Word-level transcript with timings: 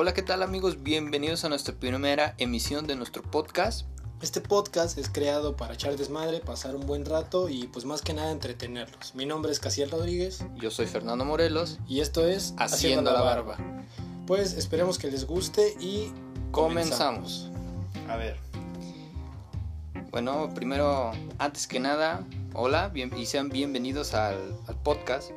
Hola, 0.00 0.14
¿qué 0.14 0.22
tal 0.22 0.44
amigos? 0.44 0.84
Bienvenidos 0.84 1.44
a 1.44 1.48
nuestra 1.48 1.74
primera 1.74 2.36
emisión 2.38 2.86
de 2.86 2.94
nuestro 2.94 3.20
podcast. 3.20 3.84
Este 4.22 4.40
podcast 4.40 4.96
es 4.96 5.08
creado 5.08 5.56
para 5.56 5.74
echar 5.74 5.96
desmadre, 5.96 6.38
pasar 6.38 6.76
un 6.76 6.86
buen 6.86 7.04
rato 7.04 7.48
y 7.48 7.66
pues 7.66 7.84
más 7.84 8.00
que 8.00 8.14
nada 8.14 8.30
entretenerlos. 8.30 9.16
Mi 9.16 9.26
nombre 9.26 9.50
es 9.50 9.58
Casiel 9.58 9.90
Rodríguez. 9.90 10.44
Yo 10.54 10.70
soy 10.70 10.86
Fernando 10.86 11.24
Morelos. 11.24 11.80
Y 11.88 11.98
esto 11.98 12.24
es 12.28 12.54
Haciendo, 12.58 13.10
la 13.10 13.22
barba. 13.22 13.56
Pues 14.24 14.52
esperemos 14.52 14.98
que 14.98 15.10
les 15.10 15.26
guste 15.26 15.74
y 15.80 16.12
comenzamos. 16.52 17.50
A 18.08 18.14
ver. 18.14 18.36
Bueno, 20.12 20.48
primero, 20.54 21.10
antes 21.38 21.66
que 21.66 21.80
nada, 21.80 22.24
hola 22.54 22.88
bien, 22.88 23.10
y 23.18 23.26
sean 23.26 23.48
bienvenidos 23.48 24.14
al, 24.14 24.36
al 24.68 24.76
podcast. 24.76 25.32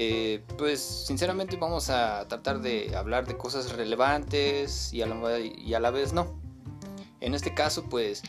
Eh, 0.00 0.44
pues 0.56 0.80
sinceramente 0.80 1.56
vamos 1.56 1.90
a 1.90 2.28
tratar 2.28 2.60
de 2.60 2.94
hablar 2.94 3.26
de 3.26 3.36
cosas 3.36 3.72
relevantes 3.72 4.92
y 4.92 5.02
a, 5.02 5.06
la, 5.06 5.40
y 5.40 5.74
a 5.74 5.80
la 5.80 5.90
vez 5.90 6.12
no. 6.12 6.40
En 7.20 7.34
este 7.34 7.52
caso, 7.52 7.82
pues, 7.82 8.22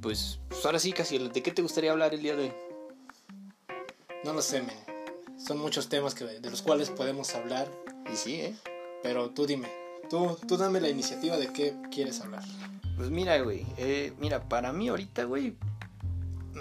pues, 0.00 0.38
pues, 0.48 0.64
ahora 0.64 0.78
sí, 0.78 0.92
casi, 0.92 1.18
¿de 1.18 1.42
qué 1.42 1.50
te 1.50 1.60
gustaría 1.60 1.90
hablar 1.90 2.14
el 2.14 2.22
día 2.22 2.36
de 2.36 2.44
hoy? 2.44 2.52
No 4.22 4.32
lo 4.32 4.40
sé, 4.42 4.62
men. 4.62 4.76
Son 5.44 5.58
muchos 5.58 5.88
temas 5.88 6.14
que, 6.14 6.24
de 6.24 6.50
los 6.50 6.62
cuales 6.62 6.90
podemos 6.90 7.34
hablar. 7.34 7.68
Y 8.12 8.14
sí, 8.14 8.36
¿eh? 8.36 8.54
Pero 9.02 9.30
tú 9.30 9.44
dime, 9.44 9.68
tú, 10.08 10.38
tú 10.46 10.56
dame 10.56 10.80
la 10.80 10.88
iniciativa 10.88 11.36
de 11.36 11.52
qué 11.52 11.74
quieres 11.90 12.20
hablar. 12.20 12.44
Pues 12.96 13.10
mira, 13.10 13.36
güey, 13.40 13.66
eh, 13.76 14.12
mira, 14.20 14.48
para 14.48 14.72
mí 14.72 14.86
ahorita, 14.86 15.24
güey, 15.24 15.56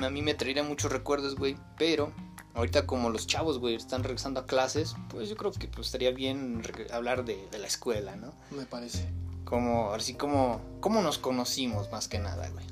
a 0.02 0.10
mí 0.10 0.24
me 0.24 0.34
traería 0.34 0.64
muchos 0.64 0.92
recuerdos, 0.92 1.36
güey, 1.36 1.58
pero 1.78 2.12
ahorita 2.56 2.88
como 2.88 3.10
los 3.10 3.28
chavos, 3.28 3.60
güey, 3.60 3.76
están 3.76 4.04
regresando 4.04 4.40
a 4.40 4.46
clases, 4.46 4.96
pues 5.10 5.30
yo 5.30 5.36
creo 5.36 5.52
que 5.52 5.68
pues, 5.68 5.88
estaría 5.88 6.12
bien 6.12 6.64
hablar 6.92 7.26
de, 7.26 7.48
de, 7.52 7.60
la 7.60 7.68
escuela, 7.68 8.16
¿no? 8.16 8.34
Me 8.52 8.66
parece. 8.66 9.10
Como, 9.44 9.94
así 9.94 10.16
como, 10.16 10.62
¿cómo 10.80 11.02
nos 11.02 11.20
conocimos 11.20 11.92
más 11.92 12.08
que 12.08 12.18
nada, 12.18 12.50
güey? 12.50 12.66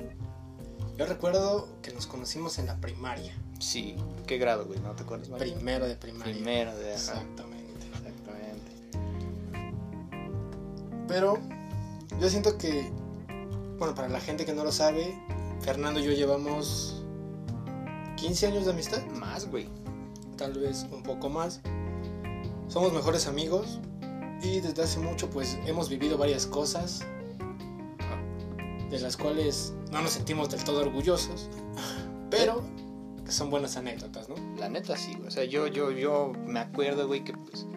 Yo 0.97 1.05
recuerdo 1.05 1.67
que 1.81 1.91
nos 1.91 2.07
conocimos 2.07 2.57
en 2.59 2.67
la 2.67 2.77
primaria. 2.77 3.35
Sí, 3.59 3.95
¿qué 4.25 4.37
grado, 4.37 4.65
güey? 4.65 4.79
¿No 4.79 4.91
te 4.91 5.03
acuerdas? 5.03 5.29
Primero 5.37 5.87
de 5.87 5.95
primaria. 5.95 6.33
Primero 6.33 6.75
de... 6.75 6.93
Exactamente. 6.93 7.85
Exactamente. 7.87 8.71
Pero 11.07 11.39
yo 12.19 12.29
siento 12.29 12.57
que, 12.57 12.91
bueno, 13.77 13.93
para 13.95 14.07
la 14.07 14.19
gente 14.19 14.45
que 14.45 14.53
no 14.53 14.63
lo 14.63 14.71
sabe, 14.71 15.17
Fernando 15.61 15.99
y 15.99 16.03
yo 16.03 16.11
llevamos 16.11 17.02
15 18.23 18.47
años 18.47 18.63
de 18.63 18.71
amistad. 18.71 19.05
Más, 19.19 19.51
güey. 19.51 19.67
Tal 20.37 20.53
vez 20.53 20.87
un 20.89 21.03
poco 21.03 21.27
más. 21.27 21.59
Somos 22.69 22.93
mejores 22.93 23.27
amigos 23.27 23.81
y 24.41 24.61
desde 24.61 24.81
hace 24.81 24.99
mucho 24.99 25.29
pues 25.29 25.59
hemos 25.65 25.89
vivido 25.89 26.17
varias 26.17 26.45
cosas 26.45 27.05
de 28.89 28.99
las 29.01 29.17
cuales 29.17 29.73
no 29.91 30.01
nos 30.01 30.11
sentimos 30.11 30.49
del 30.49 30.63
todo 30.63 30.79
orgullosos, 30.79 31.49
pero 32.29 32.63
que 33.25 33.31
son 33.33 33.49
buenas 33.49 33.75
anécdotas, 33.75 34.29
¿no? 34.29 34.35
La 34.57 34.69
neta 34.69 34.95
sí, 34.95 35.15
güey. 35.15 35.27
O 35.27 35.31
sea, 35.31 35.43
yo, 35.43 35.67
yo, 35.67 35.91
yo 35.91 36.31
me 36.45 36.61
acuerdo, 36.61 37.07
güey, 37.07 37.25
que 37.25 37.33
pues 37.33 37.67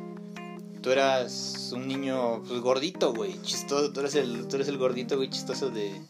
tú 0.81 0.92
eras 0.92 1.72
un 1.75 1.88
niño 1.88 2.44
pues, 2.44 2.60
gordito, 2.60 3.12
güey, 3.12 3.42
chistoso. 3.42 3.92
Tú 3.92 3.98
eres 3.98 4.14
el, 4.14 4.47
tú 4.47 4.55
eres 4.55 4.69
el 4.69 4.78
gordito, 4.78 5.16
güey, 5.16 5.28
chistoso 5.28 5.70
de, 5.70 6.00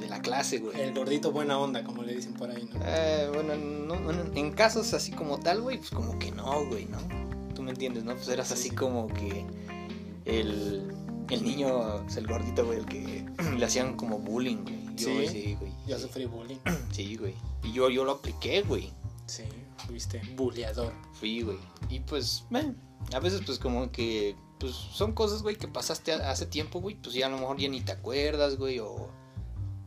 de 0.00 0.08
la 0.08 0.20
clase, 0.22 0.58
güey. 0.58 0.80
El 0.80 0.94
gordito 0.94 1.30
buena 1.32 1.58
onda, 1.58 1.84
como 1.84 2.02
le 2.02 2.14
dicen 2.14 2.34
por 2.34 2.50
ahí, 2.50 2.68
¿no? 2.72 2.80
Eh, 2.84 3.30
bueno, 3.32 3.54
no, 3.56 4.10
en 4.34 4.52
casos 4.52 4.92
así 4.94 5.12
como 5.12 5.38
tal, 5.38 5.60
güey, 5.62 5.78
pues 5.78 5.90
como 5.90 6.18
que 6.18 6.32
no, 6.32 6.66
güey, 6.66 6.86
¿no? 6.86 6.98
Tú 7.54 7.62
me 7.62 7.70
entiendes, 7.70 8.04
¿no? 8.04 8.14
Pues 8.14 8.28
eras 8.28 8.48
Sí, 8.48 8.54
así 8.54 8.68
sí. 8.70 8.74
como 8.74 9.06
que 9.08 9.44
el, 10.24 10.92
el 11.28 11.42
niño, 11.42 12.02
pues, 12.04 12.16
el 12.16 12.26
gordito, 12.26 12.64
güey, 12.66 12.78
el 12.78 12.86
que 12.86 13.26
le 13.58 13.64
hacían 13.64 13.96
como 13.96 14.18
bullying, 14.18 14.62
güey. 14.64 14.80
Yo, 14.96 15.06
Sí. 15.08 15.28
sí, 15.28 15.56
güey. 15.58 15.72
Yo 15.86 15.98
sufrí 15.98 16.24
bullying. 16.26 16.58
Sí, 16.92 17.16
güey. 17.16 17.34
Y 17.62 17.72
yo, 17.72 17.88
yo 17.90 18.04
lo 18.04 18.12
apliqué, 18.12 18.62
güey. 18.62 18.92
Sí, 19.26 19.44
fuiste 19.86 20.20
buleador. 20.34 20.92
Fui, 21.12 21.42
güey. 21.42 21.58
Y 21.88 22.00
pues, 22.00 22.44
man, 22.50 22.76
a 23.14 23.20
veces 23.20 23.42
pues 23.46 23.58
como 23.58 23.90
que, 23.92 24.34
pues 24.58 24.72
son 24.72 25.12
cosas, 25.12 25.42
güey, 25.42 25.56
que 25.56 25.68
pasaste 25.68 26.12
hace 26.12 26.46
tiempo, 26.46 26.80
güey, 26.80 26.96
pues 26.96 27.14
ya 27.14 27.26
a 27.26 27.30
lo 27.30 27.38
mejor 27.38 27.56
ya 27.58 27.68
ni 27.68 27.80
te 27.80 27.92
acuerdas, 27.92 28.56
güey, 28.56 28.80
o, 28.80 29.08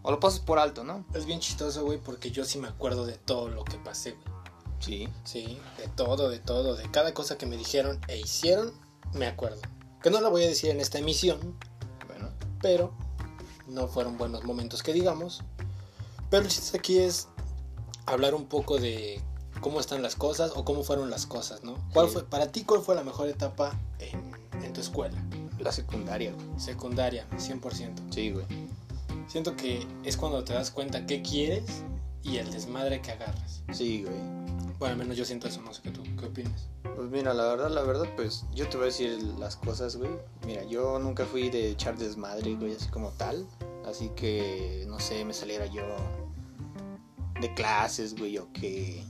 o 0.03 0.11
lo 0.11 0.19
pasas 0.19 0.39
por 0.39 0.59
alto, 0.59 0.83
¿no? 0.83 1.05
Es 1.13 1.25
bien 1.25 1.39
chistoso, 1.39 1.83
güey, 1.83 1.97
porque 1.97 2.29
yo 2.31 2.45
sí 2.45 2.59
me 2.59 2.67
acuerdo 2.67 3.05
de 3.05 3.17
todo 3.17 3.49
lo 3.49 3.63
que 3.63 3.77
pasé, 3.77 4.11
güey. 4.11 4.33
Sí. 4.79 5.09
Sí, 5.23 5.57
de 5.77 5.87
todo, 5.87 6.29
de 6.29 6.39
todo, 6.39 6.75
de 6.75 6.89
cada 6.91 7.13
cosa 7.13 7.37
que 7.37 7.45
me 7.45 7.57
dijeron 7.57 7.99
e 8.07 8.19
hicieron, 8.19 8.73
me 9.13 9.27
acuerdo. 9.27 9.61
Que 10.01 10.09
no 10.09 10.19
la 10.21 10.27
voy 10.29 10.43
a 10.43 10.47
decir 10.47 10.69
en 10.69 10.79
esta 10.81 10.99
emisión, 10.99 11.57
Bueno, 12.07 12.29
pero 12.61 12.91
no 13.67 13.87
fueron 13.87 14.17
buenos 14.17 14.43
momentos 14.43 14.83
que 14.83 14.91
digamos. 14.93 15.41
Pero 16.29 16.43
el 16.43 16.49
chiste 16.49 16.77
aquí 16.77 16.99
es 16.99 17.29
hablar 18.05 18.35
un 18.35 18.45
poco 18.47 18.77
de 18.79 19.21
cómo 19.61 19.79
están 19.79 20.01
las 20.01 20.15
cosas 20.15 20.51
o 20.55 20.65
cómo 20.65 20.83
fueron 20.83 21.09
las 21.09 21.25
cosas, 21.25 21.63
¿no? 21.63 21.75
¿Cuál 21.93 22.07
Sí. 22.07 22.13
fue, 22.15 22.25
para 22.25 22.51
ti, 22.51 22.63
cuál 22.65 22.81
fue 22.81 22.95
la 22.95 23.03
mejor 23.03 23.29
etapa 23.29 23.79
en, 23.99 24.33
en 24.63 24.73
tu 24.73 24.81
escuela? 24.81 25.17
la 25.59 25.71
secundaria, 25.71 26.33
güey. 26.33 26.59
Secundaria, 26.59 27.25
100%. 27.37 28.13
Sí, 28.13 28.31
güey. 28.31 28.45
Siento 29.33 29.55
que 29.55 29.87
es 30.03 30.15
cuando 30.15 30.43
te 30.43 30.53
das 30.53 30.69
cuenta 30.69 31.07
qué 31.07 31.23
quieres 31.23 31.83
y 32.21 32.37
el 32.37 32.51
desmadre 32.51 33.01
que 33.01 33.13
agarras. 33.13 33.63
Sí, 33.71 34.03
güey. 34.03 34.15
Bueno, 34.77 34.91
al 34.91 34.97
menos 34.97 35.17
yo 35.17 35.25
siento 35.25 35.47
eso, 35.47 35.59
no 35.63 35.73
sé 35.73 35.81
qué 35.81 35.89
tú, 35.89 36.03
qué 36.19 36.27
opinas. 36.27 36.69
Pues 36.95 37.09
mira, 37.09 37.33
la 37.33 37.45
verdad, 37.45 37.71
la 37.71 37.81
verdad, 37.81 38.05
pues 38.15 38.45
yo 38.53 38.69
te 38.69 38.77
voy 38.77 38.83
a 38.83 38.85
decir 38.89 39.23
las 39.39 39.55
cosas, 39.55 39.95
güey. 39.95 40.11
Mira, 40.45 40.63
yo 40.65 40.99
nunca 40.99 41.25
fui 41.25 41.49
de 41.49 41.71
echar 41.71 41.97
desmadre, 41.97 42.53
güey, 42.53 42.75
así 42.75 42.87
como 42.89 43.09
tal. 43.13 43.47
Así 43.87 44.09
que, 44.09 44.85
no 44.87 44.99
sé, 44.99 45.25
me 45.25 45.33
saliera 45.33 45.65
yo 45.65 45.81
de 47.41 47.51
clases, 47.55 48.15
güey, 48.15 48.37
o 48.37 48.53
que... 48.53 49.03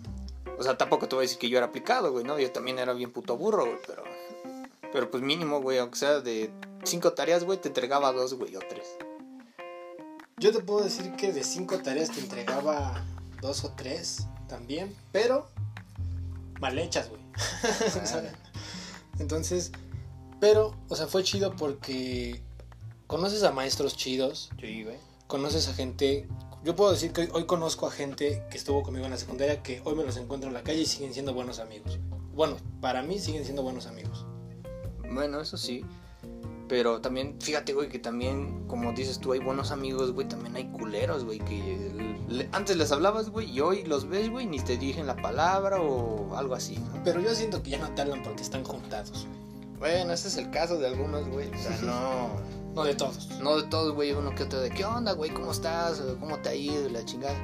O 0.58 0.64
sea, 0.64 0.78
tampoco 0.78 1.10
te 1.10 1.16
voy 1.16 1.24
a 1.24 1.28
decir 1.28 1.38
que 1.38 1.50
yo 1.50 1.58
era 1.58 1.68
aplicado, 1.68 2.14
güey, 2.14 2.24
¿no? 2.24 2.40
Yo 2.40 2.50
también 2.50 2.80
era 2.80 2.94
bien 2.94 3.12
puto 3.12 3.36
burro, 3.36 3.66
güey, 3.66 3.80
pero... 3.86 4.04
Pero 4.94 5.12
pues 5.12 5.22
mínimo, 5.22 5.60
güey, 5.62 5.80
aunque 5.80 6.00
sea 6.00 6.22
de 6.22 6.50
cinco 6.86 7.12
tareas, 7.12 7.44
güey, 7.44 7.60
te 7.60 7.68
entregaba 7.68 8.14
dos, 8.14 8.36
güey, 8.36 8.56
o 8.56 8.60
tres. 8.60 8.88
Yo 10.44 10.52
te 10.52 10.60
puedo 10.60 10.84
decir 10.84 11.14
que 11.16 11.32
de 11.32 11.42
cinco 11.42 11.80
tareas 11.80 12.12
te 12.12 12.20
entregaba 12.20 13.02
dos 13.42 13.64
o 13.64 13.72
tres 13.78 14.28
también, 14.50 14.94
pero 15.14 15.48
mal 16.60 16.78
hechas, 16.78 17.08
güey. 17.08 17.22
O 18.04 18.06
sea, 18.06 18.30
Entonces, 19.20 19.72
pero, 20.42 20.76
o 20.90 20.98
sea, 20.98 21.08
fue 21.08 21.24
chido 21.24 21.56
porque 21.56 22.42
conoces 23.08 23.44
a 23.44 23.54
maestros 23.54 23.96
chidos, 23.96 24.50
Sí, 24.60 24.84
güey. 24.84 24.98
conoces 25.28 25.70
a 25.70 25.74
gente. 25.74 26.28
Yo 26.66 26.76
puedo 26.76 26.92
decir 26.92 27.14
que 27.14 27.22
hoy, 27.22 27.30
hoy 27.32 27.46
conozco 27.46 27.88
a 27.88 27.92
gente 27.92 28.44
que 28.52 28.58
estuvo 28.58 28.84
conmigo 28.84 29.06
en 29.06 29.12
la 29.12 29.18
secundaria 29.18 29.64
que 29.64 29.82
hoy 29.86 29.96
me 29.96 30.04
los 30.04 30.18
encuentro 30.18 30.50
en 30.50 30.56
la 30.56 30.64
calle 30.64 30.82
y 30.82 30.86
siguen 30.86 31.14
siendo 31.14 31.34
buenos 31.34 31.60
amigos. 31.60 32.00
Bueno, 32.36 32.58
para 32.82 33.02
mí 33.02 33.18
siguen 33.18 33.46
siendo 33.46 33.64
buenos 33.64 33.88
amigos. 33.88 34.26
Bueno, 35.10 35.40
eso 35.40 35.56
sí. 35.56 35.86
Pero 36.74 37.02
también, 37.02 37.36
fíjate, 37.40 37.72
güey, 37.74 37.88
que 37.88 38.00
también, 38.00 38.64
como 38.66 38.94
dices 38.94 39.20
tú, 39.20 39.32
hay 39.32 39.40
buenos 39.40 39.70
amigos, 39.70 40.12
güey, 40.12 40.28
también 40.28 40.56
hay 40.56 40.66
culeros, 40.70 41.24
güey, 41.24 41.38
que 41.38 42.24
le- 42.28 42.50
antes 42.52 42.76
les 42.78 42.92
hablabas, 42.92 43.30
güey, 43.30 43.48
y 43.52 43.60
hoy 43.60 43.84
los 43.84 44.10
ves, 44.10 44.28
güey, 44.32 44.48
ni 44.48 44.60
te 44.60 44.76
dirigen 44.78 45.06
la 45.06 45.16
palabra 45.16 45.80
o 45.80 46.36
algo 46.36 46.56
así, 46.56 46.80
¿no? 46.80 47.04
Pero 47.04 47.20
yo 47.22 47.36
siento 47.36 47.62
que 47.62 47.70
ya 47.70 47.78
no 47.78 47.94
te 47.94 48.02
hablan 48.02 48.24
porque 48.24 48.42
están 48.42 48.64
juntados. 48.64 49.28
Bueno, 49.78 50.14
ese 50.14 50.30
es 50.30 50.38
el 50.38 50.50
caso 50.50 50.80
de 50.80 50.88
algunos, 50.88 51.28
güey, 51.30 51.48
o 51.54 51.58
sea, 51.60 51.78
no, 51.84 52.30
No 52.74 52.84
de 52.86 52.96
todos. 52.96 53.30
no 53.40 53.56
de 53.58 53.68
todos, 53.68 53.94
güey, 53.94 54.12
uno 54.14 54.34
que 54.34 54.42
otro 54.42 54.60
de, 54.60 54.72
¿qué 54.72 54.84
onda, 54.84 55.12
güey? 55.12 55.30
¿Cómo 55.30 55.52
estás? 55.52 56.02
O, 56.02 56.18
¿Cómo 56.20 56.40
te 56.40 56.50
ha 56.50 56.56
ido? 56.56 56.90
La 56.90 57.06
chingada. 57.06 57.36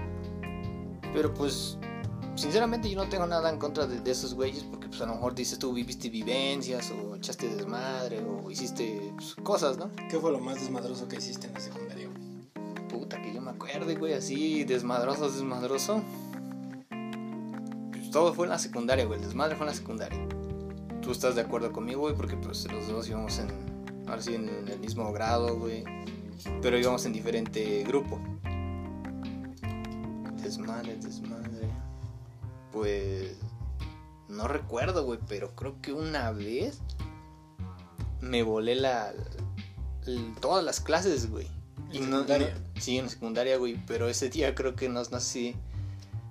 Pero 1.13 1.31
pues, 1.35 1.77
sinceramente 2.39 2.89
yo 2.89 2.97
no 3.03 3.09
tengo 3.09 3.27
nada 3.27 3.49
en 3.49 3.59
contra 3.59 3.85
de, 3.85 3.99
de 3.99 4.11
esos 4.11 4.33
güeyes, 4.33 4.63
porque 4.63 4.87
pues 4.87 5.01
a 5.01 5.05
lo 5.05 5.15
mejor 5.15 5.35
dices 5.35 5.59
tú 5.59 5.73
viviste 5.73 6.09
vivencias, 6.09 6.91
o 6.91 7.15
echaste 7.15 7.47
desmadre, 7.53 8.23
o 8.23 8.49
hiciste 8.49 9.11
pues, 9.15 9.35
cosas, 9.43 9.77
¿no? 9.77 9.91
¿Qué 10.09 10.17
fue 10.17 10.31
lo 10.31 10.39
más 10.39 10.55
desmadroso 10.55 11.07
que 11.07 11.17
hiciste 11.17 11.47
en 11.47 11.53
la 11.53 11.59
secundaria? 11.59 12.07
güey? 12.07 12.87
Puta, 12.87 13.21
que 13.21 13.33
yo 13.33 13.41
me 13.41 13.51
acuerde, 13.51 13.95
güey, 13.95 14.13
así, 14.13 14.63
desmadroso, 14.63 15.29
desmadroso. 15.29 16.01
Pues 17.91 18.09
todo 18.11 18.33
fue 18.33 18.45
en 18.45 18.51
la 18.51 18.59
secundaria, 18.59 19.05
güey, 19.05 19.19
el 19.19 19.25
desmadre 19.25 19.55
fue 19.55 19.65
en 19.65 19.71
la 19.71 19.75
secundaria. 19.75 20.27
Tú 21.01 21.11
estás 21.11 21.35
de 21.35 21.41
acuerdo 21.41 21.71
conmigo, 21.71 22.01
güey, 22.01 22.15
porque 22.15 22.37
pues 22.37 22.71
los 22.71 22.87
dos 22.87 23.07
íbamos 23.09 23.37
en, 23.39 23.49
ahora 24.07 24.21
sí, 24.21 24.35
en 24.35 24.47
el 24.67 24.79
mismo 24.79 25.11
grado, 25.11 25.57
güey, 25.57 25.83
pero 26.61 26.77
íbamos 26.77 27.05
en 27.05 27.13
diferente 27.13 27.83
grupo. 27.83 28.19
Desmadre, 30.41 30.95
desmadre. 30.95 31.48
Pues, 32.71 33.35
no 34.27 34.47
recuerdo, 34.47 35.03
güey, 35.05 35.19
pero 35.27 35.55
creo 35.55 35.81
que 35.81 35.91
una 35.93 36.31
vez 36.31 36.79
me 38.21 38.43
volé 38.43 38.75
la, 38.75 39.13
todas 40.41 40.63
las 40.63 40.79
clases, 40.79 41.29
güey. 41.29 41.47
¿En 41.91 41.95
Y 41.95 41.99
no- 42.05 42.23
no- 42.23 42.45
sí, 42.79 42.97
en 42.99 43.09
secundaria, 43.09 43.57
güey. 43.57 43.83
Pero 43.87 44.07
ese 44.07 44.29
día 44.29 44.53
creo 44.53 44.75
que 44.75 44.89
nos, 44.89 45.11
no 45.11 45.19
sé 45.19 45.25
si 45.29 45.55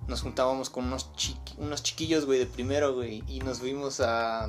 nos 0.07 0.21
juntábamos 0.21 0.69
con 0.69 0.85
unos, 0.85 1.11
chiqui- 1.13 1.55
unos 1.57 1.83
chiquillos, 1.83 2.25
güey, 2.25 2.39
de 2.39 2.45
primero, 2.45 2.93
güey. 2.95 3.23
Y 3.27 3.39
nos 3.39 3.59
fuimos 3.59 3.99
a, 3.99 4.47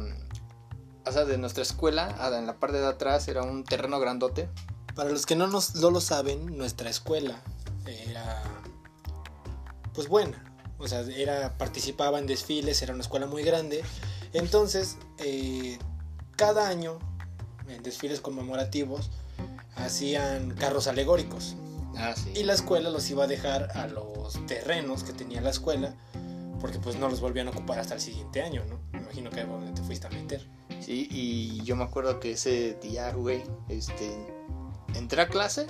o 1.07 1.13
sea, 1.13 1.25
de 1.25 1.37
nuestra 1.39 1.63
escuela, 1.63 2.15
a- 2.21 2.39
en 2.39 2.47
la 2.47 2.59
parte 2.61 2.79
de 2.79 2.87
atrás 2.87 3.27
era 3.29 3.43
un 3.43 3.65
terreno 3.65 3.99
grandote. 3.99 4.49
Para 4.95 5.11
los 5.11 5.27
que 5.27 5.35
no, 5.37 5.47
nos, 5.49 5.75
no 5.77 5.91
lo 5.91 6.01
saben, 6.01 6.57
nuestra 6.57 6.89
escuela 6.91 7.41
era 7.87 8.43
pues 9.95 10.09
buena. 10.09 10.45
O 10.81 10.89
sea, 10.89 11.01
era, 11.01 11.57
participaba 11.59 12.19
en 12.19 12.27
desfiles, 12.27 12.81
era 12.83 12.95
una 12.95 13.03
escuela 13.03 13.27
muy 13.27 13.43
grande. 13.43 13.83
Entonces, 14.33 14.97
eh, 15.19 15.79
cada 16.37 16.69
año, 16.69 16.99
en 17.69 17.83
desfiles 17.83 18.21
conmemorativos, 18.21 19.11
hacían 19.77 20.53
carros 20.53 20.87
alegóricos. 20.87 21.57
Ah, 21.97 22.15
sí. 22.17 22.33
Y 22.35 22.45
la 22.45 22.55
escuela 22.55 22.91
los 22.91 23.11
iba 23.11 23.25
a 23.25 23.27
dejar 23.27 23.77
a 23.77 23.87
los 23.89 24.45
terrenos 24.47 25.05
que 25.05 25.13
tenía 25.13 25.41
la 25.41 25.51
escuela, 25.51 25.95
porque 26.61 26.79
pues 26.79 26.97
no 26.97 27.09
los 27.09 27.21
volvían 27.21 27.49
a 27.49 27.51
ocupar 27.51 27.79
hasta 27.79 27.95
el 27.95 28.01
siguiente 28.01 28.43
año, 28.43 28.65
¿no? 28.65 28.81
Me 28.93 29.01
imagino 29.01 29.31
que 29.31 29.45
donde 29.45 29.73
te 29.73 29.83
fuiste 29.83 30.07
a 30.07 30.11
meter. 30.11 30.47
Sí, 30.81 31.09
y 31.11 31.63
yo 31.65 31.77
me 31.77 31.85
acuerdo 31.85 32.21
que 32.21 32.33
ese 32.33 32.79
día, 32.81 33.13
güey, 33.13 33.43
este, 33.69 34.17
entré 34.95 35.23
a 35.23 35.29
clase 35.29 35.67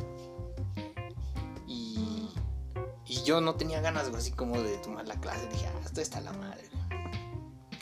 yo 3.30 3.40
no 3.40 3.54
tenía 3.54 3.80
ganas, 3.80 4.08
güey, 4.08 4.20
así 4.20 4.32
como 4.32 4.60
de 4.60 4.76
tomar 4.78 5.06
la 5.06 5.14
clase. 5.20 5.46
Dije, 5.46 5.68
ah, 5.68 5.80
esto 5.84 6.00
está 6.00 6.20
la 6.20 6.32
madre. 6.32 6.68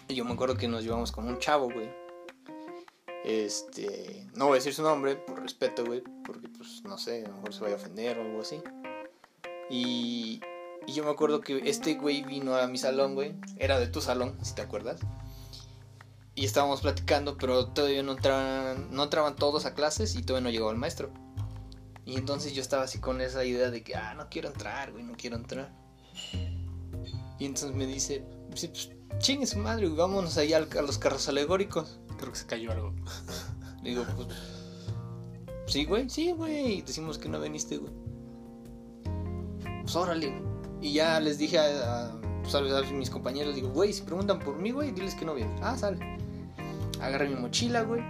Y 0.07 0.15
yo 0.15 0.27
me 0.27 0.33
acuerdo 0.35 0.59
que 0.59 0.69
nos 0.69 0.85
llevamos 0.85 1.11
con 1.11 1.27
un 1.27 1.39
chavo, 1.39 1.71
güey. 1.71 1.91
Este, 3.25 4.27
no 4.35 4.49
voy 4.49 4.53
a 4.53 4.55
decir 4.57 4.75
su 4.75 4.83
nombre 4.83 5.17
por 5.17 5.41
respeto, 5.41 5.87
güey, 5.87 6.03
porque 6.27 6.51
pues 6.51 6.83
no 6.85 6.99
sé, 6.99 7.25
a 7.25 7.29
lo 7.29 7.37
mejor 7.37 7.55
se 7.55 7.61
vaya 7.63 7.77
a 7.77 7.79
ofender 7.79 8.19
o 8.19 8.23
algo 8.27 8.43
así. 8.43 8.61
Y, 9.71 10.43
y 10.87 10.93
yo 10.93 11.03
me 11.05 11.11
acuerdo 11.11 11.41
que 11.41 11.63
este 11.65 11.95
güey 11.95 12.23
vino 12.25 12.55
a 12.55 12.67
mi 12.67 12.77
salón, 12.77 13.15
güey. 13.15 13.35
Era 13.57 13.81
de 13.81 13.87
tu 13.87 14.03
salón, 14.03 14.37
si 14.43 14.55
te 14.55 14.61
acuerdas. 14.61 15.01
Y 16.35 16.45
estábamos 16.45 16.83
platicando, 16.83 17.39
pero 17.39 17.69
todavía 17.69 18.03
no 18.03 18.13
entraban, 18.13 18.89
no 18.91 19.05
entraban 19.05 19.35
todos 19.35 19.65
a 19.65 19.73
clases 19.73 20.15
y 20.15 20.23
todavía 20.23 20.45
no 20.45 20.51
llegó 20.51 20.71
el 20.71 20.77
maestro. 20.77 21.11
Y 22.09 22.17
entonces 22.17 22.55
yo 22.55 22.63
estaba 22.63 22.85
así 22.85 23.01
con 23.01 23.21
esa 23.21 23.45
idea 23.45 23.71
de 23.71 23.83
que, 23.83 23.95
ah, 23.95 24.15
no 24.15 24.31
quiero 24.31 24.49
entrar, 24.49 24.93
güey, 24.93 25.05
no 25.05 25.13
quiero 25.15 25.37
entrar. 25.37 25.71
Y 27.39 27.45
entonces 27.45 27.75
me 27.77 27.85
dice, 27.87 28.25
sí, 28.55 28.69
pues 28.69 28.91
chingue 29.19 29.47
su 29.47 29.59
madre, 29.59 29.85
güey, 29.89 29.99
vámonos 29.99 30.39
ahí 30.39 30.55
al- 30.55 30.69
a 30.79 30.81
los 30.81 30.97
carros 30.97 31.29
alegóricos. 31.29 32.01
Creo 32.17 32.33
que 32.33 32.39
se 32.39 32.47
cayó 32.47 32.73
algo. 32.73 32.95
Le 33.83 33.91
digo, 33.91 34.07
pues, 34.17 34.29
sí, 35.67 35.85
güey, 35.85 36.09
sí, 36.09 36.33
güey. 36.33 36.81
Decimos 36.81 37.19
que 37.19 37.29
no 37.29 37.39
viniste, 37.41 37.77
güey. 37.77 37.93
Pues 39.83 39.95
órale. 39.95 40.31
güey. 40.31 40.43
Y 40.81 40.95
ya 40.95 41.21
les 41.21 41.37
dije 41.37 41.59
a, 41.59 42.07
a, 42.07 42.21
pues, 42.43 42.55
a- 42.55 42.79
a 42.79 42.83
mis 42.91 43.11
compañeros, 43.11 43.55
digo, 43.55 43.69
güey, 43.69 43.93
si 43.93 44.01
preguntan 44.01 44.39
por 44.39 44.57
mí, 44.57 44.71
güey, 44.71 44.93
diles 44.93 45.15
que 45.15 45.27
no 45.27 45.35
viene. 45.35 45.55
Ah, 45.61 45.77
sale. 45.77 45.99
Agarré 47.03 47.29
mi 47.29 47.37
mochila, 47.37 47.83
güey. 47.83 48.03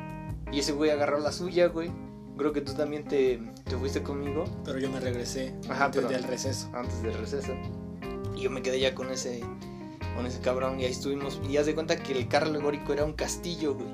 Y 0.52 0.60
ese 0.60 0.70
güey 0.72 0.90
agarró 0.90 1.18
la 1.18 1.32
suya, 1.32 1.66
güey. 1.66 1.90
Creo 2.36 2.52
que 2.52 2.60
tú 2.60 2.72
también 2.74 3.02
te, 3.04 3.42
te 3.68 3.76
fuiste 3.76 4.02
conmigo 4.02 4.44
Pero 4.64 4.78
yo 4.78 4.90
me 4.90 5.00
regresé 5.00 5.54
Ajá, 5.68 5.86
antes 5.86 6.02
pero- 6.02 6.12
del 6.12 6.24
receso. 6.24 6.68
antes 6.74 7.02
del 7.02 7.14
receso. 7.14 7.52
Y 8.36 8.40
yo 8.42 8.50
me 8.50 8.62
quedé 8.62 8.80
ya 8.80 8.94
con 8.94 9.10
ese 9.10 9.40
con 10.16 10.26
ese 10.26 10.40
cabrón 10.40 10.80
y 10.80 10.84
ahí 10.84 10.90
estuvimos. 10.90 11.40
Y 11.48 11.56
haz 11.58 11.66
de 11.66 11.74
cuenta 11.74 11.96
que 12.02 12.12
el 12.12 12.26
carro 12.28 12.46
alegórico 12.46 12.92
era 12.92 13.04
un 13.04 13.12
castillo, 13.12 13.74
güey. 13.74 13.86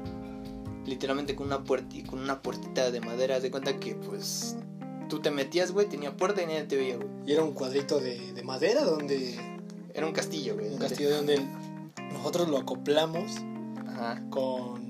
Literalmente 0.86 1.34
con 1.34 1.46
una 1.48 1.64
puerta 1.64 1.94
con 2.08 2.18
una 2.20 2.40
puertita 2.42 2.90
de 2.90 3.00
madera. 3.00 3.36
Haz 3.36 3.42
de 3.42 3.50
cuenta 3.50 3.78
que 3.78 3.94
pues 3.94 4.56
tú 5.08 5.20
te 5.20 5.30
metías, 5.30 5.72
güey, 5.72 5.86
tenía 5.88 6.16
puerta 6.16 6.42
y 6.42 6.46
nadie 6.46 6.64
te 6.64 6.76
veía, 6.76 6.96
güey. 6.96 7.08
Y 7.26 7.32
era 7.32 7.42
un 7.42 7.52
cuadrito 7.52 8.00
de, 8.00 8.32
de 8.32 8.42
madera 8.42 8.84
donde... 8.84 9.38
Era 9.92 10.06
un 10.06 10.12
castillo, 10.12 10.54
güey. 10.56 10.72
Un 10.72 10.78
castillo 10.78 11.14
donde 11.14 11.40
nosotros 12.12 12.48
lo 12.48 12.58
acoplamos 12.58 13.32
Ajá. 13.86 14.22
con... 14.30 14.83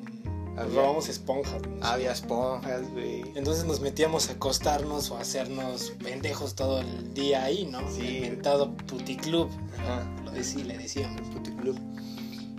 Robamos 0.56 1.08
esponjas. 1.08 1.62
¿no? 1.66 1.84
Había 1.84 2.12
esponjas, 2.12 2.88
güey. 2.92 3.22
Entonces 3.34 3.64
nos 3.64 3.80
metíamos 3.80 4.28
a 4.28 4.34
acostarnos 4.34 5.10
o 5.10 5.16
a 5.16 5.20
hacernos 5.20 5.92
pendejos 6.02 6.54
todo 6.54 6.80
el 6.80 7.12
día 7.14 7.44
ahí, 7.44 7.66
¿no? 7.66 7.80
Sí. 7.90 8.18
Inventado 8.18 8.76
puticlub. 8.76 9.50
Ajá. 9.78 10.06
Lo 10.24 10.30
decí, 10.30 10.62
le 10.62 10.78
decíamos. 10.78 11.20
puticlub. 11.28 11.78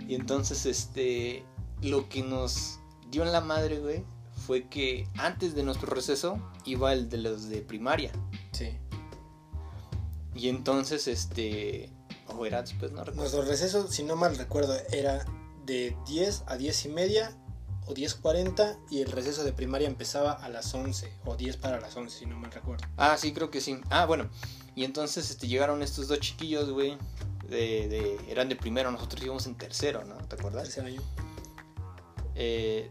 Y 0.06 0.14
entonces, 0.14 0.66
este, 0.66 1.44
lo 1.82 2.08
que 2.08 2.22
nos 2.22 2.78
dio 3.10 3.22
en 3.22 3.32
la 3.32 3.40
madre, 3.40 3.80
güey, 3.80 4.04
fue 4.46 4.68
que 4.68 5.08
antes 5.16 5.54
de 5.54 5.62
nuestro 5.62 5.92
receso 5.92 6.38
iba 6.64 6.92
el 6.92 7.08
de 7.08 7.18
los 7.18 7.48
de 7.48 7.62
primaria. 7.62 8.12
Sí. 8.52 8.76
Y 10.34 10.48
entonces, 10.50 11.08
este, 11.08 11.90
o 12.28 12.44
era 12.44 12.60
después, 12.60 12.92
no 12.92 12.98
recuerdo. 12.98 13.20
Nuestro 13.20 13.42
receso, 13.42 13.90
si 13.90 14.02
no 14.02 14.16
mal 14.16 14.36
recuerdo, 14.36 14.76
era 14.92 15.24
de 15.64 15.96
10 16.06 16.44
a 16.46 16.56
10 16.56 16.84
y 16.84 16.88
media 16.90 17.36
o 17.86 17.94
10.40 17.94 18.78
y 18.90 19.00
el 19.02 19.10
receso 19.12 19.44
de 19.44 19.52
primaria 19.52 19.86
empezaba 19.86 20.32
a 20.32 20.48
las 20.48 20.74
11 20.74 21.12
o 21.24 21.36
10 21.36 21.56
para 21.58 21.80
las 21.80 21.96
11, 21.96 22.18
si 22.18 22.26
no 22.26 22.36
mal 22.38 22.50
recuerdo. 22.52 22.84
Ah, 22.96 23.16
sí, 23.16 23.32
creo 23.32 23.50
que 23.50 23.60
sí. 23.60 23.78
Ah, 23.90 24.06
bueno. 24.06 24.28
Y 24.74 24.84
entonces, 24.84 25.30
este, 25.30 25.46
llegaron 25.48 25.82
estos 25.82 26.08
dos 26.08 26.20
chiquillos, 26.20 26.70
güey. 26.70 26.98
De, 27.48 27.86
de, 27.88 28.18
eran 28.28 28.48
de 28.48 28.56
primero, 28.56 28.90
nosotros 28.90 29.22
íbamos 29.22 29.46
en 29.46 29.54
tercero, 29.54 30.04
¿no? 30.04 30.16
¿Te 30.16 30.34
acuerdas? 30.34 30.64
Tercer 30.64 30.84
año. 30.86 31.00
eh, 32.34 32.90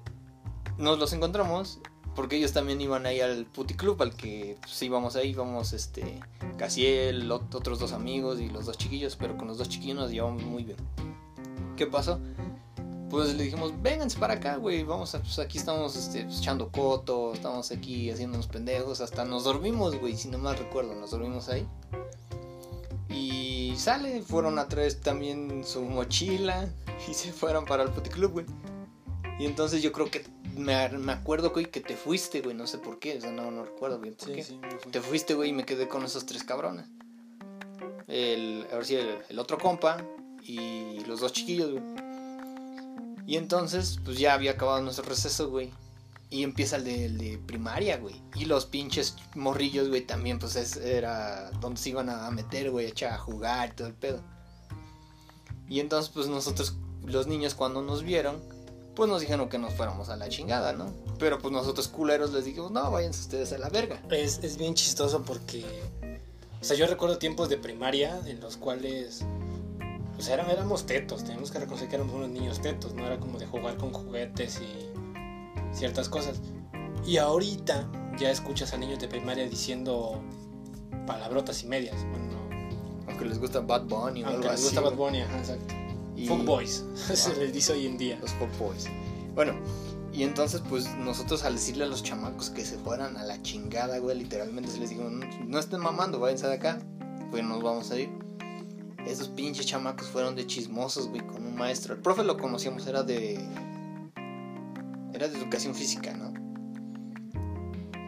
nos 0.78 0.98
los 1.00 1.14
encontramos 1.14 1.80
porque 2.16 2.38
ellos 2.38 2.54
también 2.54 2.80
iban 2.80 3.06
ahí 3.06 3.20
al 3.20 3.46
puticlub 3.46 4.02
al 4.02 4.16
que 4.16 4.58
pues, 4.62 4.82
íbamos 4.82 5.16
ahí, 5.18 5.30
íbamos 5.32 5.74
este 5.74 6.22
Casiel, 6.58 7.30
ot- 7.30 7.54
otros 7.54 7.80
dos 7.80 7.92
amigos 7.92 8.40
y 8.40 8.48
los 8.50 8.66
dos 8.66 8.78
chiquillos, 8.78 9.18
pero 9.18 9.36
con 9.38 9.48
los 9.48 9.58
dos 9.58 9.68
chiquillos 9.68 9.98
nos 9.98 10.12
llevamos 10.12 10.44
muy 10.44 10.64
bien. 10.64 10.78
¿Qué 11.76 11.86
pasó? 11.88 12.20
Pues 13.16 13.34
le 13.34 13.46
dijimos, 13.46 13.72
vénganse 13.82 14.20
para 14.20 14.34
acá, 14.34 14.58
güey, 14.58 14.84
vamos 14.84 15.16
a, 15.16 15.20
pues 15.22 15.40
aquí 15.40 15.58
estamos 15.58 15.96
este, 15.96 16.26
pues, 16.26 16.40
echando 16.40 16.70
coto, 16.70 17.34
estamos 17.34 17.72
aquí 17.72 18.10
haciéndonos 18.12 18.48
pendejos, 18.48 19.00
hasta 19.00 19.24
nos 19.24 19.46
dormimos, 19.46 19.98
güey, 19.98 20.18
si 20.18 20.28
no 20.28 20.38
mal 20.38 20.58
recuerdo, 20.58 20.94
nos 20.96 21.12
dormimos 21.12 21.48
ahí. 21.48 21.66
Y 23.08 23.74
sale, 23.78 24.22
fueron 24.22 24.60
a 24.60 24.68
traer 24.68 24.94
también 24.96 25.64
su 25.64 25.82
mochila 25.84 26.68
y 27.10 27.14
se 27.14 27.32
fueron 27.32 27.64
para 27.64 27.84
el 27.84 27.90
puticlub, 27.92 28.32
güey. 28.34 28.46
Y 29.40 29.46
entonces 29.46 29.82
yo 29.82 29.94
creo 29.94 30.12
que 30.12 30.26
me, 30.58 30.90
me 30.90 31.14
acuerdo, 31.14 31.52
güey, 31.52 31.68
que 31.68 31.80
te 31.80 31.96
fuiste, 31.96 32.42
güey, 32.42 32.54
no 32.54 32.68
sé 32.68 32.80
por 32.80 33.00
qué, 33.00 33.18
o 33.18 33.22
sea, 33.22 33.32
no, 33.32 33.50
no 33.50 33.64
recuerdo 33.64 33.98
bien 33.98 34.16
por 34.16 34.28
Sí, 34.28 34.34
qué. 34.36 34.44
sí, 34.44 34.60
fui. 34.82 34.92
Te 34.92 35.00
fuiste, 35.00 35.36
güey, 35.36 35.52
y 35.52 35.54
me 35.54 35.66
quedé 35.66 35.88
con 35.88 36.04
esos 36.04 36.26
tres 36.26 36.44
cabrones. 36.44 36.86
El, 38.10 38.68
a 38.74 38.76
ver 38.76 38.86
si 38.86 38.96
el, 38.96 39.20
el 39.30 39.40
otro 39.40 39.58
compa 39.58 40.04
y 40.44 41.00
los 41.08 41.22
dos 41.22 41.32
chiquillos, 41.32 41.72
güey. 41.72 42.05
Y 43.26 43.38
entonces, 43.38 44.00
pues 44.04 44.18
ya 44.20 44.34
había 44.34 44.52
acabado 44.52 44.82
nuestro 44.82 45.06
receso, 45.06 45.50
güey. 45.50 45.72
Y 46.30 46.44
empieza 46.44 46.76
el 46.78 46.84
de, 46.86 47.06
el 47.06 47.18
de 47.18 47.38
primaria, 47.38 47.98
güey. 47.98 48.16
Y 48.36 48.46
los 48.46 48.66
pinches 48.66 49.16
morrillos, 49.36 49.90
güey, 49.90 50.02
también, 50.06 50.40
pues 50.40 50.56
es- 50.56 50.76
era 50.78 51.50
donde 51.62 51.80
se 51.80 51.90
iban 51.90 52.10
a 52.10 52.30
meter, 52.32 52.72
güey, 52.72 52.88
a 52.88 52.90
echar 52.90 53.14
a 53.14 53.18
jugar 53.18 53.70
y 53.70 53.76
todo 53.76 53.88
el 53.88 53.94
pedo. 53.94 54.22
Y 55.70 55.80
entonces, 55.80 56.12
pues 56.14 56.28
nosotros, 56.28 56.76
los 57.06 57.28
niños, 57.28 57.56
cuando 57.56 57.82
nos 57.82 58.04
vieron, 58.04 58.40
pues 58.96 59.10
nos 59.10 59.22
dijeron 59.22 59.50
que 59.50 59.58
nos 59.58 59.74
fuéramos 59.74 60.10
a 60.10 60.16
la 60.16 60.30
chingada, 60.30 60.74
¿no? 60.74 60.92
Pero 61.20 61.40
pues 61.40 61.52
nosotros 61.52 61.88
culeros 61.88 62.32
les 62.34 62.46
dijimos, 62.46 62.72
no, 62.72 62.90
váyanse 62.92 63.22
ustedes 63.22 63.52
a 63.54 63.58
la 63.58 63.70
verga. 63.70 64.02
Es, 64.12 64.40
es 64.44 64.58
bien 64.58 64.74
chistoso 64.74 65.24
porque, 65.24 65.66
o 66.62 66.64
sea, 66.64 66.78
yo 66.78 66.86
recuerdo 66.88 67.18
tiempos 67.18 67.50
de 67.50 67.58
primaria 67.58 68.20
en 68.26 68.40
los 68.40 68.58
cuales, 68.58 69.24
o 70.18 70.22
sea, 70.22 70.36
éramos, 70.36 70.86
tetos, 70.86 71.24
tenemos 71.24 71.52
que 71.52 71.60
reconocer 71.60 71.90
que 71.90 71.96
éramos 71.96 72.16
unos 72.16 72.30
niños 72.30 72.62
tetos, 72.62 72.94
no 72.94 73.06
era 73.06 73.20
como 73.20 73.38
de 73.38 73.46
jugar 73.48 73.78
con 73.78 73.92
juguetes 73.92 74.62
y 74.62 75.76
ciertas 75.76 76.10
cosas. 76.10 76.40
Y 77.06 77.18
ahorita 77.18 77.88
ya 78.18 78.32
escuchas 78.32 78.74
a 78.74 78.78
niños 78.78 79.00
de 79.00 79.08
primaria 79.08 79.48
diciendo 79.48 80.22
palabrotas 81.06 81.64
y 81.64 81.68
medias, 81.68 81.98
bueno, 82.10 82.26
Aunque 83.08 83.26
les 83.26 83.40
gusta 83.40 83.60
Bad 83.60 83.84
Bunny 83.84 84.24
o 84.24 84.28
aunque 84.28 84.30
algo 84.30 84.42
les 84.44 84.52
así. 84.54 84.64
gusta 84.64 84.82
Bad. 84.82 84.96
Bunny, 84.96 85.22
ajá, 85.22 85.38
exacto. 85.38 85.74
Y- 86.16 86.28
Fuck 86.28 86.46
boys, 86.46 86.84
se 87.14 87.36
les 87.36 87.54
dice 87.54 87.74
hoy 87.74 87.86
en 87.86 87.98
día. 87.98 88.18
Los 88.22 88.32
Fuck 88.32 88.58
Boys. 88.58 88.88
Bueno, 89.36 89.54
y 90.14 90.24
entonces, 90.24 90.62
pues 90.70 90.88
nosotros 90.96 91.44
al 91.44 91.56
decirle 91.56 91.84
a 91.84 91.88
los 91.88 92.02
chamacos 92.04 92.50
que 92.50 92.64
se 92.64 92.78
fueran 92.78 93.18
a 93.18 93.24
la 93.24 93.42
chingada, 93.42 93.98
güey, 94.00 94.18
literalmente 94.18 94.72
se 94.72 94.80
les 94.80 94.90
dijo, 94.92 95.04
no, 95.04 95.26
no 95.46 95.60
estén 95.60 95.82
mamando, 95.82 96.20
váyanse 96.20 96.48
de 96.48 96.54
acá, 96.54 96.80
pues 97.32 97.44
nos 97.44 97.62
vamos 97.62 97.92
a 97.92 98.00
ir. 98.00 98.10
Esos 99.06 99.28
pinches 99.30 99.66
chamacos 99.66 100.08
fueron 100.08 100.36
de 100.36 100.48
chismosos, 100.48 101.08
güey, 101.10 101.22
con 101.26 101.46
un 101.46 101.56
maestro. 101.56 101.94
El 101.94 102.02
profe 102.02 102.24
lo 102.24 102.38
conocíamos, 102.38 102.86
era 102.88 103.04
de. 103.04 103.36
Era 105.14 105.28
de 105.28 105.38
educación 105.38 105.74
física, 105.76 106.14
¿no? 106.16 106.34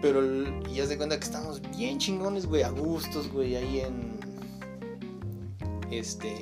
Pero, 0.02 0.20
el- 0.20 0.64
y 0.72 0.80
haz 0.82 0.90
de 0.90 0.98
cuenta 0.98 1.18
que 1.18 1.26
estamos 1.26 1.62
bien 1.76 1.98
chingones, 2.00 2.46
güey, 2.46 2.64
a 2.64 2.70
gustos, 2.70 3.32
güey, 3.32 3.56
ahí 3.56 3.80
en. 3.82 4.18
Este. 5.92 6.36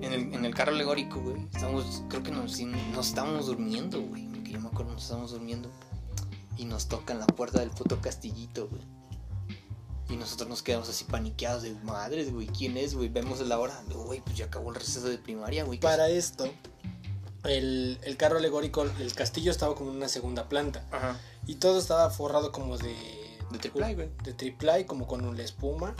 En 0.00 0.12
el, 0.12 0.34
en 0.34 0.44
el 0.44 0.54
carro 0.54 0.72
alegórico, 0.72 1.20
güey. 1.20 1.36
Estamos, 1.54 2.02
creo 2.08 2.22
que 2.22 2.30
nos, 2.32 2.60
nos 2.94 3.08
estábamos 3.08 3.46
durmiendo, 3.46 4.02
güey. 4.02 4.26
Que 4.42 4.52
yo 4.52 4.60
me 4.60 4.68
acuerdo, 4.68 4.92
nos 4.92 5.02
estábamos 5.04 5.30
durmiendo. 5.32 5.70
Y 6.58 6.64
nos 6.66 6.88
tocan 6.88 7.18
la 7.18 7.26
puerta 7.26 7.60
del 7.60 7.70
puto 7.70 8.00
castillito, 8.00 8.68
güey. 8.68 8.82
Y 10.08 10.16
nosotros 10.16 10.48
nos 10.48 10.62
quedamos 10.62 10.88
así 10.88 11.04
paniqueados 11.04 11.62
de 11.62 11.72
madres, 11.84 12.32
güey. 12.32 12.46
¿Quién 12.46 12.76
es, 12.76 12.94
güey? 12.94 13.08
Vemos 13.08 13.40
la 13.40 13.58
hora. 13.58 13.82
Güey, 13.88 14.20
pues 14.20 14.36
ya 14.36 14.46
acabó 14.46 14.70
el 14.70 14.76
receso 14.76 15.08
de 15.08 15.18
primaria, 15.18 15.64
güey. 15.64 15.78
¿qué 15.78 15.86
Para 15.86 16.08
esto, 16.08 16.44
el, 17.44 17.98
el 18.02 18.16
carro 18.16 18.38
alegórico, 18.38 18.82
el 18.82 19.14
castillo 19.14 19.50
estaba 19.50 19.74
como 19.74 19.90
en 19.90 19.96
una 19.96 20.08
segunda 20.08 20.48
planta. 20.48 20.84
Ajá. 20.90 21.18
Y 21.46 21.56
todo 21.56 21.78
estaba 21.78 22.10
forrado 22.10 22.52
como 22.52 22.78
de... 22.78 22.94
De 23.50 23.58
triple 23.58 23.94
güey. 23.94 24.10
De 24.22 24.32
triple 24.32 24.86
como 24.86 25.06
con 25.06 25.36
la 25.36 25.42
espuma. 25.42 25.94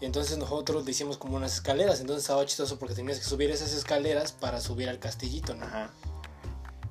Y 0.00 0.04
entonces 0.04 0.36
nosotros 0.36 0.84
le 0.84 0.90
hicimos 0.90 1.16
como 1.16 1.36
unas 1.36 1.54
escaleras. 1.54 2.00
Entonces 2.00 2.24
estaba 2.24 2.44
chistoso 2.44 2.78
porque 2.78 2.94
tenías 2.94 3.18
que 3.18 3.24
subir 3.24 3.50
esas 3.50 3.72
escaleras 3.72 4.32
para 4.32 4.60
subir 4.60 4.88
al 4.88 4.98
castillito, 4.98 5.54
¿no? 5.54 5.64
Ajá. 5.64 5.90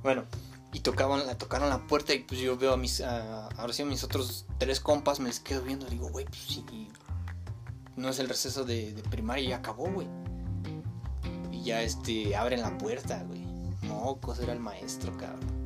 Bueno, 0.02 0.26
y 0.74 0.80
tocaban, 0.80 1.28
la 1.28 1.38
tocaron 1.38 1.70
la 1.70 1.86
puerta 1.86 2.14
y 2.14 2.20
pues 2.20 2.40
yo 2.40 2.58
veo 2.58 2.74
a 2.74 2.78
mis, 2.78 3.02
a, 3.02 3.48
ahora 3.48 3.74
sí 3.74 3.82
a 3.82 3.86
mis 3.86 4.04
otros 4.04 4.46
tres 4.58 4.80
compas, 4.80 5.20
me 5.20 5.28
les 5.28 5.40
quedo 5.40 5.62
viendo, 5.62 5.86
digo, 5.88 6.10
güey, 6.10 6.26
pues 6.26 6.40
sí, 6.40 6.64
no 7.96 8.10
es 8.10 8.20
el 8.20 8.30
receso 8.30 8.64
de, 8.64 8.94
de 8.94 9.04
primaria, 9.04 9.50
ya 9.50 9.58
acabó, 9.58 9.92
güey. 9.92 10.08
Y 11.52 11.64
ya 11.64 11.82
este, 11.82 12.36
abren 12.36 12.62
la 12.62 12.78
puerta, 12.78 13.24
güey. 13.28 13.42
Mocos, 13.84 14.40
era 14.40 14.54
el 14.54 14.60
maestro, 14.60 15.16
cabrón. 15.18 15.62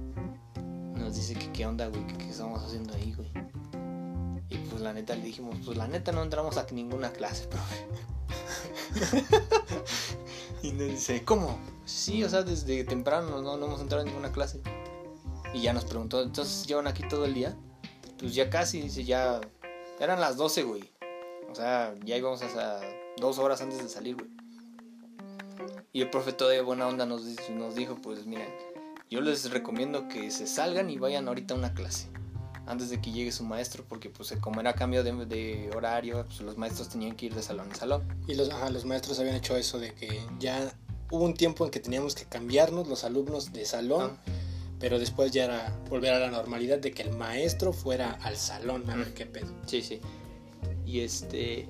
Nos 0.95 1.15
dice 1.15 1.35
que 1.35 1.51
qué 1.51 1.65
onda, 1.65 1.87
güey, 1.87 2.05
que 2.07 2.17
qué 2.17 2.29
estamos 2.29 2.63
haciendo 2.63 2.93
ahí, 2.95 3.13
güey. 3.13 3.31
Y 4.49 4.57
pues 4.69 4.81
la 4.81 4.93
neta 4.93 5.15
le 5.15 5.23
dijimos, 5.23 5.55
pues 5.63 5.77
la 5.77 5.87
neta 5.87 6.11
no 6.11 6.23
entramos 6.23 6.57
a 6.57 6.65
ninguna 6.71 7.11
clase, 7.11 7.47
profe. 7.47 7.85
y 10.63 10.71
nos 10.71 10.87
dice, 10.87 11.23
¿cómo? 11.23 11.59
Sí, 11.85 12.23
o 12.23 12.29
sea, 12.29 12.43
desde 12.43 12.83
temprano 12.83 13.41
no, 13.41 13.57
no 13.57 13.65
hemos 13.65 13.81
entrado 13.81 14.03
en 14.03 14.09
ninguna 14.09 14.31
clase. 14.31 14.61
Y 15.55 15.61
ya 15.61 15.71
nos 15.71 15.85
preguntó, 15.85 16.21
entonces 16.21 16.67
llevan 16.67 16.85
aquí 16.85 17.07
todo 17.07 17.23
el 17.23 17.33
día. 17.33 17.55
Pues 18.19 18.35
ya 18.35 18.49
casi, 18.49 18.81
dice, 18.81 19.05
ya. 19.05 19.39
Eran 20.01 20.19
las 20.19 20.35
12, 20.35 20.63
güey. 20.63 20.91
O 21.49 21.55
sea, 21.55 21.95
ya 22.03 22.17
íbamos 22.17 22.41
hasta 22.41 22.81
dos 23.15 23.39
horas 23.39 23.61
antes 23.61 23.81
de 23.81 23.87
salir, 23.87 24.17
güey. 24.17 24.29
Y 25.93 26.01
el 26.01 26.09
profe 26.09 26.33
de 26.33 26.59
buena 26.59 26.85
onda 26.89 27.05
nos, 27.05 27.23
nos 27.51 27.73
dijo, 27.73 27.95
pues 28.01 28.25
miren, 28.25 28.49
yo 29.09 29.21
les 29.21 29.49
recomiendo 29.49 30.09
que 30.09 30.29
se 30.29 30.45
salgan 30.45 30.89
y 30.89 30.97
vayan 30.99 31.29
ahorita 31.29 31.53
a 31.53 31.57
una 31.57 31.73
clase. 31.73 32.09
Antes 32.67 32.89
de 32.89 32.99
que 32.99 33.13
llegue 33.13 33.31
su 33.31 33.45
maestro, 33.45 33.85
porque 33.87 34.09
pues 34.09 34.33
como 34.41 34.59
era 34.59 34.73
cambio 34.73 35.05
de, 35.05 35.25
de 35.25 35.71
horario, 35.73 36.25
pues 36.25 36.41
los 36.41 36.57
maestros 36.57 36.89
tenían 36.89 37.15
que 37.15 37.27
ir 37.27 37.33
de 37.33 37.41
salón 37.41 37.69
en 37.69 37.75
salón. 37.75 38.03
Y 38.27 38.33
los, 38.33 38.49
ajá, 38.49 38.69
los 38.71 38.83
maestros 38.83 39.21
habían 39.21 39.37
hecho 39.37 39.55
eso 39.55 39.79
de 39.79 39.93
que 39.93 40.21
ya 40.37 40.73
hubo 41.11 41.23
un 41.23 41.33
tiempo 41.33 41.63
en 41.63 41.71
que 41.71 41.79
teníamos 41.79 42.13
que 42.13 42.25
cambiarnos 42.25 42.89
los 42.89 43.05
alumnos 43.05 43.53
de 43.53 43.63
salón. 43.63 44.19
Ah 44.27 44.31
pero 44.79 44.99
después 44.99 45.31
ya 45.31 45.45
era 45.45 45.79
volver 45.89 46.13
a 46.13 46.19
la 46.19 46.31
normalidad 46.31 46.79
de 46.79 46.91
que 46.91 47.03
el 47.03 47.15
maestro 47.15 47.71
fuera 47.71 48.17
al 48.21 48.35
salón 48.35 48.89
a 48.89 48.95
ver 48.95 49.13
qué 49.13 49.25
pedo. 49.25 49.53
Sí, 49.65 49.81
sí. 49.81 50.01
Y 50.85 50.99
este. 50.99 51.69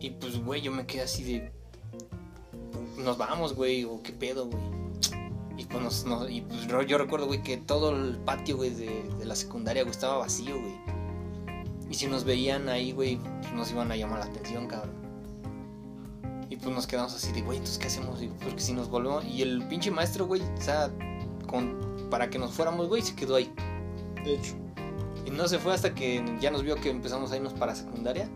Y 0.00 0.10
pues, 0.10 0.38
güey, 0.42 0.60
yo 0.60 0.70
me 0.70 0.86
quedé 0.86 1.02
así 1.02 1.24
de. 1.24 1.52
Nos 2.96 3.16
vamos, 3.16 3.54
güey, 3.54 3.84
o 3.84 4.02
qué 4.02 4.12
pedo, 4.12 4.46
güey. 4.46 4.62
Y 5.56 5.64
pues, 5.64 6.04
nos, 6.04 6.30
y 6.30 6.42
pues 6.42 6.68
yo 6.86 6.98
recuerdo, 6.98 7.26
güey, 7.26 7.42
que 7.42 7.56
todo 7.56 7.90
el 7.90 8.16
patio, 8.18 8.56
güey, 8.56 8.70
de, 8.70 9.02
de, 9.18 9.24
la 9.24 9.34
secundaria, 9.34 9.82
güey, 9.82 9.90
estaba 9.90 10.18
vacío, 10.18 10.60
güey. 10.60 10.74
Y 11.90 11.94
si 11.94 12.06
nos 12.06 12.24
veían 12.24 12.68
ahí, 12.68 12.92
güey, 12.92 13.18
pues 13.40 13.52
nos 13.54 13.70
iban 13.72 13.90
a 13.90 13.96
llamar 13.96 14.20
la 14.20 14.26
atención, 14.26 14.68
cabrón. 14.68 14.94
Y 16.50 16.56
pues 16.56 16.74
nos 16.74 16.86
quedamos 16.86 17.14
así 17.14 17.32
de, 17.32 17.42
güey, 17.42 17.58
entonces, 17.58 17.78
¿qué 17.78 17.88
hacemos? 17.88 18.20
Porque 18.44 18.60
si 18.60 18.72
nos 18.72 18.88
volvemos. 18.88 19.24
Y 19.24 19.42
el 19.42 19.66
pinche 19.66 19.90
maestro, 19.90 20.26
güey, 20.26 20.42
o 20.42 20.60
sea, 20.60 20.90
con 21.48 21.87
para 22.10 22.30
que 22.30 22.38
nos 22.38 22.52
fuéramos, 22.52 22.88
güey, 22.88 23.02
se 23.02 23.14
quedó 23.14 23.36
ahí. 23.36 23.52
De 24.24 24.34
hecho. 24.34 24.54
Y 25.26 25.30
no 25.30 25.46
se 25.46 25.58
fue 25.58 25.74
hasta 25.74 25.94
que 25.94 26.24
ya 26.40 26.50
nos 26.50 26.62
vio 26.62 26.76
que 26.76 26.90
empezamos 26.90 27.32
a 27.32 27.36
irnos 27.36 27.52
para 27.52 27.74
secundaria. 27.74 28.28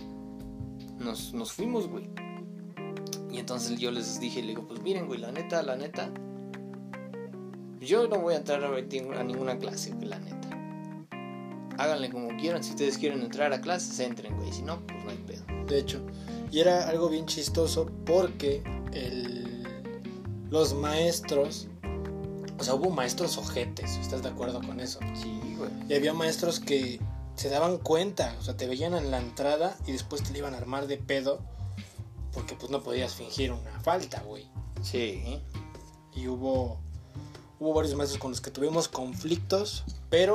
Nos, 0.99 1.33
nos 1.33 1.53
fuimos, 1.53 1.89
güey. 1.89 2.09
Y 3.31 3.39
entonces 3.39 3.79
yo 3.79 3.91
les 3.91 4.21
dije, 4.21 4.43
le 4.43 4.49
digo, 4.49 4.67
pues 4.67 4.83
miren, 4.83 5.07
güey, 5.07 5.19
la 5.19 5.33
neta, 5.33 5.63
la 5.63 5.77
neta. 5.77 6.11
Yo 7.81 8.07
no 8.07 8.19
voy 8.19 8.35
a 8.35 8.37
entrar 8.37 8.63
a 8.63 9.25
ninguna 9.25 9.59
clase, 9.59 9.93
güey, 9.93 10.09
la 10.09 10.19
neta. 10.19 10.49
Háganle 11.79 12.11
como 12.11 12.37
quieran, 12.37 12.63
si 12.63 12.71
ustedes 12.71 12.99
quieren 12.99 13.23
entrar 13.23 13.53
a 13.53 13.61
clases, 13.61 13.99
entren, 14.01 14.37
güey. 14.37 14.53
Si 14.53 14.63
no, 14.63 14.81
pues 14.87 15.03
no 15.03 15.11
hay 15.11 15.17
pedo. 15.17 15.43
De 15.67 15.79
hecho, 15.79 16.01
y 16.51 16.61
era 16.61 16.87
algo 16.87 17.09
bien 17.09 17.25
chistoso 17.25 17.91
porque 18.05 18.63
el, 18.93 19.67
los 20.51 20.75
maestros 20.75 21.69
o 22.63 22.65
sea, 22.65 22.75
hubo 22.75 22.91
maestros 22.91 23.39
ojetes, 23.39 23.97
¿estás 23.97 24.23
de 24.23 24.29
acuerdo 24.29 24.61
con 24.61 24.79
eso? 24.79 25.01
Sí, 25.21 25.57
güey. 25.59 25.69
Y 25.89 25.95
había 25.95 26.15
maestros 26.15 26.61
que 26.61 27.01
se 27.35 27.49
daban 27.49 27.79
cuenta, 27.79 28.37
o 28.39 28.43
sea, 28.43 28.57
te 28.57 28.69
veían 28.69 28.95
en 28.95 29.11
la 29.11 29.19
entrada 29.19 29.77
y 29.85 29.91
después 29.91 30.23
te 30.23 30.31
le 30.31 30.39
iban 30.39 30.55
a 30.55 30.59
armar 30.59 30.87
de 30.87 30.97
pedo 30.97 31.41
porque 32.33 32.55
pues 32.55 32.71
no 32.71 32.81
podías 32.81 33.17
fingir 33.17 33.51
una 33.51 33.81
falta, 33.81 34.23
güey. 34.23 34.49
Sí. 34.81 35.43
Y 36.15 36.29
hubo 36.29 36.79
hubo 37.59 37.75
varios 37.75 37.97
maestros 37.97 38.21
con 38.21 38.31
los 38.31 38.41
que 38.41 38.53
tuvimos 38.53 38.87
conflictos, 38.87 39.83
pero 40.09 40.35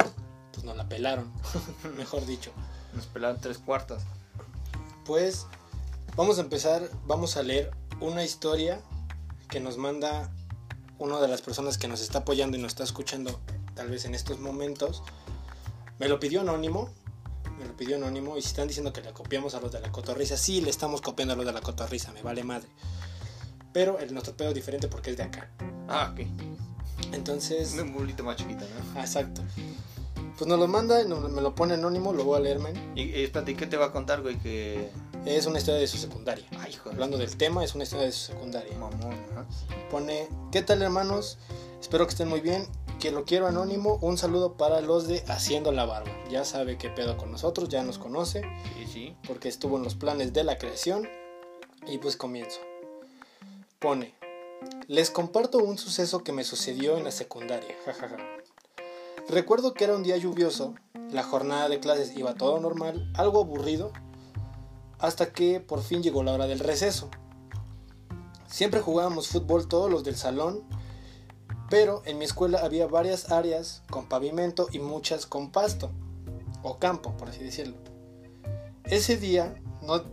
pues 0.52 0.66
nos 0.66 0.76
la 0.76 0.90
pelaron, 0.90 1.32
mejor 1.98 2.26
dicho. 2.26 2.52
Nos 2.94 3.06
pelaron 3.06 3.40
tres 3.40 3.58
cuartas. 3.58 4.04
Pues 5.06 5.46
vamos 6.18 6.40
a 6.40 6.42
empezar, 6.42 6.90
vamos 7.06 7.38
a 7.38 7.44
leer 7.44 7.72
una 8.02 8.26
historia 8.26 8.82
que 9.48 9.62
nos 9.62 9.78
manda 9.78 10.30
una 11.00 11.20
de 11.20 11.28
las 11.28 11.42
personas 11.42 11.78
que 11.78 11.88
nos 11.88 12.02
está 12.02 12.20
apoyando 12.20 12.58
y 12.58 12.62
nos 12.62 12.72
está 12.72 12.84
escuchando 12.84 13.40
tal 13.76 13.90
vez 13.90 14.06
en 14.06 14.16
estos 14.16 14.40
momentos, 14.40 15.04
me 16.00 16.08
lo 16.08 16.20
pidió 16.20 16.42
anónimo, 16.42 16.90
me 17.60 17.66
lo 17.66 17.76
pidió 17.76 17.98
anónimo 17.98 18.38
y 18.38 18.42
si 18.42 18.50
están 18.50 18.68
diciendo 18.68 18.94
que 18.94 19.02
le 19.02 19.14
copiamos 19.14 19.56
a 19.56 19.60
los 19.60 19.72
de 19.72 19.80
la 19.80 19.92
cotorriza, 19.92 20.38
sí 20.38 20.62
le 20.62 20.70
estamos 20.70 21.02
copiando 21.02 21.34
a 21.34 21.38
los 21.38 21.46
de 21.46 21.54
la 21.54 21.62
cotorriza, 21.62 22.12
me 22.12 22.22
vale 22.22 22.44
madre. 22.44 22.68
Pero 23.74 24.00
el 24.00 24.14
nuestro 24.14 24.36
pedo 24.36 24.50
es 24.50 24.56
diferente 24.56 24.88
porque 24.88 25.12
es 25.12 25.18
de 25.18 25.24
acá. 25.24 25.52
Ah, 25.88 26.14
ok. 26.14 26.26
Entonces... 27.14 27.76
Un 27.80 27.94
bulito 27.94 28.24
más 28.24 28.38
chiquito, 28.38 28.66
¿no? 28.66 29.00
Ah, 29.00 29.02
exacto. 29.02 29.44
Pues 30.38 30.48
nos 30.48 30.60
lo 30.60 30.68
manda, 30.68 31.04
me 31.04 31.42
lo 31.42 31.56
pone 31.56 31.76
anónimo, 31.76 32.14
lo 32.14 32.24
voy 32.24 32.38
a 32.38 32.42
leer, 32.42 32.60
¿Y, 32.96 33.04
y, 33.04 33.24
espérate, 33.24 33.56
¿qué 33.56 33.66
te 33.66 33.78
va 33.78 33.88
a 33.88 33.92
contar, 33.92 34.22
güey? 34.22 34.38
Que... 34.38 34.92
Es 35.28 35.46
una 35.46 35.58
historia 35.58 35.82
de 35.82 35.88
su 35.88 35.98
secundaria. 35.98 36.46
Ay, 36.58 36.72
joder. 36.72 36.94
Hablando 36.94 37.18
del 37.18 37.36
tema, 37.36 37.62
es 37.62 37.76
una 37.76 37.84
historia 37.84 38.06
de 38.06 38.14
su 38.14 38.32
secundaria. 38.32 38.74
Mamón. 38.78 39.14
Pone, 39.92 40.30
¿qué 40.54 40.62
tal 40.62 40.82
hermanos? 40.82 41.38
Espero 41.82 42.06
que 42.06 42.12
estén 42.12 42.30
muy 42.30 42.40
bien. 42.40 42.66
Que 43.02 43.12
lo 43.12 43.26
quiero 43.26 43.46
anónimo. 43.46 44.00
Un 44.02 44.18
saludo 44.18 44.56
para 44.56 44.80
los 44.80 45.10
de 45.10 45.26
Haciendo 45.28 45.74
la 45.74 45.84
Barba. 45.84 46.10
Ya 46.32 46.46
sabe 46.46 46.78
qué 46.78 46.90
pedo 46.90 47.18
con 47.18 47.30
nosotros, 47.30 47.68
ya 47.68 47.84
nos 47.84 47.98
conoce. 47.98 48.42
Sí, 48.78 48.88
sí. 48.88 49.16
Porque 49.28 49.50
estuvo 49.50 49.76
en 49.76 49.84
los 49.84 49.96
planes 49.96 50.32
de 50.32 50.46
la 50.46 50.58
creación. 50.58 51.10
Y 51.86 51.98
pues 51.98 52.16
comienzo. 52.16 52.62
Pone, 53.80 54.14
les 54.88 55.12
comparto 55.12 55.58
un 55.58 55.78
suceso 55.78 56.24
que 56.24 56.32
me 56.32 56.46
sucedió 56.46 56.98
en 56.98 57.04
la 57.04 57.12
secundaria. 57.12 57.76
Recuerdo 59.28 59.74
que 59.74 59.84
era 59.84 59.96
un 59.96 60.04
día 60.04 60.16
lluvioso, 60.16 60.74
la 61.12 61.24
jornada 61.24 61.68
de 61.68 61.82
clases 61.82 62.16
iba 62.16 62.34
todo 62.34 62.62
normal, 62.62 63.12
algo 63.14 63.42
aburrido, 63.42 63.92
hasta 65.00 65.32
que 65.32 65.60
por 65.60 65.82
fin 65.82 66.02
llegó 66.04 66.24
la 66.24 66.34
hora 66.34 66.48
del 66.48 66.60
receso. 66.60 67.10
Siempre 68.48 68.82
jugábamos 68.82 69.28
fútbol 69.28 69.68
todos 69.68 69.92
los 69.92 70.04
del 70.04 70.16
salón, 70.16 70.64
pero 71.70 72.02
en 72.06 72.18
mi 72.18 72.26
escuela 72.26 72.60
había 72.64 72.88
varias 72.88 73.32
áreas 73.32 73.84
con 73.90 74.08
pavimento 74.08 74.68
y 74.72 74.80
muchas 74.80 75.26
con 75.26 75.52
pasto, 75.52 75.92
o 76.64 76.80
campo, 76.80 77.16
por 77.18 77.30
así 77.30 77.44
decirlo. 77.44 77.76
Ese 78.86 79.18
día 79.18 79.62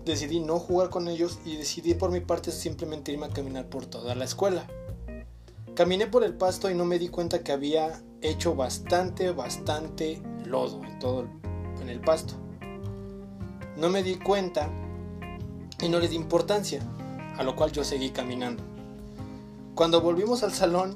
decidí 0.05 0.41
no 0.41 0.59
jugar 0.59 0.91
con 0.91 1.09
ellos 1.09 1.39
y 1.45 1.57
decidí 1.57 1.95
por 1.95 2.11
mi 2.11 2.21
parte 2.21 2.53
simplemente 2.53 3.13
irme 3.13 3.27
a 3.27 3.31
caminar 3.31 3.67
por 3.69 3.87
toda 3.87 4.15
la 4.15 4.25
escuela. 4.25 4.67
Caminé 5.75 6.07
por 6.07 6.23
el 6.23 6.35
pasto 6.35 6.71
y 6.71 6.75
no 6.75 6.85
me 6.85 6.99
di 6.99 7.09
cuenta 7.09 7.43
que 7.43 7.53
había 7.53 8.03
hecho 8.21 8.55
bastante, 8.55 9.31
bastante 9.33 10.23
lodo 10.45 10.83
en 10.85 10.99
todo 10.99 11.27
en 11.81 11.89
el 11.89 12.01
pasto. 12.01 12.44
No 13.77 13.89
me 13.89 14.03
di 14.03 14.17
cuenta 14.17 14.69
y 15.81 15.89
no 15.89 15.99
le 15.99 16.09
di 16.09 16.17
importancia, 16.17 16.81
a 17.37 17.43
lo 17.43 17.57
cual 17.57 17.73
yo 17.73 17.85
seguí 17.85 18.11
caminando. 18.11 18.63
Cuando 19.75 20.01
volvimos 20.01 20.43
al 20.45 20.53
salón, 20.53 20.95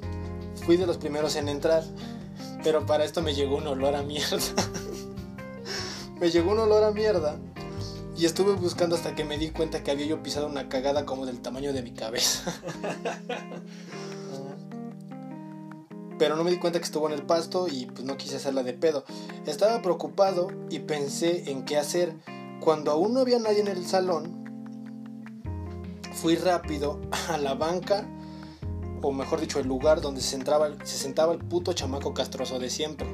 fui 0.65 0.77
de 0.77 0.87
los 0.87 0.97
primeros 0.97 1.35
en 1.35 1.49
entrar, 1.49 1.83
pero 2.63 2.85
para 2.85 3.03
esto 3.03 3.21
me 3.21 3.33
llegó 3.33 3.57
un 3.57 3.67
olor 3.67 3.95
a 3.95 4.03
mierda. 4.03 4.39
me 6.19 6.31
llegó 6.31 6.51
un 6.51 6.59
olor 6.59 6.83
a 6.83 6.91
mierda 6.91 7.37
y 8.17 8.25
estuve 8.25 8.53
buscando 8.53 8.95
hasta 8.95 9.15
que 9.15 9.25
me 9.25 9.37
di 9.37 9.49
cuenta 9.49 9.83
que 9.83 9.91
había 9.91 10.05
yo 10.05 10.23
pisado 10.23 10.47
una 10.47 10.69
cagada 10.69 11.05
como 11.05 11.25
del 11.25 11.41
tamaño 11.41 11.73
de 11.73 11.81
mi 11.81 11.91
cabeza. 11.91 12.53
pero 16.19 16.35
no 16.35 16.43
me 16.43 16.51
di 16.51 16.59
cuenta 16.59 16.79
que 16.79 16.85
estuvo 16.85 17.07
en 17.07 17.13
el 17.13 17.23
pasto 17.23 17.67
y 17.67 17.85
pues 17.85 18.03
no 18.03 18.17
quise 18.17 18.35
hacerla 18.35 18.61
de 18.61 18.73
pedo. 18.73 19.05
Estaba 19.47 19.81
preocupado 19.81 20.49
y 20.69 20.79
pensé 20.79 21.49
en 21.49 21.63
qué 21.63 21.77
hacer 21.77 22.13
cuando 22.59 22.91
aún 22.91 23.13
no 23.13 23.21
había 23.21 23.39
nadie 23.39 23.61
en 23.61 23.67
el 23.67 23.85
salón, 23.85 24.39
fui 26.13 26.35
rápido 26.35 26.99
a 27.29 27.37
la 27.37 27.53
banca, 27.53 28.05
o 29.01 29.11
mejor 29.11 29.39
dicho, 29.39 29.59
el 29.59 29.67
lugar 29.67 30.01
donde 30.01 30.21
se, 30.21 30.37
se 30.83 30.97
sentaba 30.97 31.33
el 31.33 31.39
puto 31.39 31.73
chamaco 31.73 32.13
castroso 32.13 32.59
de 32.59 32.69
siempre. 32.69 33.07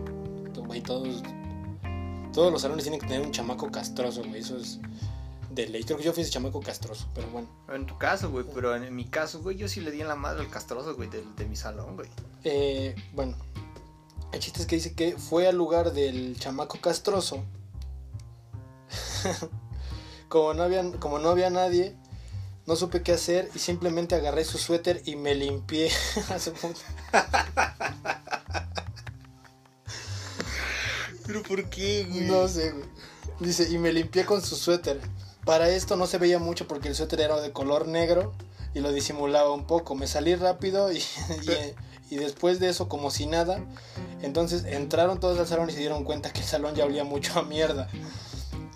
todos, 0.83 1.23
todos 2.33 2.51
los 2.51 2.61
salones 2.61 2.83
tienen 2.83 2.99
que 2.99 3.07
tener 3.07 3.25
un 3.25 3.31
chamaco 3.31 3.71
castroso, 3.71 4.23
güey. 4.23 4.41
Eso 4.41 4.57
es 4.57 4.79
de 5.51 5.67
ley. 5.67 5.83
Creo 5.83 5.97
que 5.97 6.03
yo 6.03 6.13
fui 6.13 6.23
ese 6.23 6.31
chamaco 6.31 6.59
castroso, 6.59 7.07
pero 7.13 7.27
bueno. 7.29 7.47
En 7.73 7.85
tu 7.85 7.97
caso, 7.97 8.31
güey, 8.31 8.45
pero 8.53 8.75
en 8.75 8.93
mi 8.95 9.05
caso, 9.05 9.41
güey, 9.41 9.55
yo 9.57 9.67
sí 9.67 9.81
le 9.81 9.91
di 9.91 10.01
en 10.01 10.07
la 10.07 10.15
madre 10.15 10.41
al 10.41 10.49
castroso, 10.49 10.95
güey, 10.95 11.09
de, 11.09 11.23
de 11.37 11.45
mi 11.45 11.55
salón, 11.55 11.95
güey. 11.95 12.09
Eh, 12.43 12.95
bueno, 13.13 13.35
el 14.31 14.39
chiste 14.39 14.61
es 14.61 14.67
que 14.67 14.75
dice 14.75 14.93
que 14.93 15.17
fue 15.17 15.47
al 15.47 15.55
lugar 15.55 15.93
del 15.93 16.37
chamaco 16.39 16.79
castroso. 16.81 17.43
como, 20.29 20.53
no 20.53 20.63
había, 20.63 20.83
como 20.99 21.19
no 21.19 21.29
había 21.29 21.49
nadie, 21.49 21.95
no 22.65 22.75
supe 22.75 23.03
qué 23.03 23.13
hacer 23.13 23.49
y 23.53 23.59
simplemente 23.59 24.15
agarré 24.15 24.43
su 24.43 24.57
suéter 24.57 25.01
y 25.05 25.15
me 25.15 25.35
limpié. 25.35 25.91
¿Pero 31.25 31.43
por 31.43 31.69
qué, 31.69 32.05
güey? 32.09 32.21
no 32.21 32.47
sé, 32.47 32.71
güey. 32.71 32.85
Dice, 33.39 33.69
y 33.69 33.77
me 33.77 33.91
limpié 33.91 34.25
con 34.25 34.41
su 34.41 34.55
suéter. 34.55 34.99
Para 35.43 35.69
esto 35.69 35.95
no 35.95 36.07
se 36.07 36.17
veía 36.17 36.39
mucho 36.39 36.67
porque 36.67 36.87
el 36.87 36.95
suéter 36.95 37.21
era 37.21 37.39
de 37.39 37.51
color 37.51 37.87
negro 37.87 38.33
y 38.73 38.79
lo 38.79 38.91
disimulaba 38.91 39.51
un 39.51 39.67
poco. 39.67 39.93
Me 39.95 40.07
salí 40.07 40.35
rápido 40.35 40.91
y, 40.91 40.97
y, 42.09 42.15
y 42.15 42.17
después 42.17 42.59
de 42.59 42.69
eso 42.69 42.87
como 42.89 43.11
si 43.11 43.27
nada. 43.27 43.63
Entonces 44.21 44.63
entraron 44.65 45.19
todos 45.19 45.37
al 45.39 45.47
salón 45.47 45.69
y 45.69 45.73
se 45.73 45.79
dieron 45.79 46.03
cuenta 46.03 46.31
que 46.31 46.39
el 46.39 46.47
salón 46.47 46.75
ya 46.75 46.85
olía 46.85 47.03
mucho 47.03 47.39
a 47.39 47.43
mierda. 47.43 47.89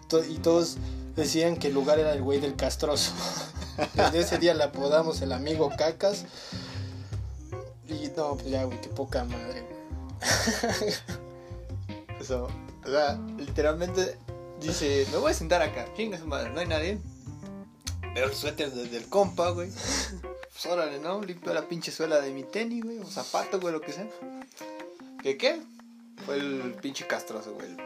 To- 0.09 0.23
Y 0.23 0.37
todos 0.39 0.77
decían 1.15 1.55
que 1.57 1.67
el 1.67 1.73
lugar 1.73 1.99
era 1.99 2.13
el 2.13 2.21
güey 2.21 2.39
del 2.39 2.55
castroso. 2.55 3.11
Desde 3.95 4.19
ese 4.19 4.37
día 4.37 4.53
le 4.53 4.63
apodamos 4.65 5.21
el 5.21 5.31
amigo 5.31 5.71
cacas. 5.77 6.25
Y 7.87 8.09
no, 8.15 8.35
pues 8.35 8.49
ya, 8.49 8.63
güey, 8.65 8.79
qué 8.81 8.89
poca 8.89 9.23
madre. 9.23 9.65
Eso, 12.19 12.47
o 12.85 12.87
sea, 12.89 13.17
literalmente 13.37 14.17
dice, 14.59 15.07
me 15.11 15.17
voy 15.17 15.31
a 15.31 15.33
sentar 15.33 15.61
acá, 15.61 15.87
chinga 15.95 16.17
su 16.17 16.27
madre, 16.27 16.49
no 16.49 16.59
hay 16.59 16.67
nadie. 16.67 16.99
Veo 18.13 18.25
el 18.27 18.33
suéter 18.33 18.71
desde 18.71 18.97
el 18.97 19.07
compa, 19.07 19.49
güey. 19.51 19.69
Pues 20.61 20.73
órale, 20.73 20.99
¿no? 20.99 21.21
Limpio 21.21 21.53
la 21.53 21.69
pinche 21.69 21.89
suela 21.89 22.19
de 22.19 22.31
mi 22.31 22.43
tenis, 22.43 22.83
güey, 22.83 22.99
o 22.99 23.05
zapato, 23.05 23.61
güey, 23.61 23.71
lo 23.71 23.79
que 23.79 23.93
sea. 23.93 24.09
¿Qué 25.23 25.37
qué? 25.37 25.61
Fue 26.25 26.35
el 26.35 26.75
pinche 26.81 27.07
castroso, 27.07 27.53
güey. 27.53 27.77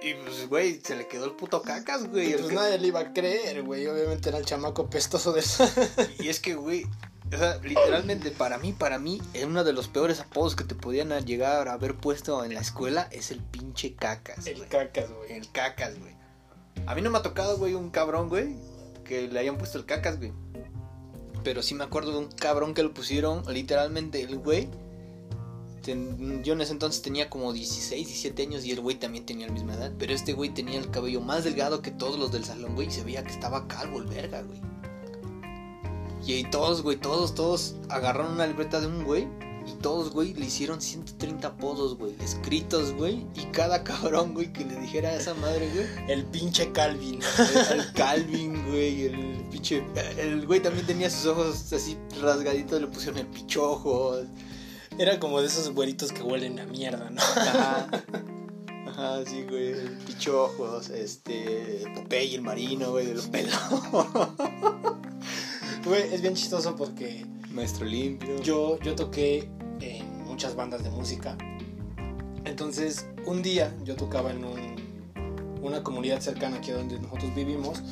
Y 0.00 0.14
pues, 0.14 0.48
güey, 0.48 0.80
se 0.82 0.94
le 0.96 1.08
quedó 1.08 1.24
el 1.24 1.32
puto 1.32 1.60
cacas, 1.62 2.08
güey. 2.08 2.32
Pues 2.34 2.46
que- 2.46 2.54
nadie 2.54 2.78
le 2.78 2.88
iba 2.88 3.00
a 3.00 3.12
creer, 3.12 3.62
güey. 3.62 3.86
Obviamente 3.86 4.28
era 4.28 4.38
el 4.38 4.44
chamaco 4.44 4.88
pestoso 4.88 5.32
de 5.32 5.42
Y 6.20 6.28
es 6.28 6.38
que, 6.40 6.54
güey, 6.54 6.84
o 7.32 7.36
sea, 7.36 7.56
literalmente 7.62 8.30
para 8.30 8.58
mí, 8.58 8.72
para 8.72 8.98
mí, 8.98 9.20
eh, 9.34 9.44
uno 9.44 9.64
de 9.64 9.72
los 9.72 9.88
peores 9.88 10.20
apodos 10.20 10.54
que 10.54 10.64
te 10.64 10.74
podían 10.74 11.10
llegar 11.26 11.68
a 11.68 11.72
haber 11.72 11.96
puesto 11.96 12.44
en 12.44 12.54
la 12.54 12.60
escuela 12.60 13.08
es 13.10 13.30
el 13.32 13.40
pinche 13.42 13.94
cacas. 13.96 14.46
El 14.46 14.66
cacas, 14.68 15.10
güey. 15.10 15.32
El 15.32 15.50
cacas, 15.50 15.98
güey. 15.98 16.16
A 16.86 16.94
mí 16.94 17.02
no 17.02 17.10
me 17.10 17.18
ha 17.18 17.22
tocado, 17.22 17.58
güey, 17.58 17.74
un 17.74 17.90
cabrón, 17.90 18.28
güey, 18.28 18.54
que 19.04 19.26
le 19.28 19.38
hayan 19.40 19.58
puesto 19.58 19.78
el 19.78 19.84
cacas, 19.84 20.18
güey. 20.18 20.32
Pero 21.42 21.62
sí 21.62 21.74
me 21.74 21.84
acuerdo 21.84 22.12
de 22.12 22.18
un 22.18 22.28
cabrón 22.30 22.72
que 22.72 22.82
lo 22.82 22.94
pusieron, 22.94 23.42
literalmente, 23.52 24.22
el 24.22 24.38
güey. 24.38 24.68
Ten- 25.88 26.42
yo 26.44 26.52
en 26.52 26.60
ese 26.60 26.72
entonces 26.72 27.00
tenía 27.02 27.30
como 27.30 27.52
16, 27.52 28.06
17 28.06 28.42
años 28.42 28.64
y 28.64 28.72
el 28.72 28.80
güey 28.80 28.96
también 28.96 29.24
tenía 29.26 29.46
la 29.46 29.52
misma 29.52 29.74
edad. 29.74 29.92
Pero 29.98 30.12
este 30.12 30.32
güey 30.34 30.50
tenía 30.50 30.78
el 30.78 30.90
cabello 30.90 31.20
más 31.20 31.44
delgado 31.44 31.80
que 31.82 31.90
todos 31.90 32.18
los 32.18 32.30
del 32.30 32.44
salón, 32.44 32.74
güey. 32.74 32.88
Y 32.88 32.90
se 32.90 33.02
veía 33.04 33.24
que 33.24 33.30
estaba 33.32 33.66
calvo 33.68 33.98
el 33.98 34.04
verga, 34.06 34.42
güey. 34.42 34.60
Y 36.26 36.32
ahí 36.34 36.44
todos, 36.50 36.82
güey, 36.82 36.96
todos, 36.98 37.34
todos 37.34 37.76
agarraron 37.88 38.32
una 38.32 38.46
libreta 38.46 38.80
de 38.80 38.86
un 38.86 39.04
güey. 39.04 39.26
Y 39.66 39.72
todos, 39.82 40.10
güey, 40.12 40.32
le 40.32 40.46
hicieron 40.46 40.80
130 40.80 41.46
apodos, 41.48 41.98
güey, 41.98 42.14
escritos, 42.20 42.92
güey. 42.94 43.26
Y 43.34 43.44
cada 43.52 43.84
cabrón, 43.84 44.32
güey, 44.34 44.52
que 44.52 44.64
le 44.64 44.76
dijera 44.80 45.10
a 45.10 45.14
esa 45.16 45.34
madre, 45.34 45.68
güey. 45.74 45.86
El 46.10 46.24
pinche 46.24 46.72
Calvin. 46.72 47.20
El, 47.72 47.80
el 47.80 47.92
Calvin, 47.92 48.66
güey, 48.70 49.02
el 49.06 49.44
pinche. 49.50 49.84
El 50.18 50.46
güey 50.46 50.60
también 50.62 50.86
tenía 50.86 51.10
sus 51.10 51.26
ojos 51.26 51.72
así 51.72 51.96
rasgaditos, 52.20 52.80
le 52.80 52.86
pusieron 52.86 53.18
el 53.18 53.26
pichojo. 53.26 54.16
Era 54.98 55.18
como 55.20 55.40
de 55.40 55.46
esos 55.46 55.70
güeritos 55.72 56.12
que 56.12 56.22
huelen 56.22 56.58
a 56.58 56.66
mierda, 56.66 57.10
¿no? 57.10 57.20
Ajá. 57.22 57.86
Ajá, 58.88 59.24
sí, 59.24 59.44
güey. 59.48 59.74
Pichojos, 60.06 60.90
este. 60.90 61.84
Popeye 61.94 62.34
el 62.34 62.42
marino, 62.42 62.90
güey, 62.90 63.06
de 63.06 63.14
los 63.14 63.26
pelos. 63.28 63.54
Güey, 65.84 66.12
es 66.12 66.20
bien 66.20 66.34
chistoso 66.34 66.76
porque 66.76 67.24
Maestro 67.50 67.86
limpio. 67.86 68.42
yo, 68.42 68.78
yo 68.80 68.94
toqué 68.94 69.48
en 69.80 70.24
muchas 70.24 70.54
bandas 70.54 70.82
de 70.84 70.90
música. 70.90 71.38
Entonces, 72.44 73.06
un 73.24 73.42
día 73.42 73.74
yo 73.84 73.94
tocaba 73.96 74.30
en 74.32 74.44
un- 74.44 74.76
una 75.62 75.82
comunidad 75.82 76.20
cercana 76.20 76.58
aquí 76.58 76.72
donde 76.72 76.98
nosotros 76.98 77.34
vivimos. 77.34 77.82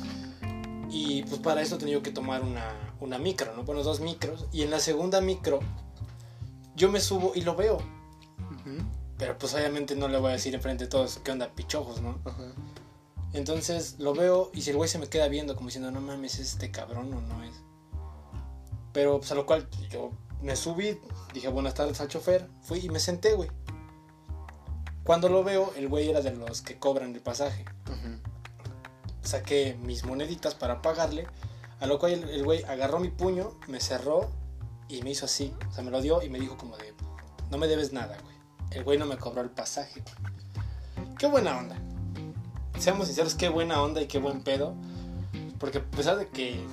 Y 0.89 1.23
pues 1.23 1.39
para 1.41 1.61
eso 1.61 1.77
tenía 1.77 2.01
que 2.03 2.11
tomar 2.11 2.43
una, 2.43 2.71
una 2.99 3.17
micro, 3.17 3.55
¿no? 3.55 3.63
Bueno, 3.63 3.81
dos 3.83 3.99
micros. 3.99 4.45
Y 4.51 4.61
en 4.61 4.69
la 4.69 4.79
segunda 4.79 5.19
micro, 5.21 5.59
yo 6.77 6.89
me 6.91 7.01
subo 7.01 7.33
y 7.35 7.41
lo 7.41 7.55
veo. 7.55 7.79
Pero 9.17 9.37
pues 9.37 9.53
obviamente 9.55 9.95
no 9.95 10.07
le 10.07 10.19
voy 10.19 10.29
a 10.29 10.33
decir 10.33 10.53
enfrente 10.53 10.83
de 10.83 10.89
todos 10.89 11.19
qué 11.23 11.31
onda, 11.31 11.49
pichojos, 11.55 12.01
¿no? 12.01 12.19
Entonces 13.33 13.95
lo 13.97 14.13
veo 14.13 14.51
y 14.53 14.61
si 14.61 14.69
el 14.69 14.77
güey 14.77 14.87
se 14.87 14.99
me 14.99 15.07
queda 15.07 15.27
viendo 15.27 15.55
como 15.55 15.67
diciendo, 15.67 15.91
no 15.91 15.99
mames, 16.01 16.35
¿es 16.35 16.53
este 16.53 16.71
cabrón 16.71 17.11
o 17.13 17.21
no 17.21 17.43
es? 17.43 17.53
Pero 18.93 19.17
pues 19.17 19.31
a 19.31 19.35
lo 19.35 19.45
cual 19.45 19.67
yo 19.89 20.11
me 20.41 20.55
subí, 20.55 20.99
dije 21.33 21.47
buenas 21.47 21.73
tardes 21.73 21.99
al 21.99 22.07
chofer, 22.07 22.47
fui 22.61 22.79
y 22.79 22.89
me 22.89 22.99
senté, 22.99 23.33
güey. 23.33 23.49
Cuando 25.03 25.29
lo 25.29 25.43
veo, 25.43 25.73
el 25.77 25.87
güey 25.87 26.09
era 26.09 26.21
de 26.21 26.35
los 26.35 26.61
que 26.61 26.77
cobran 26.77 27.15
el 27.15 27.21
pasaje. 27.21 27.65
Saqué 29.23 29.77
mis 29.81 30.05
moneditas 30.05 30.53
para 30.53 30.81
pagarle, 30.81 31.27
a 31.79 31.87
lo 31.87 31.97
cual 31.97 32.13
el 32.13 32.43
güey 32.43 32.63
agarró 32.63 32.99
mi 32.99 33.09
puño, 33.09 33.57
me 33.67 33.79
cerró 33.79 34.29
y 34.89 35.01
me 35.03 35.11
hizo 35.11 35.25
así. 35.25 35.53
O 35.69 35.73
sea, 35.73 35.83
me 35.83 35.91
lo 35.91 36.01
dio 36.01 36.21
y 36.21 36.29
me 36.29 36.39
dijo 36.39 36.57
como 36.57 36.77
de, 36.77 36.93
no 37.51 37.57
me 37.57 37.67
debes 37.67 37.93
nada, 37.93 38.17
güey. 38.21 38.35
El 38.71 38.83
güey 38.83 38.97
no 38.97 39.05
me 39.05 39.17
cobró 39.17 39.41
el 39.41 39.49
pasaje, 39.49 40.01
güey. 40.01 41.15
Qué 41.17 41.27
buena 41.27 41.57
onda. 41.57 41.75
Seamos 42.79 43.07
sinceros, 43.07 43.35
qué 43.35 43.49
buena 43.49 43.81
onda 43.81 44.01
y 44.01 44.07
qué 44.07 44.19
buen 44.19 44.41
pedo. 44.43 44.75
Porque 45.59 45.79
a 45.79 45.83
pesar 45.83 46.17
de 46.17 46.27
que 46.27 46.63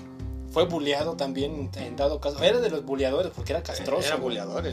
fue 0.50 0.66
bulleado 0.66 1.16
también, 1.16 1.70
en 1.77 1.96
dado 1.96 2.20
caso, 2.20 2.42
era 2.42 2.61
de 2.61 2.68
los 2.70 2.85
bulleadores 2.85 3.33
porque 3.35 3.53
era 3.53 3.62
castroso. 3.62 4.07
Era 4.07 4.16
el 4.16 4.20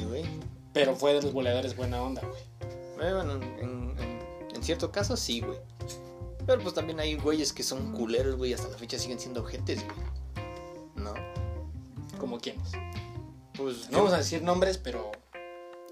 güey. 0.07 0.25
Pero 0.73 0.95
fue 0.95 1.13
de 1.13 1.21
los 1.21 1.31
bulleadores 1.33 1.75
buena 1.75 2.01
onda, 2.01 2.21
güey. 2.21 2.41
Eh, 3.09 3.13
Bueno, 3.13 3.33
en, 3.33 3.43
en- 3.99 4.19
en 4.55 4.63
cierto 4.63 4.91
caso 4.91 5.15
sí, 5.17 5.39
güey. 5.41 5.57
Pero 6.45 6.61
pues 6.61 6.73
también 6.73 6.99
hay 6.99 7.15
güeyes 7.15 7.53
que 7.53 7.63
son 7.63 7.93
culeros, 7.93 8.35
güey, 8.35 8.53
hasta 8.53 8.67
la 8.67 8.77
fecha 8.77 8.97
siguen 8.99 9.19
siendo 9.19 9.41
ojetes, 9.41 9.83
güey. 9.85 9.97
¿No? 10.95 11.13
Como 12.19 12.39
quienes. 12.39 12.71
Pues 13.61 13.89
No 13.91 13.99
vamos 13.99 14.13
a 14.13 14.17
decir 14.17 14.41
nombres, 14.41 14.77
pero 14.77 15.11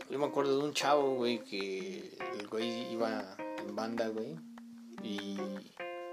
Yo 0.09 0.17
me 0.19 0.25
acuerdo 0.25 0.57
de 0.57 0.63
un 0.63 0.73
chavo, 0.73 1.15
güey, 1.15 1.43
que 1.43 2.17
el 2.39 2.47
güey 2.47 2.91
iba 2.91 3.35
en 3.59 3.75
banda, 3.75 4.07
güey. 4.07 4.35
Y, 5.03 5.37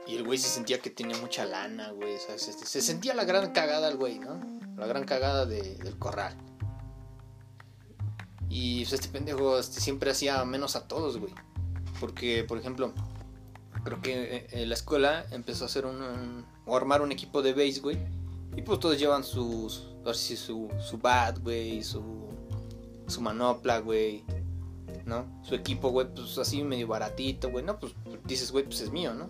y 0.07 0.17
el 0.17 0.25
güey 0.25 0.39
se 0.39 0.49
sentía 0.49 0.81
que 0.81 0.91
tenía 0.91 1.17
mucha 1.19 1.45
lana, 1.47 1.91
güey. 1.93 2.15
O 2.15 2.19
sea, 2.19 2.39
se, 2.39 2.53
se 2.53 2.81
sentía 2.83 3.15
la 3.15 3.25
gran 3.25 3.53
cagada 3.53 3.89
el 3.89 3.97
güey, 3.97 4.19
¿no? 4.19 4.41
La 4.77 4.87
gran 4.87 5.05
cagada 5.05 5.47
de- 5.47 5.77
del 5.77 5.99
corral. 5.99 6.37
Y 8.49 8.83
pues, 8.85 8.93
este 8.93 9.09
pendejo 9.09 9.59
este, 9.59 9.81
siempre 9.81 10.11
hacía 10.11 10.45
menos 10.45 10.77
a 10.77 10.87
todos, 10.87 11.19
güey. 11.19 11.33
Porque, 11.99 12.45
por 12.45 12.59
ejemplo, 12.59 12.93
creo 13.85 14.01
que 14.03 14.37
eh, 14.37 14.47
en 14.51 14.69
la 14.69 14.75
escuela 14.75 15.25
empezó 15.31 15.65
a 15.65 15.67
hacer 15.67 15.87
un, 15.87 16.01
un- 16.03 16.47
o 16.67 16.77
armar 16.77 17.01
un 17.03 17.13
equipo 17.13 17.43
de 17.43 17.53
base, 17.55 17.81
güey. 17.81 17.97
Y 18.57 18.63
pues 18.63 18.81
todos 18.81 18.99
llevan 18.99 19.23
sus, 19.23 19.87
ahora 19.99 20.15
sí, 20.15 20.35
su, 20.35 20.69
su 20.81 20.97
bat, 20.97 21.39
güey, 21.41 21.85
su, 21.85 22.03
su 23.07 23.21
manopla, 23.21 23.81
güey. 23.81 24.25
¿No? 25.05 25.25
Su 25.43 25.55
equipo, 25.55 25.91
güey, 25.91 26.13
pues 26.13 26.37
así 26.39 26.65
medio 26.65 26.89
baratito, 26.89 27.51
güey. 27.51 27.65
No, 27.65 27.79
pues 27.79 27.95
dices, 28.25 28.51
güey, 28.51 28.65
pues 28.65 28.81
es 28.81 28.91
mío, 28.91 29.15
¿no? 29.15 29.29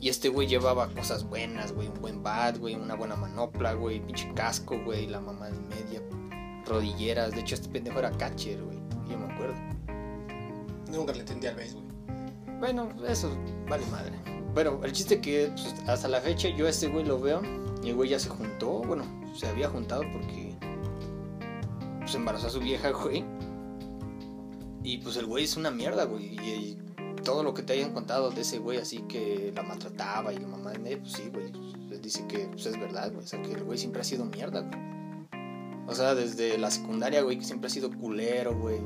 Y 0.00 0.08
este 0.08 0.28
güey 0.28 0.46
llevaba 0.46 0.88
cosas 0.88 1.24
buenas, 1.24 1.72
güey. 1.72 1.88
Un 1.88 2.00
buen 2.00 2.22
bat, 2.22 2.56
güey. 2.58 2.76
Una 2.76 2.94
buena 2.94 3.16
manopla, 3.16 3.72
güey. 3.72 4.00
Pinche 4.00 4.32
casco, 4.34 4.78
güey. 4.84 5.08
La 5.08 5.20
mamá 5.20 5.50
de 5.50 5.58
media. 5.58 6.00
Rodilleras. 6.66 7.32
De 7.32 7.40
hecho, 7.40 7.56
este 7.56 7.68
pendejo 7.68 7.98
era 7.98 8.12
catcher, 8.12 8.62
güey. 8.62 8.78
Yo 9.10 9.18
me 9.18 9.32
acuerdo. 9.32 9.56
nunca 10.92 11.12
le 11.12 11.20
entendí 11.20 11.48
al 11.48 11.56
béis, 11.56 11.74
güey. 11.74 11.86
Bueno, 12.60 12.88
eso 13.08 13.30
vale 13.68 13.84
madre. 13.86 14.12
Bueno, 14.54 14.80
el 14.84 14.92
chiste 14.92 15.20
que 15.20 15.50
pues, 15.52 15.74
hasta 15.88 16.06
la 16.06 16.20
fecha 16.20 16.48
yo 16.48 16.66
a 16.66 16.70
este 16.70 16.86
güey 16.86 17.04
lo 17.04 17.20
veo 17.20 17.42
y 17.88 17.90
el 17.90 17.96
güey 17.96 18.10
ya 18.10 18.18
se 18.18 18.28
juntó, 18.28 18.82
bueno, 18.82 19.02
se 19.34 19.46
había 19.46 19.70
juntado 19.70 20.02
porque 20.12 20.54
pues 22.00 22.14
embarazó 22.14 22.48
a 22.48 22.50
su 22.50 22.60
vieja, 22.60 22.90
güey. 22.90 23.24
Y 24.82 24.98
pues 24.98 25.16
el 25.16 25.24
güey 25.24 25.44
es 25.44 25.56
una 25.56 25.70
mierda, 25.70 26.04
güey. 26.04 26.34
Y, 26.34 26.50
y 26.50 26.78
todo 27.24 27.42
lo 27.42 27.54
que 27.54 27.62
te 27.62 27.72
hayan 27.72 27.94
contado 27.94 28.30
de 28.30 28.42
ese 28.42 28.58
güey 28.58 28.76
así 28.76 28.98
que 29.08 29.54
la 29.56 29.62
maltrataba 29.62 30.34
y 30.34 30.36
la 30.36 30.48
mamá 30.48 30.72
de 30.72 30.98
pues 30.98 31.12
sí, 31.12 31.30
güey. 31.32 31.50
pues, 31.88 32.02
dice 32.02 32.26
que 32.26 32.40
pues, 32.48 32.66
es 32.66 32.78
verdad, 32.78 33.10
güey. 33.10 33.24
O 33.24 33.26
sea, 33.26 33.40
que 33.40 33.52
el 33.52 33.64
güey 33.64 33.78
siempre 33.78 34.02
ha 34.02 34.04
sido 34.04 34.26
mierda, 34.26 34.60
güey. 34.60 34.78
O 35.86 35.94
sea, 35.94 36.14
desde 36.14 36.58
la 36.58 36.70
secundaria, 36.70 37.22
güey, 37.22 37.38
que 37.38 37.46
siempre 37.46 37.68
ha 37.68 37.70
sido 37.70 37.90
culero, 37.90 38.54
güey. 38.54 38.80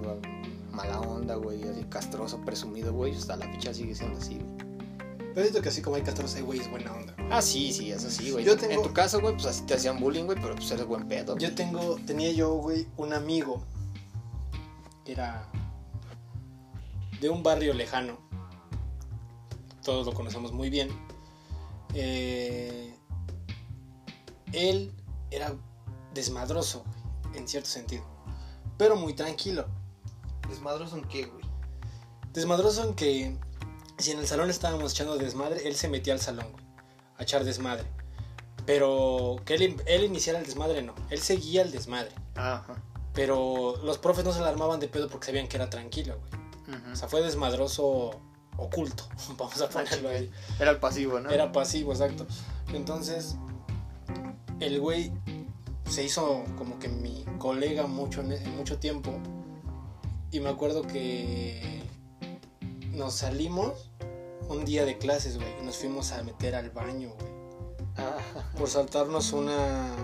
Mala 0.71 1.01
onda, 1.01 1.35
güey, 1.35 1.65
así 1.65 1.83
castroso, 1.91 2.41
presumido, 2.45 2.93
güey. 2.93 3.17
Hasta 3.17 3.35
la 3.35 3.51
ficha 3.51 3.75
sigue 3.75 3.97
siendo 3.97 4.19
así, 4.19 4.35
güey. 4.37 4.75
Pero 5.35 5.41
siento 5.43 5.61
que 5.61 5.71
así 5.71 5.83
como 5.83 5.97
hay 5.97 6.03
castros, 6.03 6.37
hay 6.37 6.43
güeyes 6.43 6.71
buena 6.71 6.93
onda. 6.93 7.12
Ah, 7.31 7.41
sí, 7.41 7.73
sí, 7.73 7.91
eso 7.91 8.11
sí, 8.11 8.31
güey. 8.31 8.45
Yo 8.45 8.57
tengo- 8.57 8.73
En 8.75 8.83
tu 8.83 8.93
caso, 8.93 9.21
güey, 9.21 9.35
pues 9.35 9.47
así 9.47 9.63
te 9.63 9.75
hacían 9.75 9.99
bullying, 9.99 10.25
güey, 10.25 10.39
pero 10.41 10.55
pues 10.55 10.71
eres 10.71 10.85
buen 10.87 11.09
pedo. 11.09 11.37
Yo 11.39 11.55
tengo, 11.55 11.97
tenía 12.07 12.31
yo, 12.33 12.55
güey, 12.57 12.87
un 12.99 13.13
amigo 13.15 13.63
era 15.07 15.49
de 17.21 17.31
un 17.31 17.43
barrio 17.43 17.73
lejano. 17.73 18.19
Todos 19.83 20.07
lo 20.07 20.13
conocemos 20.13 20.53
muy 20.53 20.69
bien. 20.71 20.89
Eh, 21.95 22.95
él 24.53 24.93
era 25.31 25.55
desmadroso, 26.15 26.85
güey, 27.29 27.39
en 27.39 27.49
cierto 27.49 27.69
sentido. 27.71 28.05
Pero 28.77 28.97
muy 28.97 29.15
tranquilo. 29.15 29.67
¿Desmadroso 30.49 30.97
en 30.99 31.05
qué, 31.05 31.25
güey? 31.27 31.45
Desmadroso 32.33 32.85
en 32.87 32.95
que 32.95 33.37
si 33.99 34.11
en 34.11 34.19
el 34.19 34.27
salón 34.27 34.51
estábamos 34.51 34.93
echando 34.93 35.17
desmadre, 35.17 35.67
él 35.67 35.75
se 35.77 35.89
metía 35.89 36.13
al 36.13 36.21
salón, 36.21 36.47
güey, 36.53 36.62
a 37.23 37.25
echar 37.25 37.45
desmadre. 37.45 37.87
Pero 38.67 39.37
que 39.45 39.55
él, 39.55 39.77
él 39.87 40.05
iniciara 40.05 40.39
el 40.39 40.47
desmadre, 40.47 40.83
no. 40.83 40.95
Él 41.11 41.21
seguía 41.21 41.63
el 41.63 41.73
desmadre. 41.73 42.13
Ajá. 42.35 42.77
Pero 43.13 43.77
los 43.83 43.99
profes 43.99 44.25
no 44.25 44.33
se 44.33 44.39
alarmaban 44.39 44.81
de 44.81 44.89
pedo 44.89 45.09
porque 45.09 45.27
sabían 45.27 45.49
que 45.49 45.57
era 45.57 45.69
tranquilo, 45.69 46.19
güey. 46.19 46.43
O 46.91 46.97
sea, 46.97 47.07
fue 47.09 47.21
desmadroso 47.23 48.21
oculto, 48.57 49.07
vamos 49.39 49.61
a 49.61 49.69
ponerlo 49.69 50.09
ahí. 50.09 50.31
Era 50.59 50.71
el 50.71 50.79
pasivo, 50.79 51.21
¿no? 51.21 51.31
Era 51.31 51.53
pasivo, 51.53 51.93
exacto. 51.93 52.27
Entonces, 52.73 53.37
el 54.61 54.81
güey 54.81 55.13
se 55.89 56.05
hizo 56.05 56.45
como 56.57 56.79
que 56.79 56.89
mi 56.89 57.25
colega 57.39 57.87
mucho, 57.87 58.23
en 58.23 58.57
mucho 58.57 58.79
tiempo. 58.79 59.13
Y 60.31 60.41
me 60.41 60.49
acuerdo 60.49 60.83
que 60.83 61.83
nos 62.93 63.15
salimos 63.15 63.91
un 64.49 64.65
día 64.65 64.85
de 64.85 64.99
clases, 64.99 65.37
güey. 65.37 65.49
Y 65.61 65.65
nos 65.65 65.77
fuimos 65.79 66.13
a 66.13 66.23
meter 66.23 66.55
al 66.55 66.71
baño, 66.71 67.11
güey. 67.19 67.33
Ah, 67.97 68.17
Por 68.57 68.69
saltarnos 68.69 69.33
una, 69.33 69.95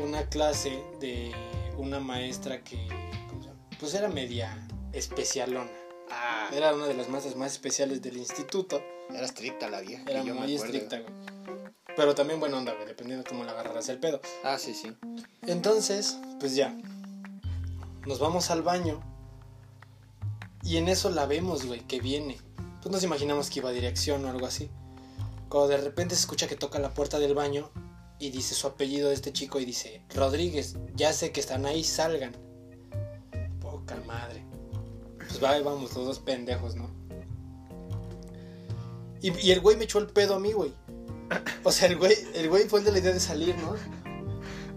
una 0.00 0.22
clase 0.28 0.82
de 1.00 1.32
una 1.76 1.98
maestra 2.00 2.62
que 2.62 2.86
¿cómo 3.28 3.42
se 3.42 3.48
llama? 3.48 3.60
pues 3.80 3.94
era 3.94 4.08
media 4.08 4.68
especialona. 4.92 5.70
ah, 6.10 6.48
Era 6.52 6.74
una 6.74 6.86
de 6.86 6.94
las 6.94 7.08
maestras 7.08 7.36
más 7.36 7.52
especiales 7.52 8.02
del 8.02 8.16
instituto. 8.18 8.80
era 9.10 9.24
estricta 9.24 9.68
la 9.68 9.80
vieja. 9.80 10.04
Era 10.08 10.22
yo 10.22 10.34
me 10.34 10.40
muy 10.42 10.54
acuerdo. 10.54 10.74
estricta, 10.76 11.00
güey. 11.00 11.30
Pero 11.96 12.14
también 12.14 12.38
buena 12.40 12.56
onda, 12.56 12.72
güey, 12.74 12.86
dependiendo 12.86 13.24
de 13.24 13.28
cómo 13.28 13.42
la 13.44 13.50
agarraras 13.52 13.88
el 13.88 13.98
pedo. 13.98 14.20
Ah, 14.44 14.58
sí, 14.58 14.74
sí. 14.74 14.96
Entonces, 15.42 16.18
pues 16.38 16.54
ya. 16.54 16.74
Nos 18.06 18.20
vamos 18.20 18.50
al 18.50 18.62
baño. 18.62 19.00
Y 20.62 20.76
en 20.76 20.88
eso 20.88 21.10
la 21.10 21.26
vemos, 21.26 21.66
güey, 21.66 21.80
que 21.80 22.00
viene. 22.00 22.38
Pues 22.82 22.92
nos 22.92 23.02
imaginamos 23.02 23.50
que 23.50 23.60
iba 23.60 23.68
a 23.68 23.72
dirección 23.72 24.24
o 24.24 24.28
algo 24.28 24.46
así. 24.46 24.70
Cuando 25.48 25.68
de 25.68 25.78
repente 25.78 26.14
se 26.14 26.22
escucha 26.22 26.46
que 26.46 26.56
toca 26.56 26.78
la 26.78 26.94
puerta 26.94 27.18
del 27.18 27.34
baño 27.34 27.70
y 28.18 28.30
dice 28.30 28.54
su 28.54 28.66
apellido 28.66 29.08
de 29.08 29.14
este 29.14 29.32
chico 29.32 29.60
y 29.60 29.64
dice, 29.64 30.02
Rodríguez, 30.14 30.76
ya 30.94 31.12
sé 31.12 31.32
que 31.32 31.40
están 31.40 31.66
ahí, 31.66 31.84
salgan. 31.84 32.32
Poca 33.60 33.96
madre. 34.06 34.44
Pues 35.18 35.42
va, 35.42 35.60
vamos, 35.60 35.94
los 35.94 36.06
dos 36.06 36.18
pendejos, 36.20 36.76
¿no? 36.76 36.90
Y, 39.22 39.38
y 39.46 39.50
el 39.50 39.60
güey 39.60 39.76
me 39.76 39.84
echó 39.84 39.98
el 39.98 40.06
pedo 40.06 40.36
a 40.36 40.40
mí, 40.40 40.52
güey. 40.52 40.72
O 41.64 41.72
sea, 41.72 41.88
el 41.88 41.96
güey, 41.98 42.14
el 42.34 42.48
güey 42.48 42.64
fue 42.68 42.80
el 42.80 42.86
de 42.86 42.92
la 42.92 42.98
idea 42.98 43.12
de 43.12 43.20
salir, 43.20 43.54
¿no? 43.58 43.76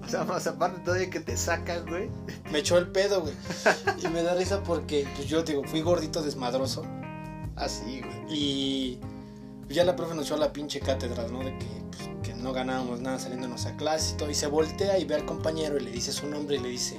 O 0.05 0.09
sea, 0.09 0.25
más 0.25 0.45
aparte 0.47 0.81
todavía 0.81 1.09
que 1.09 1.21
te 1.21 1.37
sacas, 1.37 1.85
güey. 1.85 2.09
Me 2.51 2.59
echó 2.59 2.77
el 2.77 2.91
pedo, 2.91 3.21
güey. 3.21 3.33
Y 4.03 4.07
me 4.09 4.21
da 4.21 4.35
risa 4.35 4.61
porque, 4.63 5.07
pues 5.15 5.27
yo 5.27 5.43
digo, 5.43 5.63
fui 5.63 5.81
gordito 5.81 6.21
desmadroso. 6.21 6.83
Así, 7.55 8.01
güey. 8.01 8.25
Y 8.29 8.99
ya 9.69 9.83
la 9.83 9.95
profe 9.95 10.15
nos 10.15 10.25
echó 10.25 10.37
la 10.37 10.53
pinche 10.53 10.79
cátedra, 10.79 11.27
¿no? 11.27 11.39
De 11.39 11.57
que, 11.57 11.65
pues, 11.91 12.09
que 12.23 12.33
no 12.33 12.53
ganábamos 12.53 13.01
nada 13.01 13.19
saliéndonos 13.19 13.65
a 13.65 13.75
clase 13.75 14.13
y 14.13 14.17
todo. 14.17 14.29
Y 14.29 14.35
se 14.35 14.47
voltea 14.47 14.97
y 14.97 15.05
ve 15.05 15.15
al 15.15 15.25
compañero 15.25 15.77
y 15.77 15.81
le 15.81 15.91
dice 15.91 16.11
su 16.11 16.27
nombre 16.27 16.57
y 16.57 16.59
le 16.59 16.69
dice: 16.69 16.97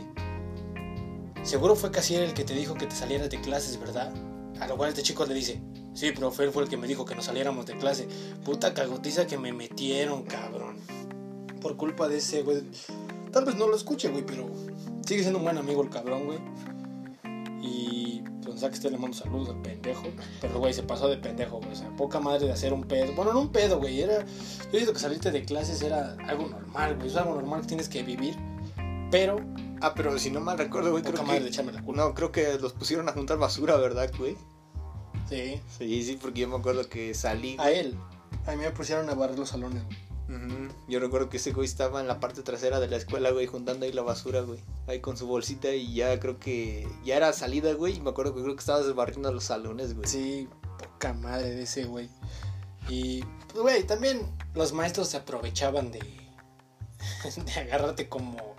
Seguro 1.43 1.77
fue 1.77 1.91
Casier 1.91 2.23
el 2.23 2.35
que 2.35 2.45
te 2.45 2.55
dijo 2.55 2.75
que 2.75 2.87
te 2.87 2.97
salieras 2.97 3.31
de 3.31 3.41
clases, 3.41 3.79
¿verdad? 3.79 4.13
A 4.61 4.67
lo 4.67 4.77
cual 4.77 4.91
este 4.91 5.03
chico 5.03 5.27
le 5.27 5.35
dice: 5.35 5.61
Sí, 5.95 6.11
profe, 6.13 6.45
él 6.45 6.51
fue 6.51 6.65
el 6.65 6.69
que 6.69 6.77
me 6.77 6.89
dijo 6.89 7.05
que 7.05 7.15
nos 7.15 7.27
saliéramos 7.27 7.67
de 7.67 7.77
clase. 7.77 8.09
Puta 8.45 8.75
cagotiza 8.75 9.27
que 9.27 9.39
me 9.39 9.53
metieron, 9.53 10.25
cabrón. 10.25 10.77
Por 11.61 11.77
culpa 11.77 12.09
de 12.09 12.19
ese, 12.19 12.43
güey. 12.43 12.63
Tal 13.33 13.45
vez 13.45 13.57
no 13.57 13.67
lo 13.67 13.77
escuche, 13.77 14.09
güey, 14.09 14.25
pero 14.25 14.49
sigue 15.07 15.23
siendo 15.23 15.39
un 15.39 15.45
buen 15.45 15.59
amigo 15.59 15.83
el 15.83 15.91
cabrón, 15.91 16.27
güey. 16.27 16.39
Y 17.67 18.23
pues 18.45 18.61
que 18.61 18.67
esté 18.67 18.91
le 18.91 18.99
mando 18.99 19.17
saludos 19.17 19.49
al 19.49 19.63
pendejo. 19.63 20.05
Pero 20.41 20.59
güey, 20.59 20.75
se 20.75 20.83
pasó 20.83 21.09
de 21.09 21.17
pendejo, 21.17 21.59
güey. 21.59 21.73
O 21.73 21.77
sea, 21.77 21.89
poca 21.97 22.21
madre 22.21 22.47
de 22.47 22.53
hacer 22.53 22.73
un 22.75 22.85
pedo. 22.85 23.13
Bueno, 23.15 23.33
no 23.33 23.41
un 23.41 23.49
pedo, 23.53 23.79
güey. 23.79 24.03
Era. 24.03 24.25
Yo 24.73 24.79
digo 24.79 24.93
que 24.93 24.99
salirte 24.99 25.31
de 25.31 25.45
clases 25.45 25.81
era 25.83 26.17
algo 26.29 26.47
normal, 26.49 26.97
güey. 26.97 27.09
Es 27.09 27.17
algo 27.17 27.35
normal 27.35 27.63
que 27.63 27.69
tienes 27.69 27.89
que 27.89 28.03
vivir. 28.03 28.37
Pero, 29.11 29.37
Ah, 29.81 29.95
pero 29.95 30.19
si 30.19 30.31
no 30.31 30.41
mal 30.41 30.59
recuerdo, 30.59 30.91
güey, 30.91 31.03
poca 31.03 31.15
creo 31.15 31.27
madre 31.27 31.39
que... 31.39 31.45
de 31.45 31.51
echarme 31.51 31.73
la 31.73 31.83
culpa. 31.83 32.03
No, 32.03 32.15
creo 32.15 32.33
que 32.33 32.59
los 32.59 32.73
pusieron 32.73 33.09
a 33.09 33.13
juntar 33.13 33.39
basura, 33.39 33.77
¿verdad, 33.77 34.11
güey? 34.19 34.37
Sí. 35.29 35.61
Sí, 35.79 36.03
sí, 36.05 36.19
porque 36.21 36.43
yo 36.43 36.49
me 36.49 36.57
acuerdo 36.57 36.89
que 36.89 37.15
salí. 37.15 37.57
A 37.59 37.71
él. 37.71 37.97
A 38.47 38.53
mí 38.53 38.59
me 38.59 38.71
pusieron 38.71 39.09
a 39.09 39.15
barrer 39.15 39.39
los 39.39 39.51
salones, 39.51 39.85
güey. 39.85 39.97
Yo 40.89 41.01
recuerdo 41.01 41.29
que 41.29 41.37
ese 41.37 41.53
güey 41.53 41.67
estaba 41.67 42.01
en 42.01 42.09
la 42.09 42.19
parte 42.19 42.43
trasera 42.43 42.81
de 42.81 42.89
la 42.89 42.97
escuela, 42.97 43.31
güey, 43.31 43.47
juntando 43.47 43.85
ahí 43.85 43.93
la 43.93 44.03
basura, 44.03 44.41
güey. 44.41 44.59
Ahí 44.87 45.01
con 45.01 45.17
su 45.17 45.27
bolsita 45.27 45.75
y 45.75 45.95
ya 45.95 46.19
creo 46.19 46.39
que 46.39 46.89
ya 47.05 47.17
era 47.17 47.33
salida, 47.33 47.73
güey. 47.75 47.97
Y 47.97 48.01
me 48.01 48.11
acuerdo 48.11 48.35
que 48.35 48.43
creo 48.43 48.55
que 48.55 48.61
estaba 48.61 48.81
desbarriendo 48.81 49.31
los 49.33 49.45
salones, 49.45 49.95
güey. 49.95 50.09
Sí, 50.09 50.49
poca 50.79 51.13
madre 51.13 51.51
de 51.51 51.63
ese 51.63 51.85
güey. 51.85 52.09
Y, 52.89 53.23
pues, 53.49 53.63
güey, 53.63 53.85
también 53.85 54.27
los 54.55 54.73
maestros 54.73 55.09
se 55.09 55.19
aprovechaban 55.19 55.93
de, 55.93 56.01
de 57.45 57.53
agarrarte 57.53 58.09
como 58.09 58.55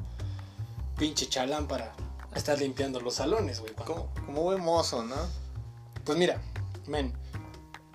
pinche 0.97 1.27
chalán 1.27 1.67
para 1.67 1.95
estar 2.35 2.59
limpiando 2.59 2.99
los 2.99 3.15
salones, 3.15 3.59
güey. 3.59 3.73
Como, 3.73 4.13
como 4.25 4.43
buen 4.43 4.61
mozo, 4.61 5.03
¿no? 5.03 5.15
Pues 6.03 6.17
mira, 6.17 6.41
men. 6.87 7.13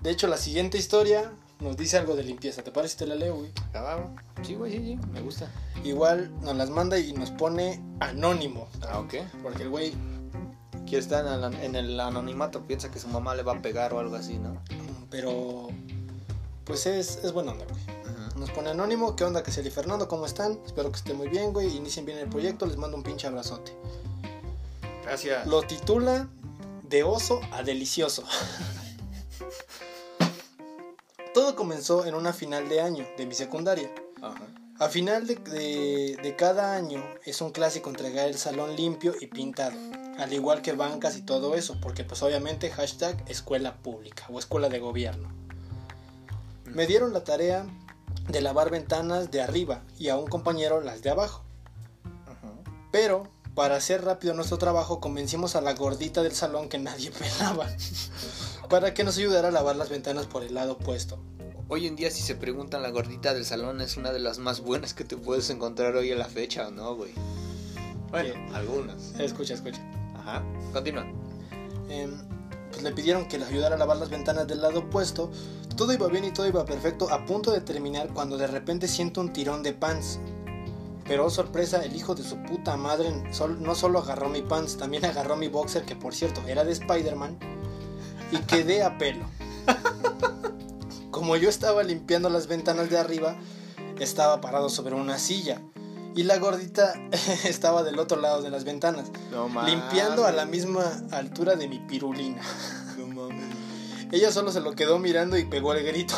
De 0.01 0.09
hecho, 0.09 0.27
la 0.27 0.37
siguiente 0.37 0.77
historia 0.77 1.31
nos 1.61 1.77
dice 1.77 1.97
algo 1.97 2.15
de 2.15 2.23
limpieza. 2.23 2.63
¿Te 2.63 2.71
parece 2.71 2.93
si 2.93 2.97
te 2.99 3.07
la 3.07 3.15
leo, 3.15 3.35
güey? 3.35 3.51
Ah. 3.73 3.99
Sí, 4.41 4.55
güey, 4.55 4.71
sí, 4.71 4.77
sí, 4.79 5.07
me 5.13 5.21
gusta. 5.21 5.49
Igual 5.83 6.31
nos 6.41 6.55
las 6.55 6.69
manda 6.69 6.99
y 6.99 7.13
nos 7.13 7.31
pone 7.31 7.81
anónimo. 7.99 8.67
Ah, 8.89 8.99
ok. 8.99 9.15
Porque 9.41 9.63
el 9.63 9.69
güey, 9.69 9.93
Quiere 10.85 11.03
estar 11.03 11.25
en 11.25 11.43
el, 11.43 11.63
en 11.63 11.75
el 11.75 11.99
anonimato, 11.99 12.63
piensa 12.63 12.91
que 12.91 12.99
su 12.99 13.07
mamá 13.07 13.35
le 13.35 13.43
va 13.43 13.53
a 13.53 13.61
pegar 13.61 13.93
o 13.93 13.99
algo 13.99 14.15
así, 14.15 14.37
¿no? 14.37 14.61
pero. 15.09 15.69
Pues 16.65 16.85
es, 16.85 17.19
es 17.23 17.31
buena 17.31 17.51
onda, 17.51 17.65
güey. 17.65 17.81
Nos 18.35 18.49
pone 18.51 18.69
anónimo, 18.69 19.15
¿qué 19.15 19.23
onda, 19.23 19.43
Casel 19.43 19.67
y 19.67 19.71
Fernando? 19.71 20.07
¿Cómo 20.07 20.25
están? 20.25 20.59
Espero 20.65 20.91
que 20.91 20.97
estén 20.97 21.17
muy 21.17 21.27
bien, 21.27 21.53
güey. 21.53 21.75
Inicien 21.75 22.05
bien 22.05 22.17
el 22.17 22.29
proyecto, 22.29 22.65
les 22.65 22.77
mando 22.77 22.97
un 22.97 23.03
pinche 23.03 23.27
abrazote. 23.27 23.73
Gracias. 25.03 25.45
Lo 25.47 25.61
titula 25.63 26.27
De 26.83 27.03
oso 27.03 27.41
a 27.51 27.61
delicioso. 27.63 28.23
Todo 31.33 31.55
comenzó 31.55 32.05
en 32.05 32.15
una 32.15 32.33
final 32.33 32.67
de 32.69 32.81
año 32.81 33.05
de 33.17 33.25
mi 33.25 33.33
secundaria. 33.33 33.89
Ajá. 34.21 34.41
A 34.79 34.89
final 34.89 35.27
de, 35.27 35.35
de- 35.35 36.17
de 36.21 36.35
cada 36.35 36.75
año 36.75 37.03
es 37.25 37.39
un 37.41 37.51
clásico 37.51 37.89
entregar 37.89 38.27
el 38.27 38.37
salón 38.37 38.75
limpio 38.75 39.13
y 39.19 39.27
pintado, 39.27 39.77
al 40.17 40.33
igual 40.33 40.61
que 40.61 40.73
bancas 40.73 41.15
y 41.17 41.21
todo 41.21 41.55
eso, 41.55 41.77
porque 41.81 42.03
pues 42.03 42.21
obviamente 42.23 42.69
hashtag 42.71 43.23
escuela 43.29 43.75
pública 43.77 44.25
o 44.29 44.39
escuela 44.39 44.69
de 44.69 44.79
gobierno. 44.79 45.29
Me 46.65 46.87
dieron 46.87 47.13
la 47.13 47.23
tarea 47.23 47.65
de 48.27 48.41
lavar 48.41 48.71
ventanas 48.71 49.29
de 49.29 49.41
arriba 49.41 49.83
y 49.99 50.09
a 50.09 50.17
un 50.17 50.27
compañero 50.27 50.81
las 50.81 51.01
de 51.03 51.11
abajo. 51.11 51.43
Ajá. 52.25 52.51
Pero 52.91 53.27
para 53.53 53.75
hacer 53.75 54.03
rápido 54.03 54.33
nuestro 54.33 54.57
trabajo 54.57 54.99
convencimos 54.99 55.55
a 55.55 55.61
la 55.61 55.73
gordita 55.73 56.23
del 56.23 56.33
salón 56.33 56.69
que 56.69 56.79
nadie 56.79 57.11
pelaba 57.19 57.67
para 58.71 58.93
que 58.93 59.03
nos 59.03 59.17
ayudara 59.17 59.49
a 59.49 59.51
lavar 59.51 59.75
las 59.75 59.89
ventanas 59.89 60.27
por 60.27 60.43
el 60.43 60.53
lado 60.53 60.73
opuesto. 60.73 61.19
Hoy 61.67 61.87
en 61.87 61.97
día, 61.97 62.09
si 62.09 62.21
se 62.21 62.35
preguntan, 62.35 62.81
la 62.81 62.89
gordita 62.89 63.33
del 63.33 63.43
salón 63.43 63.81
es 63.81 63.97
una 63.97 64.13
de 64.13 64.19
las 64.19 64.39
más 64.39 64.61
buenas 64.61 64.93
que 64.93 65.03
te 65.03 65.17
puedes 65.17 65.49
encontrar 65.49 65.93
hoy 65.97 66.09
a 66.13 66.15
la 66.15 66.23
fecha, 66.25 66.69
¿o 66.69 66.71
no, 66.71 66.95
güey? 66.95 67.11
Bueno, 68.11 68.33
algunas. 68.55 69.13
Escucha, 69.19 69.55
escucha. 69.55 69.81
Ajá. 70.15 70.41
Continúa. 70.71 71.05
Em, 71.89 72.13
pues 72.71 72.81
le 72.81 72.93
pidieron 72.93 73.27
que 73.27 73.37
le 73.37 73.43
ayudara 73.43 73.75
a 73.75 73.77
lavar 73.77 73.97
las 73.97 74.09
ventanas 74.09 74.47
del 74.47 74.61
lado 74.61 74.79
opuesto. 74.79 75.29
Todo 75.75 75.91
iba 75.91 76.07
bien 76.07 76.23
y 76.23 76.31
todo 76.31 76.47
iba 76.47 76.63
perfecto, 76.63 77.11
a 77.11 77.25
punto 77.25 77.51
de 77.51 77.59
terminar 77.59 78.13
cuando 78.13 78.37
de 78.37 78.47
repente 78.47 78.87
siento 78.87 79.19
un 79.19 79.33
tirón 79.33 79.63
de 79.63 79.73
pants. 79.73 80.17
Pero 81.05 81.25
oh 81.25 81.29
sorpresa, 81.29 81.83
el 81.83 81.93
hijo 81.93 82.15
de 82.15 82.23
su 82.23 82.41
puta 82.43 82.77
madre 82.77 83.11
no 83.59 83.75
solo 83.75 83.99
agarró 83.99 84.29
mi 84.29 84.41
pants, 84.41 84.77
también 84.77 85.03
agarró 85.03 85.35
mi 85.35 85.49
boxer, 85.49 85.83
que 85.83 85.97
por 85.97 86.15
cierto 86.15 86.41
era 86.47 86.63
de 86.63 86.71
Spider-Man, 86.71 87.37
y 88.31 88.37
quedé 88.39 88.83
a 88.83 88.97
pelo. 88.97 89.25
Como 91.11 91.35
yo 91.35 91.49
estaba 91.49 91.83
limpiando 91.83 92.29
las 92.29 92.47
ventanas 92.47 92.89
de 92.89 92.97
arriba, 92.97 93.37
estaba 93.99 94.41
parado 94.41 94.69
sobre 94.69 94.95
una 94.95 95.19
silla. 95.19 95.61
Y 96.15 96.23
la 96.23 96.37
gordita 96.39 96.93
estaba 97.45 97.83
del 97.83 97.99
otro 97.99 98.19
lado 98.19 98.41
de 98.41 98.49
las 98.49 98.65
ventanas 98.65 99.09
No 99.31 99.47
mames. 99.47 99.73
limpiando 99.73 100.25
a 100.25 100.31
la 100.33 100.45
misma 100.45 100.83
altura 101.11 101.55
de 101.55 101.67
mi 101.67 101.79
pirulina. 101.79 102.41
No 102.97 103.07
mames. 103.07 103.45
Ella 104.11 104.31
solo 104.31 104.51
se 104.51 104.59
lo 104.59 104.73
quedó 104.73 104.99
mirando 104.99 105.37
y 105.37 105.45
pegó 105.45 105.73
el 105.73 105.85
grito. 105.85 106.15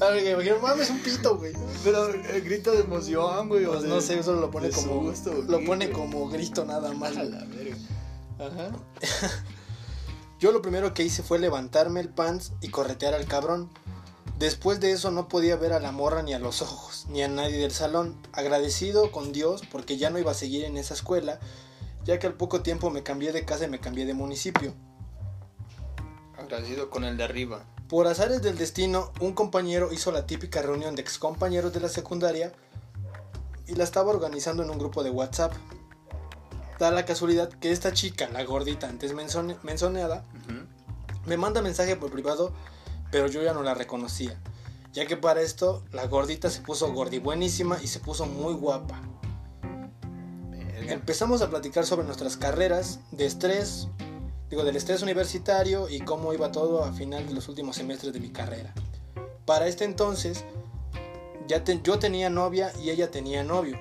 A 0.00 0.08
ver, 0.10 0.22
que 0.22 0.30
imagino, 0.30 0.58
mames, 0.60 0.88
un 0.90 0.98
pito, 1.00 1.36
güey. 1.36 1.52
Pero 1.84 2.08
el 2.08 2.42
grito 2.42 2.70
de 2.72 2.80
emoción, 2.80 3.48
güey. 3.48 3.66
Pues 3.66 3.82
no 3.84 4.00
sé, 4.00 4.22
solo 4.22 4.40
lo 4.40 4.50
pone 4.50 4.70
como. 4.70 5.10
susto, 5.10 5.32
lo 5.46 5.58
¿qué, 5.58 5.66
pone 5.66 5.90
como 5.90 6.28
grito 6.28 6.64
nada 6.64 6.92
más. 6.92 7.16
A 7.16 7.24
la 7.24 7.44
verga. 7.44 7.76
Ajá. 8.40 8.70
Yo 10.38 10.52
lo 10.52 10.62
primero 10.62 10.94
que 10.94 11.02
hice 11.02 11.22
fue 11.22 11.38
levantarme 11.38 12.00
el 12.00 12.08
pants 12.08 12.52
y 12.62 12.70
corretear 12.70 13.12
al 13.12 13.26
cabrón. 13.26 13.70
Después 14.38 14.80
de 14.80 14.92
eso 14.92 15.10
no 15.10 15.28
podía 15.28 15.56
ver 15.56 15.74
a 15.74 15.80
la 15.80 15.92
morra 15.92 16.22
ni 16.22 16.32
a 16.32 16.38
los 16.38 16.62
ojos, 16.62 17.04
ni 17.10 17.22
a 17.22 17.28
nadie 17.28 17.58
del 17.58 17.72
salón. 17.72 18.16
Agradecido 18.32 19.12
con 19.12 19.32
Dios 19.32 19.60
porque 19.70 19.98
ya 19.98 20.08
no 20.08 20.18
iba 20.18 20.30
a 20.30 20.34
seguir 20.34 20.64
en 20.64 20.78
esa 20.78 20.94
escuela, 20.94 21.38
ya 22.04 22.18
que 22.18 22.26
al 22.26 22.32
poco 22.32 22.62
tiempo 22.62 22.88
me 22.88 23.02
cambié 23.02 23.32
de 23.32 23.44
casa 23.44 23.66
y 23.66 23.68
me 23.68 23.80
cambié 23.80 24.06
de 24.06 24.14
municipio. 24.14 24.72
Agradecido 26.38 26.88
con 26.88 27.04
el 27.04 27.18
de 27.18 27.24
arriba. 27.24 27.66
Por 27.86 28.06
azares 28.06 28.40
del 28.40 28.56
destino, 28.56 29.12
un 29.20 29.34
compañero 29.34 29.92
hizo 29.92 30.10
la 30.10 30.26
típica 30.26 30.62
reunión 30.62 30.94
de 30.94 31.02
excompañeros 31.02 31.74
de 31.74 31.80
la 31.80 31.90
secundaria 31.90 32.52
y 33.66 33.74
la 33.74 33.84
estaba 33.84 34.10
organizando 34.10 34.62
en 34.62 34.70
un 34.70 34.78
grupo 34.78 35.02
de 35.02 35.10
WhatsApp. 35.10 35.52
Da 36.80 36.90
la 36.90 37.04
casualidad 37.04 37.48
que 37.50 37.70
esta 37.70 37.92
chica, 37.92 38.28
la 38.30 38.42
gordita 38.42 38.88
antes 38.88 39.14
menzone- 39.14 39.56
me 41.26 41.36
manda 41.36 41.60
mensaje 41.60 41.94
por 41.94 42.10
privado, 42.10 42.52
pero 43.12 43.26
yo 43.26 43.42
ya 43.42 43.52
no 43.52 43.62
la 43.62 43.74
reconocía, 43.74 44.40
ya 44.94 45.04
que 45.04 45.18
para 45.18 45.42
esto 45.42 45.84
la 45.92 46.06
gordita 46.06 46.48
se 46.48 46.62
puso 46.62 46.90
gordi 46.94 47.18
buenísima 47.18 47.76
y 47.82 47.86
se 47.86 48.00
puso 48.00 48.24
muy 48.24 48.54
guapa. 48.54 48.98
Verga. 50.50 50.92
Empezamos 50.94 51.42
a 51.42 51.50
platicar 51.50 51.84
sobre 51.84 52.06
nuestras 52.06 52.38
carreras 52.38 53.00
de 53.10 53.26
estrés, 53.26 53.88
digo, 54.48 54.64
del 54.64 54.76
estrés 54.76 55.02
universitario 55.02 55.86
y 55.90 56.00
cómo 56.00 56.32
iba 56.32 56.50
todo 56.50 56.82
a 56.84 56.92
final 56.94 57.26
de 57.28 57.34
los 57.34 57.46
últimos 57.50 57.76
semestres 57.76 58.14
de 58.14 58.20
mi 58.20 58.30
carrera. 58.30 58.72
Para 59.44 59.66
este 59.66 59.84
entonces, 59.84 60.46
ya 61.46 61.62
te- 61.62 61.82
yo 61.82 61.98
tenía 61.98 62.30
novia 62.30 62.72
y 62.82 62.88
ella 62.88 63.10
tenía 63.10 63.44
novio. 63.44 63.76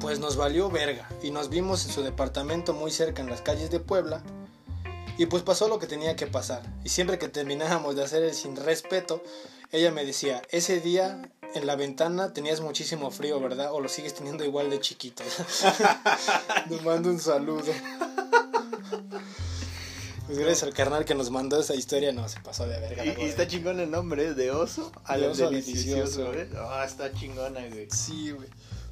Pues 0.00 0.20
nos 0.20 0.36
valió 0.36 0.70
verga 0.70 1.08
y 1.22 1.30
nos 1.30 1.48
vimos 1.48 1.84
en 1.86 1.92
su 1.92 2.02
departamento 2.02 2.72
muy 2.74 2.90
cerca 2.90 3.22
en 3.22 3.30
las 3.30 3.40
calles 3.40 3.70
de 3.70 3.80
Puebla. 3.80 4.22
Y 5.16 5.26
pues 5.26 5.42
pasó 5.42 5.68
lo 5.68 5.78
que 5.78 5.86
tenía 5.86 6.14
que 6.14 6.26
pasar. 6.26 6.62
Y 6.84 6.90
siempre 6.90 7.18
que 7.18 7.28
terminábamos 7.28 7.96
de 7.96 8.04
hacer 8.04 8.22
el 8.22 8.34
sin 8.34 8.54
respeto, 8.54 9.22
ella 9.72 9.90
me 9.90 10.04
decía, 10.04 10.42
ese 10.50 10.80
día 10.80 11.30
en 11.54 11.66
la 11.66 11.74
ventana 11.74 12.32
tenías 12.32 12.60
muchísimo 12.60 13.10
frío, 13.10 13.40
¿verdad? 13.40 13.72
O 13.72 13.80
lo 13.80 13.88
sigues 13.88 14.14
teniendo 14.14 14.44
igual 14.44 14.70
de 14.70 14.80
chiquito. 14.80 15.24
Nos 16.70 16.82
mando 16.82 17.10
un 17.10 17.18
saludo. 17.18 17.72
Pues 20.26 20.38
gracias 20.38 20.62
al 20.64 20.74
carnal 20.74 21.06
que 21.06 21.14
nos 21.14 21.30
mandó 21.30 21.58
esa 21.58 21.74
historia, 21.74 22.12
no, 22.12 22.28
se 22.28 22.38
pasó 22.40 22.66
de 22.66 22.78
verga. 22.78 23.02
Y, 23.02 23.22
y 23.22 23.24
está 23.24 23.46
chingón 23.48 23.80
el 23.80 23.90
nombre, 23.90 24.26
¿eh? 24.26 24.34
de 24.34 24.50
oso 24.50 24.92
a 25.04 25.16
De 25.16 25.22
lo 25.22 25.32
oso 25.32 25.48
delicioso, 25.48 26.24
delicioso. 26.24 26.34
¿eh? 26.34 26.50
Ah, 26.68 26.84
está 26.86 27.10
chingona, 27.14 27.66
güey. 27.66 27.88
Sí, 27.90 28.32
güey. 28.32 28.46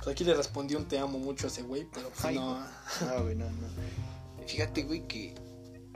Pues 0.06 0.14
aquí 0.14 0.22
le 0.22 0.34
respondí 0.34 0.76
un 0.76 0.84
te 0.84 1.00
amo 1.00 1.18
mucho 1.18 1.48
a 1.48 1.50
ese 1.50 1.62
güey, 1.62 1.84
pero 1.92 2.10
pues 2.10 2.24
Ay, 2.24 2.36
no. 2.36 2.60
No, 3.00 3.22
güey, 3.24 3.34
no, 3.34 3.46
no. 3.46 4.46
Fíjate, 4.46 4.84
güey, 4.84 5.04
que 5.08 5.34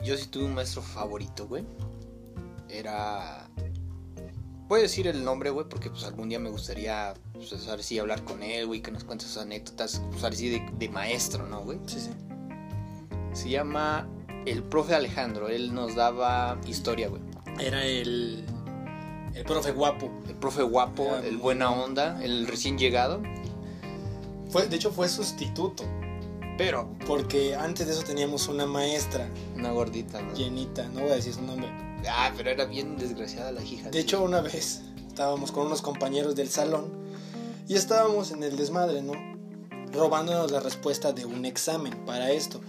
yo 0.02 0.16
sí 0.16 0.26
tuve 0.26 0.46
un 0.46 0.54
maestro 0.54 0.82
favorito, 0.82 1.46
güey. 1.46 1.64
Era. 2.68 3.48
Puedo 4.66 4.82
decir 4.82 5.06
el 5.06 5.22
nombre, 5.22 5.50
güey, 5.50 5.68
porque 5.68 5.90
pues 5.90 6.02
algún 6.02 6.28
día 6.28 6.40
me 6.40 6.50
gustaría, 6.50 7.14
pues, 7.34 7.52
ahora 7.68 7.84
sí, 7.84 8.00
hablar 8.00 8.24
con 8.24 8.42
él, 8.42 8.66
güey, 8.66 8.82
que 8.82 8.90
nos 8.90 9.04
cuente 9.04 9.26
sus 9.26 9.36
anécdotas, 9.36 10.02
pues 10.10 10.24
ahora 10.24 10.34
sí, 10.34 10.48
de, 10.48 10.68
de 10.76 10.88
maestro, 10.88 11.46
¿no, 11.46 11.62
güey? 11.62 11.78
Sí, 11.86 12.00
sí. 12.00 12.10
Se 13.32 13.48
llama 13.48 14.08
el 14.44 14.64
profe 14.64 14.96
Alejandro, 14.96 15.48
él 15.48 15.72
nos 15.72 15.94
daba 15.94 16.58
historia, 16.66 17.08
güey. 17.08 17.22
Era 17.60 17.84
el. 17.86 18.44
El 19.36 19.44
profe 19.44 19.70
guapo. 19.70 20.10
El 20.28 20.34
profe 20.34 20.62
guapo, 20.62 21.04
Era 21.04 21.28
el 21.28 21.36
buena 21.36 21.70
onda, 21.70 22.20
el 22.24 22.48
recién 22.48 22.76
llegado, 22.76 23.22
Fue, 24.50 24.66
de 24.66 24.76
hecho, 24.76 24.90
fue 24.90 25.08
sustituto. 25.08 25.84
pero 26.58 26.88
Porque 27.06 27.54
antes 27.54 27.86
de 27.86 27.92
eso 27.92 28.02
teníamos 28.02 28.48
una 28.48 28.66
maestra, 28.66 29.28
una 29.54 29.70
gordita, 29.70 30.20
¿no? 30.20 30.34
llenita, 30.34 30.88
no 30.88 31.00
voy 31.00 31.10
a 31.10 31.14
decir 31.14 31.34
su 31.34 31.42
nombre. 31.42 31.68
Ah, 32.08 32.32
pero 32.36 32.50
era 32.50 32.64
bien 32.64 32.96
desgraciada 32.96 33.52
la 33.52 33.62
hija. 33.62 33.90
De 33.90 34.00
hecho, 34.00 34.22
una 34.22 34.40
vez 34.40 34.82
estábamos 35.06 35.52
con 35.52 35.66
unos 35.66 35.82
compañeros 35.82 36.34
del 36.34 36.48
salón 36.48 36.90
y 37.68 37.74
estábamos 37.74 38.32
en 38.32 38.42
el 38.42 38.56
desmadre, 38.56 39.02
¿no? 39.02 39.12
Robándonos 39.92 40.50
la 40.50 40.60
respuesta 40.60 41.12
de 41.12 41.24
un 41.24 41.44
examen 41.44 42.04
para 42.06 42.30
esto. 42.30 42.60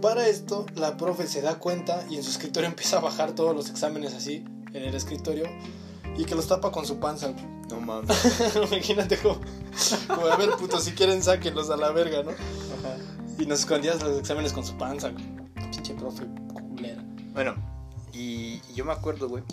Para 0.00 0.28
esto, 0.28 0.64
la 0.76 0.96
profe 0.96 1.26
se 1.26 1.42
da 1.42 1.58
cuenta 1.58 2.06
y 2.08 2.16
en 2.16 2.22
su 2.22 2.30
escritorio 2.30 2.68
empieza 2.70 2.98
a 2.98 3.00
bajar 3.00 3.32
todos 3.34 3.54
los 3.54 3.68
exámenes 3.68 4.14
así, 4.14 4.44
en 4.72 4.84
el 4.84 4.94
escritorio, 4.94 5.44
y 6.16 6.24
que 6.24 6.34
los 6.34 6.46
tapa 6.46 6.70
con 6.70 6.86
su 6.86 6.98
panza. 6.98 7.34
no 7.68 7.80
mames. 7.80 8.16
Imagínate 8.70 9.18
como, 9.18 9.40
como, 10.08 10.26
a 10.26 10.36
ver, 10.36 10.50
puto, 10.52 10.80
si 10.80 10.92
quieren, 10.92 11.22
sáquenlos 11.22 11.70
a 11.70 11.76
la 11.76 11.90
verga, 11.90 12.22
¿no? 12.22 12.32
Y 13.38 13.46
nos 13.46 13.60
escondías 13.60 14.02
los 14.02 14.18
exámenes 14.18 14.52
con 14.52 14.64
su 14.64 14.76
panza, 14.76 15.10
güey. 15.10 15.24
Pinche 15.70 15.94
profe 15.94 16.26
culera. 16.52 17.02
Bueno, 17.32 17.54
y 18.12 18.60
yo 18.74 18.84
me 18.84 18.92
acuerdo, 18.92 19.28
güey, 19.28 19.44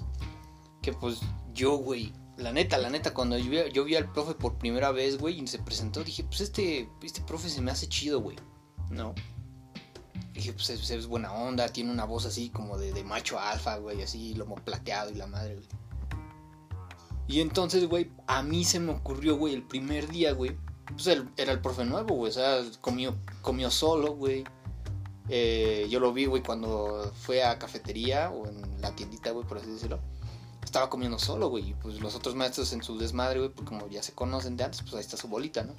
que 0.81 0.93
pues 0.93 1.19
yo, 1.53 1.77
güey, 1.77 2.13
la 2.37 2.51
neta, 2.51 2.77
la 2.77 2.89
neta, 2.89 3.13
cuando 3.13 3.37
yo 3.37 3.49
vi, 3.49 3.71
yo 3.71 3.83
vi 3.83 3.95
al 3.95 4.11
profe 4.11 4.33
por 4.33 4.57
primera 4.57 4.91
vez, 4.91 5.17
güey, 5.17 5.39
y 5.39 5.47
se 5.47 5.59
presentó, 5.59 6.03
dije, 6.03 6.23
pues 6.23 6.41
este, 6.41 6.89
este 7.03 7.21
profe 7.21 7.49
se 7.49 7.61
me 7.61 7.71
hace 7.71 7.87
chido, 7.87 8.21
güey, 8.21 8.37
¿no? 8.89 9.13
Dije, 10.33 10.51
pues 10.51 10.69
es, 10.69 10.89
es 10.89 11.07
buena 11.07 11.31
onda, 11.31 11.69
tiene 11.69 11.91
una 11.91 12.05
voz 12.05 12.25
así 12.25 12.49
como 12.49 12.77
de, 12.77 12.91
de 12.91 13.03
macho 13.03 13.39
alfa, 13.39 13.77
güey, 13.77 14.01
así, 14.01 14.33
lomo 14.33 14.55
plateado 14.55 15.11
y 15.11 15.15
la 15.15 15.27
madre, 15.27 15.55
güey. 15.55 15.67
Y 17.27 17.41
entonces, 17.41 17.87
güey, 17.87 18.11
a 18.27 18.43
mí 18.43 18.63
se 18.63 18.79
me 18.79 18.91
ocurrió, 18.91 19.37
güey, 19.37 19.53
el 19.53 19.63
primer 19.63 20.07
día, 20.09 20.33
güey, 20.33 20.57
pues 20.93 21.07
él 21.07 21.27
era 21.37 21.51
el 21.51 21.59
profe 21.59 21.83
nuevo, 21.85 22.15
güey, 22.15 22.29
o 22.29 22.33
sea, 22.33 22.61
comió, 22.81 23.15
comió 23.41 23.71
solo, 23.71 24.13
güey. 24.13 24.43
Eh, 25.27 25.87
yo 25.89 25.99
lo 25.99 26.13
vi, 26.13 26.25
güey, 26.25 26.43
cuando 26.43 27.11
fue 27.15 27.43
a 27.43 27.57
cafetería 27.57 28.29
o 28.29 28.47
en 28.47 28.81
la 28.81 28.95
tiendita, 28.95 29.31
güey, 29.31 29.45
por 29.47 29.57
así 29.57 29.71
decirlo. 29.71 29.99
Estaba 30.63 30.89
comiendo 30.89 31.17
solo, 31.17 31.49
güey. 31.49 31.69
Y 31.69 31.73
pues 31.73 31.99
los 31.99 32.15
otros 32.15 32.35
maestros 32.35 32.73
en 32.73 32.83
su 32.83 32.97
desmadre, 32.97 33.39
güey, 33.39 33.51
pues 33.51 33.67
como 33.67 33.87
ya 33.87 34.03
se 34.03 34.13
conocen 34.13 34.57
de 34.57 34.65
antes, 34.65 34.81
pues 34.81 34.93
ahí 34.93 34.99
está 34.99 35.17
su 35.17 35.27
bolita, 35.27 35.63
¿no? 35.63 35.73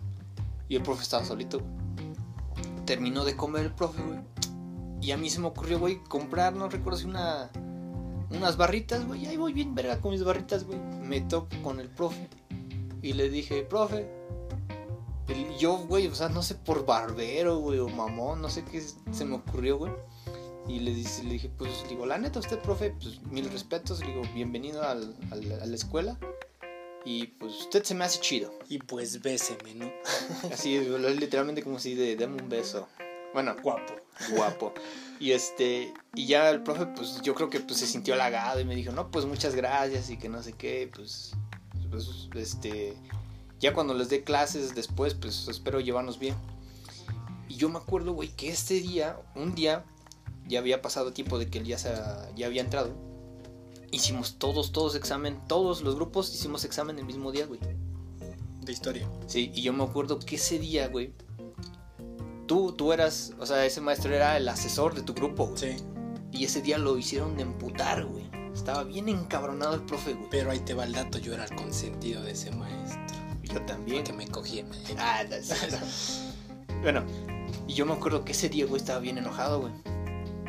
Y 0.69 0.77
el 0.77 0.83
profe 0.83 1.03
estaba 1.03 1.25
solito, 1.25 1.61
güey. 1.61 2.85
Terminó 2.87 3.25
de 3.25 3.37
comer 3.37 3.67
el 3.67 3.75
profe, 3.75 4.03
güey. 4.03 4.21
Y 5.01 5.13
a 5.13 5.17
mí 5.17 5.31
se 5.31 5.41
me 5.41 5.47
ocurrió, 5.47 5.79
güey, 5.79 6.03
comprar, 6.05 6.55
no 6.55 6.69
recuerdo 6.69 6.99
si 6.99 7.07
una. 7.07 7.51
Unas 8.31 8.57
barritas, 8.57 9.07
güey. 9.07 9.27
Ahí 9.27 9.37
voy 9.37 9.53
bien, 9.53 9.75
verga, 9.75 10.01
con 10.01 10.11
mis 10.13 10.25
barritas, 10.25 10.65
güey. 10.65 10.79
Me 10.79 11.21
topo 11.23 11.57
con 11.63 11.81
el 11.81 11.89
profe. 11.89 12.29
Y 13.03 13.13
le 13.13 13.29
dije, 13.31 13.63
profe. 13.63 14.09
El- 15.29 15.57
yo, 15.59 15.79
güey, 15.79 16.07
o 16.07 16.15
sea, 16.15 16.29
no 16.29 16.43
sé 16.43 16.55
por 16.55 16.87
barbero, 16.87 17.59
güey, 17.59 17.79
o 17.79 17.89
mamón, 17.89 18.41
no 18.43 18.49
sé 18.49 18.65
qué 18.65 18.81
se 19.13 19.25
me 19.25 19.37
ocurrió, 19.37 19.79
güey. 19.79 19.93
Y 20.69 20.81
le, 20.81 20.93
dice, 20.93 21.23
le 21.25 21.35
dije, 21.35 21.49
pues, 21.57 21.71
digo, 21.89 22.07
la 22.07 22.19
neta, 22.19 22.39
usted, 22.41 22.59
profe, 22.59 22.91
pues, 23.01 23.23
mil 23.23 23.49
respetos, 23.51 24.01
le 24.01 24.07
digo, 24.09 24.23
bienvenido 24.35 24.83
al- 24.83 25.17
al- 25.31 25.61
a 25.63 25.67
la 25.67 25.75
escuela. 25.75 26.19
Y 27.05 27.29
pues, 27.29 27.53
usted 27.61 27.85
se 27.85 27.95
me 27.95 28.05
hace 28.05 28.19
chido. 28.21 28.53
Y 28.69 28.79
pues 28.79 29.23
béseme, 29.23 29.75
¿no? 29.77 29.89
Así, 30.53 30.77
literalmente 30.81 31.63
como 31.63 31.79
si 31.79 31.95
de, 31.95 32.17
dame 32.17 32.43
un 32.43 32.49
beso. 32.49 32.89
Bueno, 33.33 33.55
Guapo. 33.63 33.95
guapo. 34.35 34.73
Y 35.19 35.33
este, 35.33 35.95
y 36.15 36.27
ya 36.27 36.51
el 36.51 36.63
profe, 36.63 36.87
pues 36.87 37.23
yo 37.23 37.35
creo 37.35 37.49
que 37.49 37.61
pues 37.61 37.79
se 37.79 37.87
sintió 37.87 38.15
halagado 38.15 38.61
y 38.61 38.65
me 38.65 38.75
dijo, 38.75 38.93
no, 38.93 39.11
pues 39.11 39.25
muchas 39.25 39.55
gracias 39.55 40.11
y 40.11 40.19
que 40.19 40.29
no 40.29 40.43
sé 40.43 40.53
qué, 40.53 40.91
pues, 40.95 41.33
pues 41.91 42.29
este, 42.35 42.97
ya 43.59 43.73
cuando 43.73 43.95
les 43.95 44.09
dé 44.11 44.25
clases 44.25 44.75
después, 44.75 45.15
pues 45.15 45.49
espero 45.49 45.81
llevarnos 45.81 46.19
bien. 46.19 46.35
Y 47.49 47.57
yo 47.57 47.69
me 47.69 47.79
acuerdo, 47.79 48.13
güey, 48.13 48.29
que 48.29 48.49
este 48.49 48.75
día, 48.75 49.19
un 49.35 49.55
día, 49.55 49.85
ya 50.47 50.59
había 50.59 50.83
pasado 50.83 51.13
tiempo 51.13 51.39
de 51.39 51.49
que 51.49 51.59
él 51.59 51.65
ya, 51.65 51.79
se, 51.79 51.93
ya 52.35 52.47
había 52.47 52.61
entrado. 52.61 52.95
Hicimos 53.91 54.39
todos, 54.39 54.73
todos 54.73 54.95
examen, 54.97 55.41
todos 55.49 55.81
los 55.81 55.95
grupos 55.95 56.35
hicimos 56.35 56.65
examen 56.65 56.99
el 56.99 57.05
mismo 57.07 57.33
día, 57.33 57.47
güey. 57.47 57.61
De 58.61 58.73
historia. 58.73 59.09
Sí, 59.27 59.51
y 59.55 59.63
yo 59.63 59.73
me 59.73 59.85
acuerdo 59.85 60.19
que 60.19 60.37
ese 60.37 60.59
día, 60.59 60.89
güey, 60.89 61.13
tú, 62.47 62.73
tú 62.73 62.93
eras, 62.93 63.35
o 63.39 63.47
sea, 63.47 63.65
ese 63.65 63.81
maestro 63.81 64.15
era 64.15 64.37
el 64.37 64.49
asesor 64.49 64.95
de 64.95 65.03
tu 65.03 65.15
grupo, 65.15 65.47
güey. 65.47 65.59
Sí. 65.59 65.85
Y 66.33 66.45
ese 66.45 66.63
día 66.63 66.79
lo 66.79 66.97
hicieron 66.99 67.37
de 67.37 67.43
emputar, 67.43 68.05
güey. 68.05 68.29
Estaba 68.55 68.85
bien 68.85 69.09
encabronado 69.09 69.75
el 69.75 69.83
profe, 69.83 70.15
güey. 70.15 70.29
Pero 70.31 70.51
ahí 70.51 70.61
te 70.61 70.75
va 70.75 70.85
el 70.85 70.93
dato, 70.93 71.19
yo 71.19 71.35
era 71.35 71.45
el 71.45 71.55
consentido 71.55 72.23
de 72.23 72.33
ese 72.33 72.51
maestro. 72.53 73.17
Yo 73.43 73.63
también. 73.63 74.05
Que 74.05 74.13
me 74.13 74.27
cogía. 74.29 74.65
Ah, 74.99 75.25
bueno, 76.83 77.05
y 77.67 77.75
yo 77.75 77.87
me 77.87 77.93
acuerdo 77.93 78.25
que 78.25 78.33
ese 78.33 78.49
día, 78.49 78.67
güey, 78.67 78.81
estaba 78.81 78.99
bien 78.99 79.19
enojado, 79.19 79.61
güey. 79.61 79.73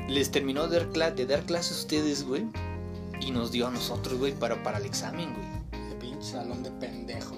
Les 0.08 0.32
terminó 0.32 0.68
de 0.68 0.86
dar, 0.86 1.16
de 1.16 1.26
dar 1.26 1.44
clases 1.44 1.78
a 1.78 1.80
ustedes, 1.82 2.24
güey. 2.24 2.46
Y 3.20 3.32
nos 3.32 3.52
dio 3.52 3.68
a 3.68 3.72
nosotros, 3.72 4.18
güey, 4.18 4.34
para, 4.34 4.62
para 4.64 4.78
el 4.78 4.86
examen, 4.86 5.34
güey. 5.34 5.90
De 5.90 5.96
pinche 5.96 6.32
salón 6.32 6.64
de 6.64 6.72
pendejos. 6.72 7.38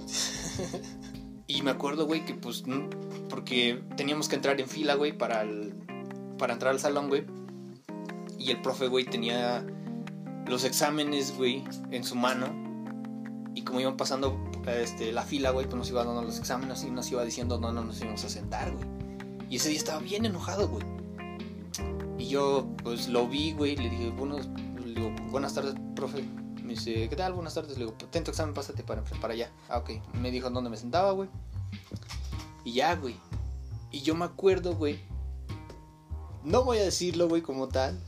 Y 1.50 1.64
me 1.64 1.72
acuerdo, 1.72 2.06
güey, 2.06 2.24
que 2.26 2.36
pues, 2.36 2.68
porque 3.30 3.82
teníamos 3.96 4.28
que 4.28 4.36
entrar 4.36 4.60
en 4.60 4.68
fila, 4.68 4.96
güey, 4.96 5.18
para, 5.18 5.46
para 6.38 6.54
entrar 6.54 6.74
al 6.74 6.80
salón, 6.80 7.08
güey. 7.08 7.26
Y 8.38 8.52
el 8.52 8.62
profe, 8.62 8.88
güey, 8.88 9.06
tenía 9.06 9.66
los 10.48 10.64
exámenes, 10.64 11.36
güey, 11.38 11.64
en 11.92 12.04
su 12.04 12.16
mano. 12.16 12.48
Y 13.56 13.64
como 13.64 13.80
iban 13.80 13.98
pasando 13.98 14.38
este, 14.68 15.12
la 15.12 15.24
fila, 15.24 15.52
güey, 15.52 15.66
pues 15.66 15.78
nos 15.78 15.90
iba 15.90 16.04
dando 16.04 16.22
los 16.22 16.40
exámenes 16.40 16.84
y 16.84 16.92
nos 16.92 17.12
iba 17.12 17.24
diciendo 17.24 17.60
no, 17.60 17.72
no 17.72 17.84
nos 17.84 18.00
íbamos 18.02 18.24
a 18.24 18.30
sentar, 18.30 18.72
güey. 18.72 18.86
Y 19.50 19.56
ese 19.56 19.70
día 19.70 19.78
estaba 19.78 20.00
bien 20.00 20.26
enojado, 20.26 20.68
güey. 20.68 20.86
Y 22.18 22.28
yo, 22.28 22.68
pues 22.84 23.08
lo 23.08 23.28
vi, 23.28 23.54
güey, 23.54 23.76
le 23.76 23.90
dije, 23.90 24.10
buenos, 24.12 24.48
le 24.86 24.94
digo, 24.94 25.12
buenas 25.30 25.54
tardes, 25.54 25.76
profe. 25.96 26.24
Me 26.64 26.76
dice, 26.76 27.10
¿qué 27.10 27.16
tal? 27.16 27.34
Buenas 27.34 27.56
tardes. 27.56 27.78
Le 27.78 27.86
digo, 27.86 27.98
ten 28.12 28.24
tu 28.24 28.30
examen, 28.30 28.54
pásate 28.54 28.84
para, 28.84 29.04
para 29.04 29.34
allá. 29.34 29.50
Ah, 29.70 29.80
ok. 29.80 29.90
Me 30.14 30.30
dijo 30.30 30.50
dónde 30.52 30.70
me 30.70 30.78
sentaba, 30.78 31.12
güey. 31.14 31.30
Y 32.64 32.74
ya, 32.74 32.96
güey. 32.96 33.16
Y 33.92 34.02
yo 34.02 34.16
me 34.16 34.26
acuerdo, 34.26 34.76
güey. 34.76 35.00
No 36.44 36.64
voy 36.64 36.78
a 36.78 36.84
decirlo, 36.84 37.28
güey, 37.28 37.42
como 37.42 37.68
tal. 37.68 38.00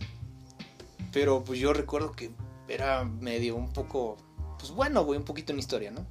Pero 1.12 1.44
pues 1.44 1.60
yo 1.60 1.74
recuerdo 1.74 2.12
que 2.14 2.32
era 2.68 3.04
medio 3.04 3.56
un 3.56 3.72
poco, 3.74 4.18
pues 4.58 4.72
bueno, 4.72 5.04
güey, 5.04 5.20
un 5.20 5.26
poquito 5.26 5.52
en 5.52 5.60
historia, 5.60 5.92
¿no? 5.92 6.06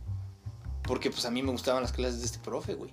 Porque 0.83 1.11
pues 1.11 1.25
a 1.25 1.31
mí 1.31 1.43
me 1.43 1.53
gustaban 1.53 1.83
las 1.83 1.93
clases 1.93 2.21
de 2.21 2.27
este 2.27 2.39
profe, 2.39 2.75
güey. 2.75 2.93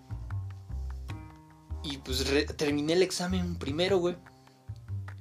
Y 1.84 1.98
pues 1.98 2.26
terminé 2.56 2.94
el 2.94 3.02
examen 3.02 3.56
primero, 3.56 3.98
güey. 3.98 4.16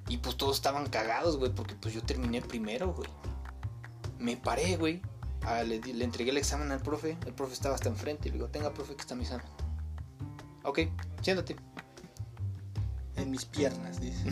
Y 0.08 0.18
pues 0.18 0.36
todos 0.36 0.56
estaban 0.56 0.86
cagados, 0.88 1.36
güey, 1.36 1.52
porque 1.52 1.74
pues 1.74 1.94
yo 1.94 2.02
terminé 2.02 2.40
primero, 2.40 2.92
güey. 2.92 3.08
Me 4.18 4.36
paré, 4.36 4.76
güey. 4.76 5.02
Ah, 5.42 5.62
le, 5.62 5.76
entregué 6.02 6.30
el 6.30 6.36
examen 6.36 6.70
al 6.70 6.80
profe. 6.80 7.16
El 7.26 7.34
profe 7.34 7.54
estaba 7.54 7.74
hasta 7.74 7.88
enfrente. 7.88 8.28
Le 8.28 8.34
digo, 8.34 8.48
tenga, 8.48 8.72
profe, 8.72 8.94
que 8.94 9.00
está 9.00 9.14
mi 9.14 9.22
examen. 9.22 9.46
Ok, 10.66 10.80
siéntate. 11.22 11.56
En 13.16 13.30
mis 13.30 13.44
piernas, 13.44 14.00
dice. 14.00 14.24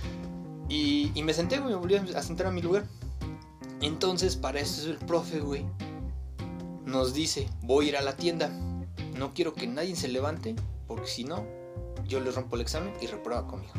y, 0.68 1.10
y, 1.14 1.22
me 1.22 1.34
senté, 1.34 1.58
güey, 1.58 1.74
me 1.74 1.78
volví 1.78 1.96
a 1.96 2.22
sentar 2.22 2.46
a 2.46 2.50
mi 2.50 2.62
lugar. 2.62 2.84
Entonces, 3.80 4.36
para 4.36 4.60
eso 4.60 4.88
el 4.88 4.96
profe, 4.96 5.40
güey, 5.40 5.66
nos 6.86 7.12
dice, 7.12 7.48
voy 7.62 7.86
a 7.86 7.88
ir 7.90 7.96
a 7.96 8.02
la 8.02 8.16
tienda. 8.16 8.48
No 9.18 9.34
quiero 9.34 9.52
que 9.52 9.66
nadie 9.66 9.96
se 9.96 10.08
levante, 10.08 10.54
porque 10.86 11.06
si 11.06 11.24
no, 11.24 11.44
yo 12.06 12.20
le 12.20 12.30
rompo 12.30 12.56
el 12.56 12.62
examen 12.62 12.94
y 13.00 13.06
reprueba 13.06 13.46
conmigo. 13.46 13.72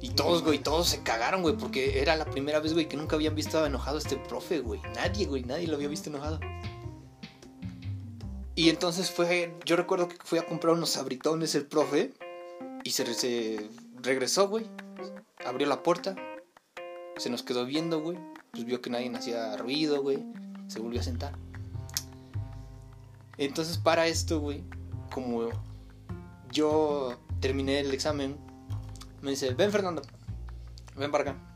Y 0.00 0.10
todos, 0.10 0.44
güey, 0.44 0.58
todos 0.58 0.88
se 0.88 1.02
cagaron, 1.02 1.42
güey, 1.42 1.56
porque 1.56 2.00
era 2.00 2.14
la 2.14 2.24
primera 2.24 2.60
vez, 2.60 2.72
güey, 2.72 2.88
que 2.88 2.96
nunca 2.96 3.16
habían 3.16 3.34
visto 3.34 3.64
enojado 3.66 3.96
a 3.96 4.00
este 4.00 4.16
profe, 4.16 4.60
güey. 4.60 4.80
Nadie, 4.94 5.26
güey, 5.26 5.42
nadie 5.42 5.66
lo 5.66 5.76
había 5.76 5.88
visto 5.88 6.08
enojado. 6.08 6.38
Y 8.58 8.70
entonces 8.70 9.08
fue, 9.08 9.54
yo 9.64 9.76
recuerdo 9.76 10.08
que 10.08 10.16
fui 10.24 10.36
a 10.40 10.44
comprar 10.44 10.74
unos 10.74 10.96
abritones 10.96 11.54
el 11.54 11.64
profe 11.64 12.12
y 12.82 12.90
se, 12.90 13.14
se 13.14 13.70
regresó, 14.02 14.48
güey. 14.48 14.66
Abrió 15.46 15.68
la 15.68 15.84
puerta, 15.84 16.16
se 17.18 17.30
nos 17.30 17.44
quedó 17.44 17.66
viendo, 17.66 18.00
güey. 18.00 18.18
Pues 18.50 18.64
vio 18.64 18.82
que 18.82 18.90
nadie 18.90 19.14
hacía 19.14 19.56
ruido, 19.58 20.02
güey. 20.02 20.24
Se 20.66 20.80
volvió 20.80 20.98
a 20.98 21.04
sentar. 21.04 21.38
Entonces 23.36 23.78
para 23.78 24.08
esto, 24.08 24.40
güey, 24.40 24.64
como 25.12 25.50
yo 26.50 27.16
terminé 27.38 27.78
el 27.78 27.94
examen, 27.94 28.36
me 29.22 29.30
dice, 29.30 29.54
ven 29.54 29.70
Fernando, 29.70 30.02
ven 30.96 31.12
para 31.12 31.30
acá. 31.30 31.47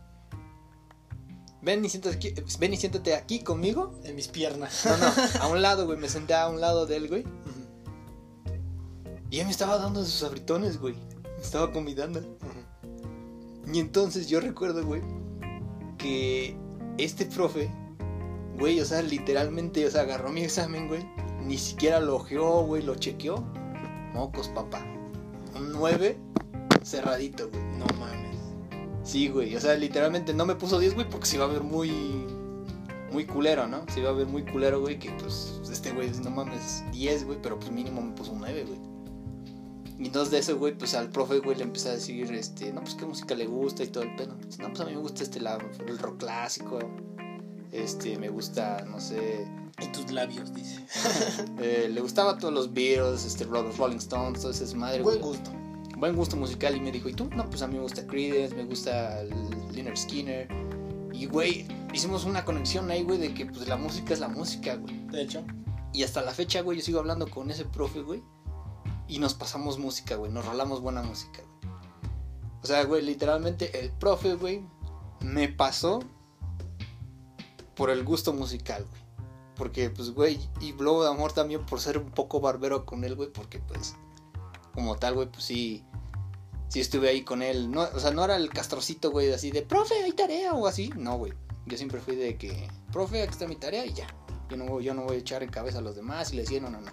Ven 1.63 1.85
y, 1.85 1.89
siéntate 1.89 2.17
aquí, 2.17 2.35
ven 2.59 2.75
y 2.75 2.77
siéntate 2.77 3.15
aquí 3.15 3.41
conmigo. 3.41 3.95
En 4.05 4.17
mis 4.17 4.29
piernas. 4.29 4.85
No, 4.85 4.97
no, 4.97 5.13
a 5.41 5.49
un 5.49 5.63
lado, 5.63 5.87
güey. 5.87 5.99
Me 5.99 6.09
senté 6.09 6.35
a 6.35 6.49
un 6.49 6.61
lado 6.61 6.87
de 6.87 6.97
él, 6.97 7.09
güey. 7.09 7.25
Y 9.31 9.41
él 9.41 9.47
me 9.47 9.53
estaba 9.53 9.79
dando 9.79 10.05
sus 10.05 10.23
abritones, 10.25 10.79
güey. 10.79 10.95
Me 11.37 11.43
estaba 11.43 11.73
convidando. 11.73 12.21
Y 13.73 13.79
entonces 13.79 14.29
yo 14.29 14.41
recuerdo, 14.41 14.85
güey, 14.85 15.01
que 15.97 16.57
este 16.99 17.25
profe, 17.25 17.71
güey, 18.59 18.81
o 18.81 18.85
sea, 18.85 19.01
literalmente, 19.01 19.87
o 19.87 19.91
sea, 19.91 20.03
agarró 20.03 20.31
mi 20.31 20.43
examen, 20.43 20.89
güey. 20.89 21.03
Ni 21.41 21.57
siquiera 21.57 22.01
lo 22.01 22.17
ojeó, 22.17 22.65
güey, 22.67 22.83
lo 22.83 22.97
chequeó. 22.97 23.37
Mocos, 24.13 24.49
papá. 24.49 24.85
Un 25.55 25.73
9 25.73 26.19
cerradito, 26.83 27.49
güey. 27.49 27.63
No 27.79 27.87
mames. 27.99 28.32
Sí, 29.05 29.29
güey. 29.29 29.55
O 29.57 29.61
sea, 29.61 29.75
literalmente 29.75 30.33
no 30.33 30.47
me 30.47 30.55
puso 30.55 30.79
10, 30.79 30.95
güey, 30.95 31.09
porque 31.09 31.27
se 31.27 31.37
iba 31.37 31.45
a 31.45 31.49
ver 31.49 31.63
muy. 31.63 32.27
Muy 33.11 33.27
culero, 33.27 33.67
¿no? 33.67 33.85
Se 33.93 34.01
iba 34.01 34.09
a 34.09 34.15
ver 34.15 34.27
muy 34.27 34.43
culero, 34.43 34.81
güey, 34.81 34.99
que 34.99 35.11
pues 35.11 35.61
este 35.71 35.93
güey, 35.93 36.11
no 36.23 36.31
mames, 36.31 36.83
10, 36.93 37.27
güey, 37.27 37.39
pero 37.43 37.59
pues 37.59 37.71
mínimo 37.71 38.01
me 38.01 38.13
puso 38.13 38.33
un 38.33 38.39
9, 38.39 38.65
güey. 38.65 38.79
Y 39.99 40.07
entonces 40.07 40.31
de 40.31 40.39
eso, 40.39 40.57
güey, 40.57 40.77
pues 40.77 40.95
al 40.95 41.11
profe, 41.11 41.41
güey, 41.41 41.59
le 41.59 41.65
empecé 41.65 41.91
a 41.91 41.93
decir, 41.93 42.33
este, 42.33 42.73
no, 42.73 42.81
pues 42.81 42.95
qué 42.95 43.05
música 43.05 43.35
le 43.35 43.47
gusta 43.47 43.85
y 43.85 43.89
todo 43.89 44.05
el 44.05 44.17
pedo. 44.17 44.35
no, 44.61 44.69
pues 44.69 44.81
a 44.81 44.85
mí 44.87 44.93
me 44.93 45.01
gusta 45.01 45.23
este, 45.23 45.41
el 45.41 45.99
rock 45.99 46.19
clásico. 46.21 46.79
Este, 47.71 48.17
me 48.19 48.31
gusta, 48.31 48.85
no 48.87 48.99
sé. 48.99 49.47
En 49.79 49.93
tus 49.93 50.11
labios, 50.11 50.55
dice. 50.55 50.85
eh, 51.61 51.91
le 51.93 52.01
gustaba 52.01 52.39
todos 52.39 52.55
los 52.55 52.73
Beatles, 52.73 53.27
este, 53.27 53.45
Rolling 53.45 53.97
Stones, 53.97 54.41
todo 54.41 54.53
ese 54.53 54.75
madre, 54.75 55.03
Buen 55.03 55.21
gusto 55.21 55.51
buen 56.03 56.17
gusto 56.17 56.35
musical 56.35 56.75
y 56.77 56.81
me 56.81 56.91
dijo, 56.91 57.09
¿y 57.09 57.15
tú? 57.15 57.31
No, 57.31 57.49
pues 57.49 57.63
a 57.63 57.69
mí 57.69 57.77
me 57.77 57.83
gusta 57.83 58.05
Creedence, 58.09 58.57
me 58.57 58.65
gusta 58.65 59.23
Leonard 59.71 59.97
Skinner. 59.97 60.49
Y, 61.13 61.27
güey, 61.27 61.69
hicimos 61.95 62.25
una 62.25 62.45
conexión 62.45 62.91
ahí, 62.91 63.05
güey, 63.05 63.19
de 63.19 63.33
que 63.33 63.47
pues 63.47 63.69
la 63.69 63.77
música 63.77 64.13
es 64.13 64.19
la 64.19 64.27
música, 64.27 64.75
güey. 64.75 65.07
De 65.07 65.23
hecho. 65.23 65.45
Y 65.93 66.03
hasta 66.03 66.21
la 66.21 66.33
fecha, 66.33 66.61
güey, 66.63 66.79
yo 66.79 66.85
sigo 66.85 66.99
hablando 66.99 67.31
con 67.31 67.53
ese 67.53 67.65
profe, 67.65 68.03
güey. 68.03 68.21
Y 69.07 69.21
nos 69.21 69.35
pasamos 69.35 69.79
música, 69.79 70.17
güey, 70.17 70.33
nos 70.33 70.45
rolamos 70.45 70.81
buena 70.81 71.05
música, 71.05 71.41
güey. 71.41 71.73
O 72.65 72.67
sea, 72.67 72.83
güey, 72.85 73.03
literalmente 73.03 73.79
el 73.79 73.93
profe, 73.93 74.35
güey, 74.35 74.65
me 75.21 75.51
pasó 75.51 76.01
por 77.77 77.91
el 77.91 78.03
gusto 78.03 78.33
musical, 78.33 78.85
güey. 78.91 79.03
Porque, 79.55 79.89
pues, 79.89 80.11
güey, 80.11 80.41
y 80.61 80.73
Blow 80.73 81.01
de 81.03 81.11
Amor 81.11 81.33
también 81.33 81.65
por 81.65 81.79
ser 81.79 81.97
un 81.97 82.11
poco 82.11 82.41
barbero 82.41 82.87
con 82.87 83.05
él, 83.05 83.15
güey, 83.15 83.33
porque, 83.33 83.61
pues, 83.61 83.95
como 84.75 84.97
tal, 84.97 85.15
güey, 85.15 85.31
pues 85.31 85.45
sí, 85.45 85.85
sí 86.73 86.81
estuve 86.81 87.11
ahí 87.11 87.23
con 87.23 87.43
él. 87.43 87.71
No, 87.71 87.83
o 87.83 88.01
sea, 88.01 88.13
no 88.13 88.25
era 88.25 88.37
el 88.37 88.49
castrocito, 88.49 89.11
güey, 89.11 89.31
así 89.31 89.51
de, 89.51 89.61
profe, 89.61 89.95
hay 90.03 90.13
tarea 90.13 90.55
o 90.55 90.67
así. 90.67 90.91
No, 90.97 91.19
güey. 91.19 91.35
Yo 91.67 91.77
siempre 91.77 92.01
fui 92.01 92.17
de 92.17 92.39
que, 92.39 92.67
profe, 92.91 93.23
aquí 93.23 93.33
está 93.33 93.47
mi 93.47 93.57
tarea 93.57 93.85
y 93.85 93.93
ya. 93.93 94.07
Yo 94.49 94.57
no, 94.57 94.81
yo 94.81 94.95
no 94.95 95.03
voy 95.03 95.17
a 95.17 95.19
echar 95.19 95.43
en 95.43 95.51
cabeza 95.51 95.79
a 95.79 95.83
los 95.83 95.95
demás 95.95 96.33
y 96.33 96.37
le 96.37 96.43
decía, 96.43 96.61
no, 96.61 96.71
no, 96.71 96.81
no. 96.81 96.91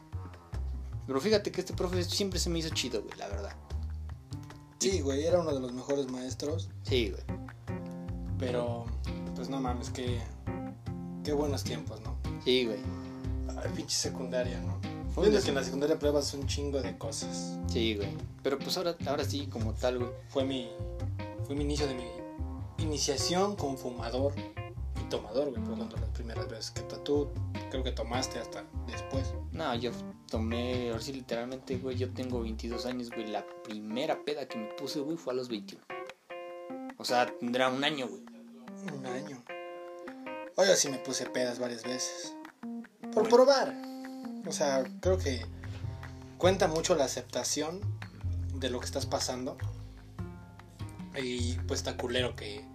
Pero 1.08 1.22
fíjate 1.22 1.52
que 1.52 1.62
este 1.62 1.74
profe 1.74 2.04
siempre 2.04 2.40
se 2.40 2.50
me 2.50 2.60
hizo 2.60 2.70
chido, 2.70 3.02
güey, 3.02 3.18
la 3.18 3.30
verdad. 3.30 3.56
Sí, 4.80 5.00
güey, 5.00 5.24
era 5.24 5.40
uno 5.40 5.54
de 5.54 5.62
los 5.62 5.72
mejores 5.72 6.12
maestros. 6.12 6.70
Sí, 6.84 7.12
güey. 7.12 7.24
Pero, 8.38 8.86
pues 9.36 9.50
no 9.50 9.62
mames, 9.62 9.90
que. 9.90 10.20
Qué 11.24 11.32
buenos 11.32 11.64
tiempos, 11.64 12.02
¿no? 12.02 12.18
Sí, 12.44 12.66
güey. 12.66 12.80
Ay, 13.48 13.72
pinche 13.76 13.96
secundaria, 13.96 14.60
¿no? 14.60 14.99
Fue 15.14 15.30
que 15.30 15.38
en 15.38 15.56
la 15.56 15.64
secundaria 15.64 15.98
pruebas 15.98 16.34
un 16.34 16.48
chingo 16.48 16.82
de 16.82 16.98
cosas. 16.98 17.58
Sí, 17.68 17.96
güey. 17.96 18.10
Pero 18.44 18.60
pues 18.60 18.78
ahora, 18.78 18.96
ahora 19.08 19.24
sí, 19.24 19.48
como 19.48 19.74
tal, 19.74 20.00
güey. 20.00 20.12
Fue 20.30 20.46
mi, 20.46 20.70
fue 21.46 21.56
mi 21.56 21.64
inicio 21.64 21.88
de 21.88 21.96
mi 21.96 22.06
iniciación 22.78 23.56
con 23.56 23.78
fumador 23.78 24.34
y 24.38 25.10
tomador, 25.10 25.50
güey. 25.50 25.62
Fue 25.64 25.76
cuando 25.76 25.98
las 25.98 26.10
primeras 26.10 26.48
veces 26.48 26.72
que 26.72 26.82
tú 26.82 27.30
creo 27.70 27.84
que 27.84 27.92
tomaste 27.92 28.40
hasta 28.40 28.64
después. 28.88 29.34
No, 29.52 29.76
yo 29.76 29.92
tomé, 30.30 30.90
ahora 30.90 31.02
sí, 31.02 31.14
literalmente, 31.14 31.78
güey, 31.78 31.98
yo 31.98 32.14
tengo 32.14 32.42
22 32.42 32.86
años, 32.86 33.10
güey. 33.10 33.28
La 33.28 33.46
primera 33.64 34.24
peda 34.24 34.48
que 34.48 34.58
me 34.58 34.68
puse, 34.74 35.00
güey, 35.00 35.18
fue 35.18 35.34
a 35.34 35.36
los 35.36 35.50
21. 35.50 35.84
O 36.98 37.06
sea, 37.06 37.26
tendrá 37.40 37.70
un 37.70 37.84
año, 37.84 38.08
güey. 38.08 38.24
Un 38.94 39.06
año. 39.06 39.44
Oye, 40.56 40.76
sí 40.76 40.90
me 40.90 40.98
puse 40.98 41.26
pedas 41.26 41.60
varias 41.60 41.84
veces. 41.84 42.36
Por 43.14 43.28
probar. 43.30 43.89
O 44.46 44.52
sea, 44.52 44.84
creo 45.02 45.18
que 45.18 45.46
cuenta 46.38 46.68
mucho 46.68 46.96
la 46.96 47.06
aceptación 47.06 47.82
de 48.56 48.70
lo 48.70 48.80
que 48.80 48.86
estás 48.86 49.06
pasando. 49.06 49.58
Y 51.22 51.54
pues 51.68 51.80
está 51.80 51.98
culero 51.98 52.36
que 52.36 52.66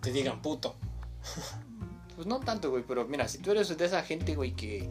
te 0.00 0.12
digan 0.12 0.42
puto. 0.42 0.76
Pues 2.14 2.28
no 2.28 2.38
tanto, 2.38 2.70
güey, 2.70 2.84
pero 2.86 3.08
mira, 3.08 3.26
si 3.26 3.38
tú 3.38 3.50
eres 3.50 3.76
de 3.76 3.84
esa 3.84 4.02
gente, 4.02 4.36
güey, 4.36 4.52
que, 4.52 4.88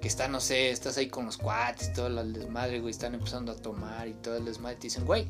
que 0.00 0.08
está, 0.08 0.26
no 0.26 0.40
sé, 0.40 0.70
estás 0.70 0.96
ahí 0.96 1.08
con 1.08 1.26
los 1.26 1.36
cuates, 1.36 1.92
todo 1.92 2.06
el 2.06 2.32
desmadre, 2.32 2.80
güey, 2.80 2.92
están 2.92 3.12
empezando 3.12 3.52
a 3.52 3.56
tomar 3.56 4.08
y 4.08 4.14
todo 4.14 4.38
el 4.38 4.46
desmadre, 4.46 4.76
te 4.76 4.84
dicen, 4.84 5.04
güey, 5.04 5.26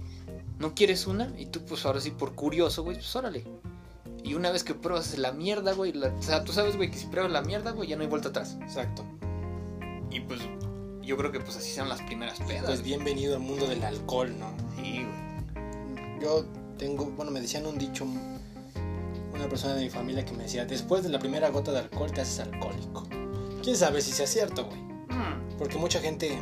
¿no 0.61 0.73
quieres 0.77 1.05
una? 1.09 1.33
Y 1.37 1.47
tú, 1.47 1.65
pues 1.65 1.85
ahora 1.85 2.01
sí, 2.01 2.13
por 2.13 2.37
curioso, 2.37 2.85
güey, 2.85 2.99
pues 2.99 3.17
órale. 3.17 3.45
Y 4.23 4.35
una 4.35 4.53
vez 4.53 4.63
que 4.63 4.75
pruebas 4.75 5.19
la 5.19 5.33
mierda, 5.33 5.73
güey, 5.73 5.97
o 5.97 6.23
sea, 6.23 6.45
tú 6.45 6.53
sabes, 6.53 6.77
güey, 6.77 6.93
que 6.93 6.99
si 6.99 7.07
pruebas 7.07 7.33
la 7.33 7.43
mierda, 7.43 7.73
güey, 7.73 7.89
ya 7.89 7.97
no 7.97 8.03
hay 8.03 8.09
vuelta 8.09 8.29
atrás. 8.29 8.57
Exacto. 8.63 9.05
Y 10.17 10.21
pues 10.21 10.41
yo 11.03 11.15
creo 11.19 11.31
que 11.31 11.41
pues 11.41 11.59
así 11.59 11.73
son 11.73 11.91
las 11.91 12.01
primeras 12.01 12.41
pedas. 12.41 12.65
Pues 12.65 12.83
bienvenido 12.83 13.35
al 13.35 13.43
mundo 13.43 13.67
del 13.67 13.85
alcohol, 13.85 14.35
¿no? 14.39 14.47
Sí, 14.75 15.05
güey. 15.05 16.23
Yo 16.23 16.47
tengo, 16.79 17.05
bueno, 17.05 17.31
me 17.31 17.43
decían 17.43 17.67
un 17.67 17.77
dicho, 17.77 18.07
una 19.35 19.47
persona 19.47 19.75
de 19.75 19.85
mi 19.85 19.91
familia 19.91 20.25
que 20.25 20.33
me 20.33 20.45
decía, 20.45 20.65
después 20.65 21.03
de 21.03 21.11
la 21.11 21.19
primera 21.19 21.51
gota 21.51 21.71
de 21.71 21.81
alcohol 21.81 22.11
te 22.13 22.23
haces 22.23 22.41
alcohólico. 22.41 23.07
¿Quién 23.63 23.77
sabe 23.77 24.01
si 24.01 24.11
sea 24.11 24.27
cierto, 24.27 24.65
güey? 24.65 24.81
Mm. 24.81 25.59
Porque 25.59 25.77
mucha 25.77 26.01
gente 26.01 26.39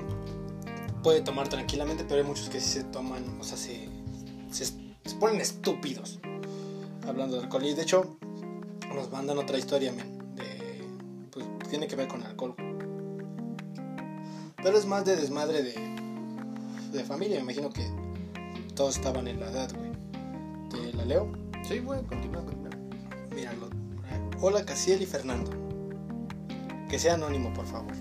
puede 1.02 1.20
tomar 1.22 1.48
tranquilamente, 1.48 2.04
pero 2.04 2.20
hay 2.20 2.26
muchos 2.26 2.48
que 2.48 2.60
sí 2.60 2.68
se 2.68 2.84
toman, 2.84 3.40
o 3.40 3.42
sea, 3.42 3.58
se, 3.58 3.88
se, 4.52 4.66
se 4.66 5.16
ponen 5.18 5.40
estúpidos 5.40 6.20
hablando 7.08 7.38
de 7.38 7.42
alcohol. 7.42 7.64
Y 7.64 7.74
de 7.74 7.82
hecho, 7.82 8.18
nos 8.94 9.10
mandan 9.10 9.36
otra 9.38 9.58
historia, 9.58 9.90
men 9.90 10.14
tiene 11.68 11.88
que 11.88 11.96
ver 11.96 12.06
con 12.06 12.22
alcohol. 12.22 12.54
Pero 14.64 14.78
es 14.78 14.86
más 14.86 15.04
de 15.04 15.14
desmadre 15.16 15.62
de, 15.62 15.74
de 16.90 17.04
familia. 17.04 17.36
Me 17.36 17.52
imagino 17.52 17.68
que 17.68 17.86
todos 18.74 18.96
estaban 18.96 19.28
en 19.28 19.38
la 19.38 19.50
edad, 19.50 19.70
güey. 19.76 19.92
¿Te 20.70 20.96
la 20.96 21.04
leo? 21.04 21.30
Sí, 21.68 21.80
güey, 21.80 22.02
continúa, 22.04 22.42
continúa. 22.42 22.70
Míralo. 23.34 23.68
Hola, 24.40 24.64
Casiel 24.64 25.02
y 25.02 25.06
Fernando. 25.06 25.50
Que 26.88 26.98
sea 26.98 27.14
anónimo, 27.14 27.52
por 27.52 27.66
favor. 27.66 27.92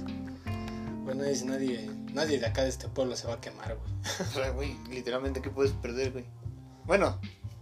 Bueno, 1.03 1.25
es 1.25 1.43
nadie, 1.43 1.91
nadie 2.13 2.39
de 2.39 2.45
acá 2.45 2.63
de 2.63 2.69
este 2.69 2.87
pueblo 2.87 3.17
se 3.17 3.27
va 3.27 3.33
a 3.33 3.41
quemar, 3.41 3.75
güey. 3.75 3.93
O 4.21 4.33
sea, 4.33 4.49
güey, 4.51 4.77
literalmente, 4.89 5.41
¿qué 5.41 5.49
puedes 5.49 5.73
perder, 5.73 6.13
güey? 6.13 6.23
Bueno, 6.85 7.19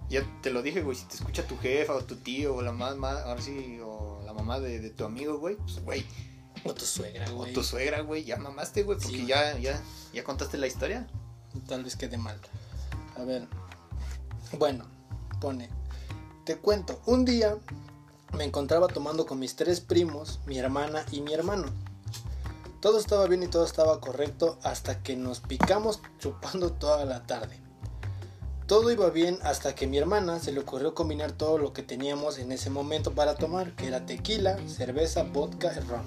ya 0.10 0.22
te 0.44 0.52
lo 0.52 0.62
dije, 0.62 0.84
güey, 0.84 0.96
si 0.96 1.06
te 1.06 1.16
escucha 1.16 1.48
tu 1.48 1.58
jefa 1.58 1.96
o 1.96 2.04
tu 2.04 2.18
tío 2.18 2.54
o 2.54 2.62
la 2.62 2.72
mamá, 2.72 3.20
ahora 3.22 3.42
sí, 3.42 3.80
o 3.84 4.22
la 4.28 4.34
mamá 4.34 4.60
de, 4.60 4.80
de 4.80 4.92
tu 4.92 5.06
amigo, 5.06 5.40
güey, 5.40 5.56
pues, 5.56 5.84
güey, 5.84 6.06
O 6.64 6.74
tu 6.74 6.86
suegra, 6.86 7.32
o 7.32 7.36
güey. 7.36 7.54
tu 7.54 7.64
suegra, 7.64 8.02
güey, 8.02 8.24
ya 8.24 8.38
mamaste, 8.38 8.84
güey, 8.84 8.98
porque 9.00 9.26
ya, 9.26 9.58
ya, 9.58 9.82
ya 10.14 10.24
contaste 10.24 10.58
la 10.58 10.68
historia. 10.68 11.08
Tal 11.68 11.84
vez 11.84 11.96
quede 11.96 12.18
mal. 12.18 12.40
A 13.18 13.24
ver. 13.24 13.48
Bueno, 14.58 14.86
pone. 15.40 15.70
Te 16.46 16.58
cuento, 16.58 17.02
un 17.06 17.26
día 17.26 17.58
me 18.38 18.44
encontraba 18.44 18.88
tomando 18.88 19.26
con 19.26 19.40
mis 19.40 19.56
tres 19.56 19.82
primos, 19.82 20.40
mi 20.46 20.58
hermana 20.58 21.06
y 21.12 21.22
mi 21.22 21.34
hermano. 21.34 21.68
Todo 22.80 22.98
estaba 22.98 23.28
bien 23.28 23.44
y 23.44 23.48
todo 23.48 23.64
estaba 23.64 24.00
correcto 24.00 24.58
hasta 24.64 25.04
que 25.04 25.16
nos 25.16 25.40
picamos 25.40 26.02
chupando 26.20 26.72
toda 26.72 27.06
la 27.06 27.28
tarde. 27.28 27.60
Todo 28.66 28.90
iba 28.90 29.10
bien 29.10 29.38
hasta 29.44 29.76
que 29.76 29.86
mi 29.86 29.98
hermana 29.98 30.40
se 30.40 30.52
le 30.52 30.62
ocurrió 30.62 30.96
combinar 30.96 31.34
todo 31.34 31.58
lo 31.58 31.74
que 31.74 31.84
teníamos 31.84 32.40
en 32.40 32.52
ese 32.52 32.70
momento 32.70 33.14
para 33.14 33.36
tomar, 33.36 33.76
que 33.76 33.88
era 33.88 34.06
tequila, 34.06 34.58
cerveza, 34.68 35.24
vodka 35.24 35.74
y 35.76 35.80
ron. 35.82 36.06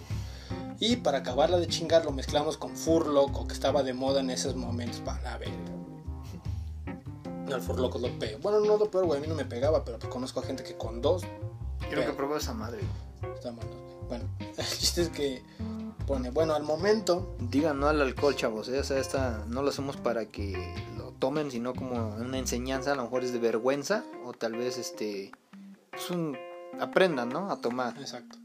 Y 0.81 0.97
para 0.97 1.19
acabarla 1.19 1.59
de 1.59 1.67
chingar 1.69 2.05
lo 2.05 2.13
mezclamos 2.13 2.57
con 2.57 2.77
Furloco, 2.77 3.47
que 3.47 3.55
estaba 3.55 3.83
de 3.83 3.95
moda 3.95 4.21
en 4.21 4.31
esos 4.31 4.57
momentos. 4.57 5.01
Para 5.01 5.23
la 5.23 5.39
verga. 5.39 5.55
No, 7.49 7.57
el 7.57 7.63
Furloco 7.63 7.99
es 7.99 8.03
lo 8.11 8.19
peor. 8.19 8.41
Bueno, 8.41 8.61
no 8.61 8.77
lo 8.77 8.91
peor, 8.91 9.07
güey. 9.07 9.19
A 9.19 9.23
mí 9.23 9.29
no 9.29 9.35
me 9.35 9.45
pegaba, 9.45 9.85
pero 9.85 9.99
pues 9.99 10.13
conozco 10.13 10.41
a 10.41 10.43
gente 10.43 10.63
que 10.65 10.77
con 10.77 11.01
dos 11.01 11.25
Quiero 11.89 12.07
que 12.07 12.13
pruebe 12.13 12.39
esa 12.39 12.55
madre. 12.55 12.81
está 13.35 13.53
malo. 13.53 13.69
güey. 13.69 14.09
Bueno, 14.09 14.25
el 14.39 14.67
chiste 14.67 15.03
es 15.03 15.09
que 15.09 15.43
pone, 16.07 16.31
bueno, 16.31 16.55
al 16.55 16.63
momento, 16.63 17.35
Digan 17.39 17.81
no 17.81 17.89
al 17.89 18.01
alcohol, 18.01 18.37
chavos, 18.37 18.69
¿eh? 18.69 18.79
o 18.79 18.85
sea, 18.85 18.99
esta 18.99 19.45
no 19.49 19.63
lo 19.63 19.71
hacemos 19.71 19.97
para 19.97 20.27
que 20.27 20.75
lo 20.97 21.13
tomen, 21.13 21.51
sino 21.51 21.75
como 21.75 22.15
una 22.17 22.39
enseñanza, 22.39 22.93
a 22.93 22.95
lo 22.95 23.05
mejor 23.05 23.25
es 23.25 23.33
de 23.33 23.39
vergüenza, 23.39 24.05
o 24.25 24.33
tal 24.33 24.53
vez, 24.53 24.77
este, 24.77 25.33
pues 25.91 26.11
un, 26.11 26.37
aprendan, 26.79 27.31
¿no? 27.31 27.51
A 27.51 27.61
tomar. 27.61 27.97
exacto. 27.99 28.39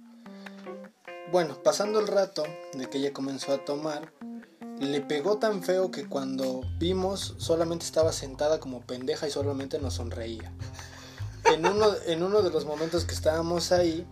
Bueno, 1.32 1.62
pasando 1.62 2.00
el 2.00 2.08
rato 2.08 2.44
de 2.74 2.90
que 2.90 2.98
ella 2.98 3.14
comenzó 3.14 3.54
a 3.54 3.64
tomar, 3.64 4.12
le 4.80 5.00
pegó 5.02 5.38
tan 5.38 5.62
feo 5.62 5.92
que 5.92 6.08
cuando 6.08 6.62
vimos 6.80 7.36
solamente 7.38 7.86
estaba 7.86 8.14
sentada 8.14 8.60
como 8.60 8.82
pendeja 8.82 9.28
y 9.28 9.32
solamente 9.32 9.78
nos 9.78 9.94
sonreía. 9.94 10.52
En 11.46 11.68
uno, 11.68 11.86
en 12.08 12.24
uno 12.24 12.42
de 12.42 12.50
los 12.50 12.66
momentos 12.66 13.06
que 13.06 13.14
estábamos 13.14 13.72
ahí, 13.72 14.08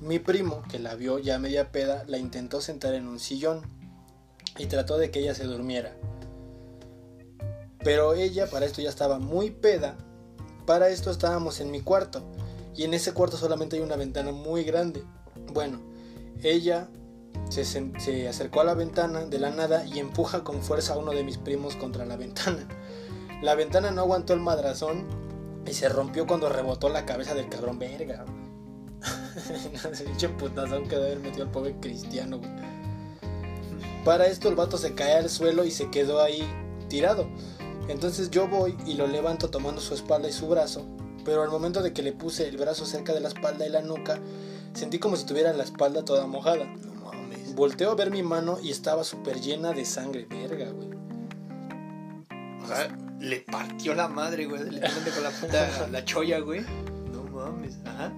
mi 0.00 0.18
primo, 0.18 0.64
que 0.68 0.80
la 0.80 0.96
vio 0.96 1.20
ya 1.20 1.38
media 1.38 1.70
peda, 1.70 2.02
la 2.08 2.18
intentó 2.18 2.60
sentar 2.60 2.94
en 2.94 3.06
un 3.06 3.20
sillón 3.20 3.62
y 4.58 4.66
trató 4.66 4.98
de 4.98 5.12
que 5.12 5.20
ella 5.20 5.36
se 5.36 5.44
durmiera. 5.44 5.96
Pero 7.84 8.14
ella 8.14 8.50
para 8.50 8.66
esto 8.66 8.82
ya 8.82 8.90
estaba 8.90 9.20
muy 9.20 9.52
peda. 9.52 9.96
Para 10.66 10.88
esto 10.88 11.12
estábamos 11.12 11.60
en 11.60 11.70
mi 11.70 11.82
cuarto 11.82 12.24
y 12.74 12.82
en 12.82 12.94
ese 12.94 13.12
cuarto 13.12 13.36
solamente 13.36 13.76
hay 13.76 13.82
una 13.82 13.96
ventana 13.96 14.32
muy 14.32 14.64
grande. 14.64 15.04
Bueno, 15.52 15.87
ella 16.42 16.88
se, 17.48 17.64
se 17.64 18.28
acercó 18.28 18.60
a 18.60 18.64
la 18.64 18.74
ventana 18.74 19.24
de 19.24 19.38
la 19.38 19.50
nada 19.50 19.84
y 19.86 19.98
empuja 19.98 20.44
con 20.44 20.62
fuerza 20.62 20.94
a 20.94 20.98
uno 20.98 21.12
de 21.12 21.24
mis 21.24 21.38
primos 21.38 21.76
contra 21.76 22.04
la 22.04 22.16
ventana. 22.16 22.66
La 23.42 23.54
ventana 23.54 23.90
no 23.90 24.02
aguantó 24.02 24.34
el 24.34 24.40
madrazón 24.40 25.06
y 25.64 25.72
se 25.72 25.88
rompió 25.88 26.26
cuando 26.26 26.48
rebotó 26.48 26.88
la 26.88 27.06
cabeza 27.06 27.34
del 27.34 27.48
cabrón 27.48 27.78
verga. 27.78 28.24
sé, 29.92 30.04
pinche 30.06 30.28
putazón 30.28 30.88
que 30.88 30.96
debe 30.96 31.06
haber 31.06 31.20
metido 31.20 31.44
al 31.44 31.50
pobre 31.50 31.76
cristiano. 31.80 32.40
Para 34.04 34.26
esto 34.26 34.48
el 34.48 34.54
vato 34.54 34.78
se 34.78 34.94
cae 34.94 35.14
al 35.14 35.28
suelo 35.28 35.64
y 35.64 35.70
se 35.70 35.90
quedó 35.90 36.20
ahí 36.20 36.42
tirado. 36.88 37.28
Entonces 37.88 38.30
yo 38.30 38.48
voy 38.48 38.76
y 38.86 38.94
lo 38.94 39.06
levanto 39.06 39.50
tomando 39.50 39.80
su 39.80 39.94
espalda 39.94 40.28
y 40.28 40.32
su 40.32 40.48
brazo, 40.48 40.84
pero 41.24 41.42
al 41.42 41.50
momento 41.50 41.82
de 41.82 41.92
que 41.92 42.02
le 42.02 42.12
puse 42.12 42.48
el 42.48 42.56
brazo 42.56 42.86
cerca 42.86 43.12
de 43.12 43.20
la 43.20 43.28
espalda 43.28 43.66
y 43.66 43.70
la 43.70 43.82
nuca, 43.82 44.18
sentí 44.74 44.98
como 44.98 45.16
si 45.16 45.26
tuviera 45.26 45.52
la 45.52 45.64
espalda 45.64 46.04
toda 46.04 46.26
mojada. 46.26 46.64
No 46.66 47.04
mames. 47.04 47.54
Volteo 47.54 47.90
a 47.90 47.94
ver 47.94 48.10
mi 48.10 48.22
mano 48.22 48.58
y 48.62 48.70
estaba 48.70 49.04
súper 49.04 49.40
llena 49.40 49.72
de 49.72 49.84
sangre, 49.84 50.26
verga, 50.28 50.70
güey. 50.70 50.88
O 52.62 52.66
sea, 52.66 52.96
le 53.20 53.40
partió 53.40 53.94
la 53.94 54.08
madre, 54.08 54.46
güey, 54.46 54.62
literalmente 54.64 55.10
con 55.10 55.22
la 55.24 55.30
puta, 55.30 55.88
la 55.92 56.04
cholla, 56.04 56.38
güey. 56.40 56.60
No 57.12 57.22
mames, 57.24 57.78
ajá. 57.86 58.12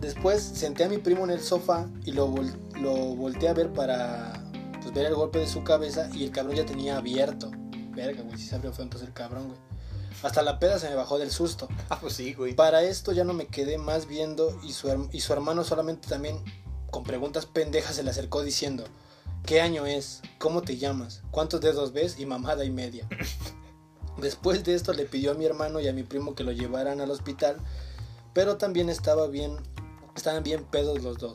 Después 0.00 0.42
senté 0.42 0.84
a 0.84 0.88
mi 0.88 0.98
primo 0.98 1.24
en 1.24 1.30
el 1.30 1.40
sofá 1.40 1.86
y 2.04 2.12
lo, 2.12 2.28
vol- 2.28 2.56
lo 2.80 2.94
volteé 3.14 3.48
a 3.50 3.52
ver 3.54 3.70
para 3.72 4.32
pues, 4.80 4.94
ver 4.94 5.06
el 5.06 5.14
golpe 5.14 5.38
de 5.38 5.46
su 5.46 5.62
cabeza 5.62 6.08
y 6.14 6.24
el 6.24 6.30
cabrón 6.30 6.56
ya 6.56 6.64
tenía 6.64 6.96
abierto. 6.96 7.50
Verga, 7.90 8.22
güey, 8.22 8.38
si 8.38 8.46
se 8.46 8.54
abrió 8.54 8.72
fue 8.72 8.84
entonces 8.84 9.08
el 9.08 9.14
cabrón, 9.14 9.48
güey. 9.48 9.58
Hasta 10.22 10.42
la 10.42 10.58
peda 10.58 10.78
se 10.78 10.88
me 10.88 10.94
bajó 10.94 11.18
del 11.18 11.30
susto. 11.30 11.68
Ah, 11.88 11.98
pues 12.00 12.14
sí, 12.14 12.34
güey. 12.34 12.54
Para 12.54 12.82
esto 12.82 13.12
ya 13.12 13.24
no 13.24 13.32
me 13.32 13.46
quedé 13.46 13.78
más 13.78 14.06
viendo 14.06 14.58
y 14.62 14.72
su, 14.72 15.08
y 15.12 15.20
su 15.20 15.32
hermano 15.32 15.64
solamente 15.64 16.08
también 16.08 16.42
con 16.90 17.04
preguntas 17.04 17.46
pendejas 17.46 17.96
se 17.96 18.02
le 18.02 18.10
acercó 18.10 18.42
diciendo, 18.42 18.84
¿qué 19.46 19.60
año 19.60 19.86
es? 19.86 20.22
¿Cómo 20.38 20.62
te 20.62 20.76
llamas? 20.76 21.22
¿Cuántos 21.30 21.60
dedos 21.60 21.92
ves? 21.92 22.18
Y 22.18 22.26
mamada 22.26 22.64
y 22.64 22.70
media. 22.70 23.08
Después 24.18 24.64
de 24.64 24.74
esto 24.74 24.92
le 24.92 25.06
pidió 25.06 25.30
a 25.30 25.34
mi 25.34 25.46
hermano 25.46 25.80
y 25.80 25.88
a 25.88 25.92
mi 25.92 26.02
primo 26.02 26.34
que 26.34 26.44
lo 26.44 26.52
llevaran 26.52 27.00
al 27.00 27.10
hospital, 27.10 27.56
pero 28.34 28.58
también 28.58 28.90
estaba 28.90 29.28
bien, 29.28 29.56
estaban 30.14 30.42
bien 30.42 30.64
pedos 30.64 31.02
los 31.02 31.18
dos. 31.18 31.34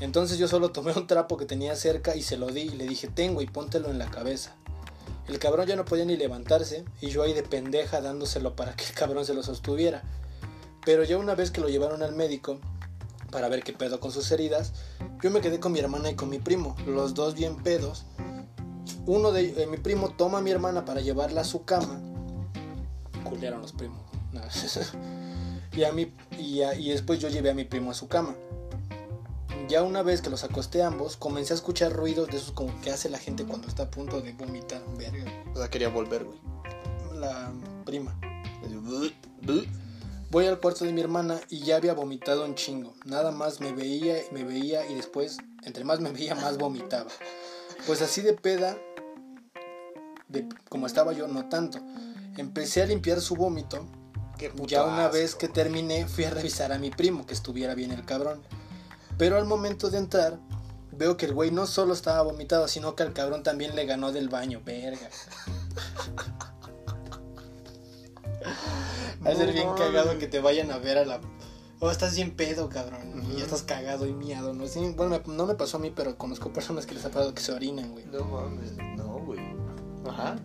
Entonces 0.00 0.38
yo 0.38 0.48
solo 0.48 0.70
tomé 0.70 0.92
un 0.92 1.06
trapo 1.06 1.36
que 1.36 1.46
tenía 1.46 1.74
cerca 1.76 2.14
y 2.14 2.22
se 2.22 2.36
lo 2.36 2.48
di 2.48 2.62
y 2.62 2.70
le 2.70 2.86
dije, 2.86 3.08
tengo 3.08 3.42
y 3.42 3.46
póntelo 3.46 3.90
en 3.90 3.98
la 3.98 4.10
cabeza. 4.10 4.56
El 5.28 5.38
cabrón 5.38 5.66
ya 5.66 5.76
no 5.76 5.84
podía 5.84 6.04
ni 6.04 6.16
levantarse 6.16 6.84
y 7.00 7.08
yo 7.08 7.22
ahí 7.22 7.32
de 7.32 7.42
pendeja 7.42 8.00
dándoselo 8.00 8.54
para 8.56 8.74
que 8.76 8.84
el 8.84 8.92
cabrón 8.92 9.24
se 9.24 9.34
lo 9.34 9.42
sostuviera. 9.42 10.02
Pero 10.84 11.02
ya 11.04 11.16
una 11.16 11.34
vez 11.34 11.50
que 11.50 11.60
lo 11.62 11.68
llevaron 11.68 12.02
al 12.02 12.14
médico 12.14 12.58
para 13.30 13.48
ver 13.48 13.62
qué 13.62 13.72
pedo 13.72 14.00
con 14.00 14.12
sus 14.12 14.30
heridas, 14.32 14.72
yo 15.22 15.30
me 15.30 15.40
quedé 15.40 15.58
con 15.60 15.72
mi 15.72 15.78
hermana 15.80 16.10
y 16.10 16.14
con 16.14 16.28
mi 16.28 16.38
primo, 16.38 16.76
los 16.86 17.14
dos 17.14 17.34
bien 17.34 17.56
pedos. 17.62 18.04
Uno 19.06 19.32
de 19.32 19.62
eh, 19.62 19.66
mi 19.66 19.78
primo 19.78 20.10
toma 20.10 20.38
a 20.38 20.40
mi 20.42 20.50
hermana 20.50 20.84
para 20.84 21.00
llevarla 21.00 21.40
a 21.40 21.44
su 21.44 21.64
cama. 21.64 22.00
Culearon 23.24 23.62
los 23.62 23.72
primos. 23.72 24.00
Y 25.76 25.82
a 25.82 25.90
mí 25.92 26.12
y, 26.38 26.62
a- 26.62 26.74
y 26.76 26.90
después 26.90 27.18
yo 27.18 27.28
llevé 27.28 27.50
a 27.50 27.54
mi 27.54 27.64
primo 27.64 27.90
a 27.90 27.94
su 27.94 28.06
cama. 28.06 28.36
Ya 29.68 29.82
una 29.82 30.02
vez 30.02 30.20
que 30.20 30.30
los 30.30 30.44
acosté 30.44 30.82
ambos, 30.82 31.16
comencé 31.16 31.52
a 31.52 31.56
escuchar 31.56 31.92
ruidos 31.92 32.28
de 32.28 32.36
esos 32.36 32.52
como 32.52 32.78
que 32.80 32.90
hace 32.90 33.08
la 33.08 33.18
gente 33.18 33.44
cuando 33.44 33.68
está 33.68 33.84
a 33.84 33.90
punto 33.90 34.20
de 34.20 34.32
vomitar. 34.32 34.82
Verga. 34.96 35.24
O 35.54 35.58
sea, 35.58 35.68
quería 35.68 35.88
volver, 35.88 36.24
güey. 36.24 36.38
La 37.14 37.52
prima. 37.84 38.18
Voy 40.30 40.46
al 40.46 40.58
cuarto 40.58 40.84
de 40.84 40.92
mi 40.92 41.00
hermana 41.00 41.40
y 41.48 41.60
ya 41.60 41.76
había 41.76 41.94
vomitado 41.94 42.44
un 42.44 42.56
chingo. 42.56 42.94
Nada 43.04 43.30
más 43.30 43.60
me 43.60 43.72
veía 43.72 44.18
y 44.18 44.24
me 44.32 44.42
veía 44.42 44.84
y 44.90 44.94
después, 44.94 45.38
entre 45.62 45.84
más 45.84 46.00
me 46.00 46.10
veía, 46.10 46.34
más 46.34 46.58
vomitaba. 46.58 47.10
Pues 47.86 48.02
así 48.02 48.20
de 48.20 48.32
peda, 48.32 48.76
de, 50.28 50.48
como 50.68 50.86
estaba 50.86 51.12
yo, 51.12 51.28
no 51.28 51.48
tanto. 51.48 51.78
Empecé 52.36 52.82
a 52.82 52.86
limpiar 52.86 53.20
su 53.20 53.36
vómito. 53.36 53.86
Ya 54.66 54.84
una 54.84 55.06
asco. 55.06 55.14
vez 55.14 55.34
que 55.36 55.48
terminé, 55.48 56.06
fui 56.06 56.24
a 56.24 56.30
revisar 56.30 56.72
a 56.72 56.78
mi 56.78 56.90
primo, 56.90 57.24
que 57.24 57.34
estuviera 57.34 57.74
bien 57.74 57.92
el 57.92 58.04
cabrón. 58.04 58.42
Pero 59.18 59.36
al 59.36 59.44
momento 59.46 59.90
de 59.90 59.98
entrar, 59.98 60.38
veo 60.92 61.16
que 61.16 61.26
el 61.26 61.34
güey 61.34 61.50
no 61.50 61.66
solo 61.66 61.92
estaba 61.92 62.22
vomitado, 62.22 62.66
sino 62.68 62.94
que 62.96 63.02
al 63.02 63.12
cabrón 63.12 63.42
también 63.42 63.74
le 63.76 63.86
ganó 63.86 64.12
del 64.12 64.28
baño, 64.28 64.60
verga. 64.64 65.08
Va 69.26 69.30
a 69.30 69.34
ser 69.34 69.52
bien 69.52 69.68
cagado 69.76 70.18
que 70.18 70.26
te 70.26 70.40
vayan 70.40 70.70
a 70.70 70.78
ver 70.78 70.98
a 70.98 71.04
la. 71.04 71.20
Oh, 71.80 71.90
estás 71.90 72.14
bien 72.14 72.34
pedo, 72.36 72.68
cabrón. 72.68 73.24
Y 73.30 73.36
ya 73.38 73.44
estás 73.44 73.62
cagado 73.62 74.06
y 74.06 74.12
miado, 74.12 74.52
¿no? 74.54 74.66
Sí, 74.66 74.92
bueno, 74.96 75.20
me- 75.26 75.34
no 75.34 75.46
me 75.46 75.54
pasó 75.54 75.76
a 75.76 75.80
mí, 75.80 75.92
pero 75.94 76.16
conozco 76.16 76.52
personas 76.52 76.86
que 76.86 76.94
les 76.94 77.04
ha 77.04 77.08
pasado 77.10 77.34
que 77.34 77.42
se 77.42 77.52
orinan, 77.52 77.92
güey. 77.92 78.04
No 78.06 78.24
mames, 78.24 78.72
no, 78.96 79.18
güey. 79.20 79.40
Ajá. 80.08 80.36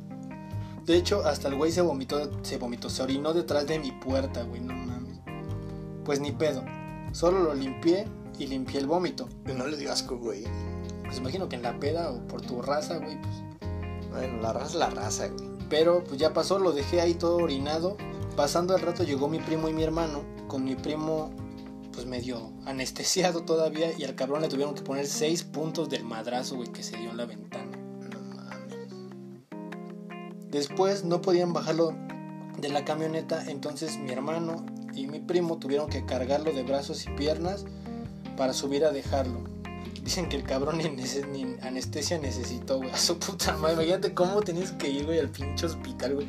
De 0.86 0.96
hecho, 0.98 1.26
hasta 1.26 1.50
el 1.50 1.56
güey 1.56 1.72
se 1.72 1.82
vomitó, 1.82 2.32
se 2.44 2.58
vomitó, 2.58 2.90
se 2.90 3.04
orinó 3.04 3.34
detrás 3.34 3.68
de 3.68 3.80
mi 3.80 3.92
puerta, 3.92 4.44
güey, 4.44 4.62
no 4.62 4.74
mames. 4.74 5.20
Pues 6.04 6.20
ni 6.20 6.32
pedo. 6.32 6.64
Solo 7.12 7.40
lo 7.40 7.54
limpié 7.54 8.08
y 8.40 8.48
limpié 8.48 8.80
el 8.80 8.88
vómito. 8.88 9.28
No 9.46 9.68
le 9.68 9.78
digas 9.78 10.02
asco, 10.02 10.18
güey. 10.18 10.46
Pues 11.04 11.18
imagino 11.18 11.50
que 11.50 11.58
en 11.58 11.64
la 11.64 11.80
peda 11.80 12.12
o 12.12 12.26
por 12.28 12.42
tu 12.42 12.62
raza, 12.62 12.98
güey, 12.98 13.22
pues. 13.22 13.36
Bueno, 14.10 14.42
la 14.42 14.54
raza 14.54 14.68
es 14.68 14.76
la 14.76 14.90
raza, 14.90 15.28
güey. 15.28 15.50
Pero 15.70 16.04
pues 16.04 16.20
ya 16.20 16.34
pasó, 16.34 16.58
lo 16.58 16.72
dejé 16.72 17.02
ahí 17.02 17.14
todo 17.14 17.38
orinado. 17.38 17.98
Pasando 18.36 18.76
el 18.76 18.82
rato 18.82 19.04
llegó 19.04 19.28
mi 19.28 19.40
primo 19.40 19.70
y 19.70 19.74
mi 19.74 19.84
hermano. 19.84 20.24
Con 20.48 20.64
mi 20.64 20.76
primo, 20.76 21.32
pues 21.36 22.00
pues 22.00 22.08
medio 22.08 22.54
anestesiado 22.66 23.44
todavía 23.44 23.92
y 23.98 24.06
al 24.06 24.16
cabrón 24.16 24.42
le 24.42 24.48
tuvieron 24.48 24.74
que 24.74 24.82
poner 24.82 25.06
seis 25.06 25.44
puntos 25.44 25.90
del 25.90 26.06
madrazo, 26.06 26.56
güey, 26.56 26.72
que 26.72 26.82
se 26.82 26.96
dio 26.96 27.10
en 27.10 27.18
la 27.18 27.26
ventana. 27.26 27.76
No 27.76 28.22
mames. 28.36 28.94
Después 30.50 31.04
no 31.04 31.22
podían 31.22 31.52
bajarlo 31.52 31.94
de 32.58 32.70
la 32.70 32.86
camioneta, 32.86 33.44
entonces 33.50 33.98
mi 33.98 34.12
hermano 34.12 34.66
y 34.94 35.08
mi 35.08 35.20
primo 35.20 35.58
tuvieron 35.60 35.90
que 35.90 36.06
cargarlo 36.06 36.54
de 36.54 36.64
brazos 36.64 37.06
y 37.06 37.10
piernas 37.12 37.66
para 38.40 38.54
subir 38.54 38.86
a 38.86 38.92
dejarlo. 38.92 39.42
Dicen 40.02 40.30
que 40.30 40.38
el 40.38 40.44
cabrón 40.44 40.78
ni, 40.78 41.58
anestesia 41.62 42.18
necesitó, 42.20 42.78
güey. 42.78 42.90
A 42.90 42.98
su 42.98 43.20
puta 43.20 43.58
madre. 43.58 43.74
Imagínate 43.74 44.14
cómo 44.14 44.42
tenías 44.42 44.72
que 44.72 44.90
ir, 44.90 45.06
güey, 45.06 45.20
al 45.20 45.28
pinche 45.28 45.66
hospital, 45.66 46.16
güey. 46.16 46.28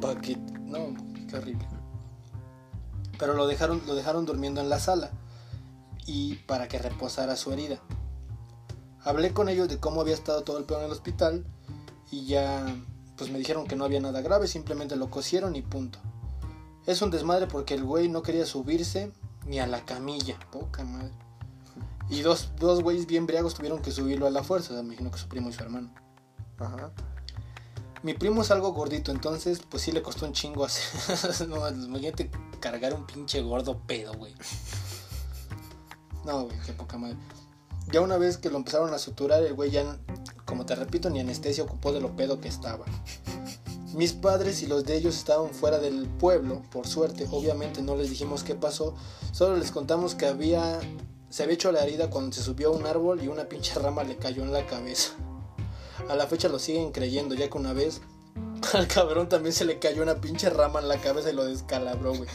Para 0.00 0.20
que. 0.20 0.36
No, 0.36 0.94
qué 1.28 1.36
horrible. 1.36 1.66
Pero 3.18 3.34
lo 3.34 3.48
dejaron, 3.48 3.82
lo 3.84 3.96
dejaron 3.96 4.24
durmiendo 4.26 4.60
en 4.60 4.68
la 4.68 4.78
sala. 4.78 5.10
Y 6.06 6.36
para 6.46 6.68
que 6.68 6.78
reposara 6.78 7.34
su 7.34 7.52
herida. 7.52 7.80
Hablé 9.02 9.32
con 9.32 9.48
ellos 9.48 9.68
de 9.68 9.80
cómo 9.80 10.02
había 10.02 10.14
estado 10.14 10.44
todo 10.44 10.58
el 10.58 10.64
pedo 10.64 10.78
en 10.78 10.84
el 10.84 10.92
hospital. 10.92 11.44
Y 12.12 12.26
ya. 12.26 12.64
Pues 13.16 13.30
me 13.30 13.38
dijeron 13.38 13.66
que 13.66 13.74
no 13.74 13.84
había 13.84 14.00
nada 14.00 14.20
grave, 14.20 14.46
simplemente 14.46 14.94
lo 14.94 15.10
cosieron 15.10 15.56
y 15.56 15.62
punto. 15.62 15.98
Es 16.86 17.02
un 17.02 17.10
desmadre 17.10 17.48
porque 17.48 17.74
el 17.74 17.82
güey 17.82 18.08
no 18.08 18.22
quería 18.22 18.46
subirse 18.46 19.12
ni 19.46 19.58
a 19.58 19.66
la 19.66 19.84
camilla. 19.84 20.38
Poca 20.52 20.84
madre. 20.84 21.23
Y 22.08 22.22
dos, 22.22 22.50
dos 22.58 22.82
güeyes 22.82 23.06
bien 23.06 23.26
briagos 23.26 23.54
tuvieron 23.54 23.80
que 23.80 23.90
subirlo 23.90 24.26
a 24.26 24.30
la 24.30 24.42
fuerza. 24.42 24.72
o 24.72 24.74
sea, 24.74 24.82
me 24.82 24.88
imagino 24.88 25.10
que 25.10 25.18
su 25.18 25.28
primo 25.28 25.48
y 25.48 25.52
su 25.52 25.62
hermano. 25.62 25.92
Ajá. 26.58 26.92
Mi 28.02 28.12
primo 28.12 28.42
es 28.42 28.50
algo 28.50 28.72
gordito, 28.72 29.10
entonces 29.10 29.62
pues 29.68 29.82
sí 29.82 29.90
le 29.90 30.02
costó 30.02 30.26
un 30.26 30.32
chingo 30.32 30.64
hacer. 30.64 31.48
no, 31.48 31.66
imagínate 31.68 32.30
cargar 32.60 32.92
un 32.92 33.06
pinche 33.06 33.40
gordo 33.40 33.80
pedo, 33.86 34.12
güey. 34.14 34.34
No, 36.24 36.44
güey, 36.44 36.58
qué 36.66 36.72
poca 36.74 36.98
madre. 36.98 37.16
Ya 37.90 38.00
una 38.00 38.18
vez 38.18 38.36
que 38.36 38.50
lo 38.50 38.56
empezaron 38.56 38.92
a 38.92 38.98
suturar, 38.98 39.42
el 39.42 39.54
güey 39.54 39.70
ya, 39.70 39.98
como 40.44 40.66
te 40.66 40.74
repito, 40.74 41.10
ni 41.10 41.20
anestesia 41.20 41.64
ocupó 41.64 41.92
de 41.92 42.00
lo 42.00 42.14
pedo 42.14 42.40
que 42.40 42.48
estaba. 42.48 42.84
Mis 43.94 44.12
padres 44.12 44.62
y 44.62 44.66
los 44.66 44.84
de 44.84 44.96
ellos 44.96 45.16
estaban 45.16 45.50
fuera 45.50 45.78
del 45.78 46.08
pueblo, 46.08 46.62
por 46.70 46.86
suerte. 46.86 47.26
Obviamente 47.30 47.80
no 47.80 47.94
les 47.96 48.10
dijimos 48.10 48.42
qué 48.42 48.54
pasó, 48.54 48.94
solo 49.32 49.56
les 49.56 49.70
contamos 49.70 50.14
que 50.14 50.26
había 50.26 50.80
se 51.34 51.42
había 51.42 51.56
hecho 51.56 51.72
la 51.72 51.82
herida 51.82 52.10
cuando 52.10 52.30
se 52.32 52.44
subió 52.44 52.68
a 52.68 52.70
un 52.70 52.86
árbol 52.86 53.20
y 53.20 53.26
una 53.26 53.48
pinche 53.48 53.74
rama 53.74 54.04
le 54.04 54.16
cayó 54.16 54.44
en 54.44 54.52
la 54.52 54.64
cabeza. 54.66 55.14
A 56.08 56.14
la 56.14 56.28
fecha 56.28 56.48
lo 56.48 56.60
siguen 56.60 56.92
creyendo, 56.92 57.34
ya 57.34 57.50
que 57.50 57.58
una 57.58 57.72
vez 57.72 58.02
al 58.72 58.86
cabrón 58.86 59.28
también 59.28 59.52
se 59.52 59.64
le 59.64 59.80
cayó 59.80 60.04
una 60.04 60.20
pinche 60.20 60.48
rama 60.48 60.78
en 60.78 60.86
la 60.86 60.98
cabeza 60.98 61.30
y 61.30 61.32
lo 61.32 61.44
descalabró, 61.44 62.14
güey. 62.14 62.28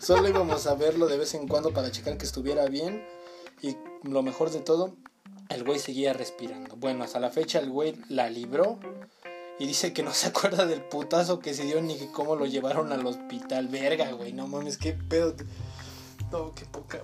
Solo 0.00 0.28
íbamos 0.28 0.68
a 0.68 0.76
verlo 0.76 1.08
de 1.08 1.18
vez 1.18 1.34
en 1.34 1.48
cuando 1.48 1.72
para 1.72 1.90
checar 1.90 2.18
que 2.18 2.24
estuviera 2.24 2.66
bien. 2.66 3.04
Y 3.62 3.76
lo 4.04 4.22
mejor 4.22 4.52
de 4.52 4.60
todo, 4.60 4.94
el 5.48 5.64
güey 5.64 5.80
seguía 5.80 6.12
respirando. 6.12 6.76
Bueno, 6.76 7.02
hasta 7.02 7.18
la 7.18 7.30
fecha 7.30 7.58
el 7.58 7.68
güey 7.68 7.96
la 8.08 8.30
libró. 8.30 8.78
Y 9.58 9.66
dice 9.66 9.92
que 9.92 10.04
no 10.04 10.14
se 10.14 10.28
acuerda 10.28 10.66
del 10.66 10.82
putazo 10.84 11.40
que 11.40 11.52
se 11.52 11.64
dio 11.64 11.82
ni 11.82 11.98
cómo 12.12 12.36
lo 12.36 12.46
llevaron 12.46 12.92
al 12.92 13.04
hospital. 13.04 13.66
Verga, 13.66 14.12
güey, 14.12 14.32
no 14.32 14.46
mames, 14.46 14.78
qué 14.78 14.92
pedo. 14.92 15.34
No, 16.30 16.54
qué 16.54 16.64
poca. 16.66 17.02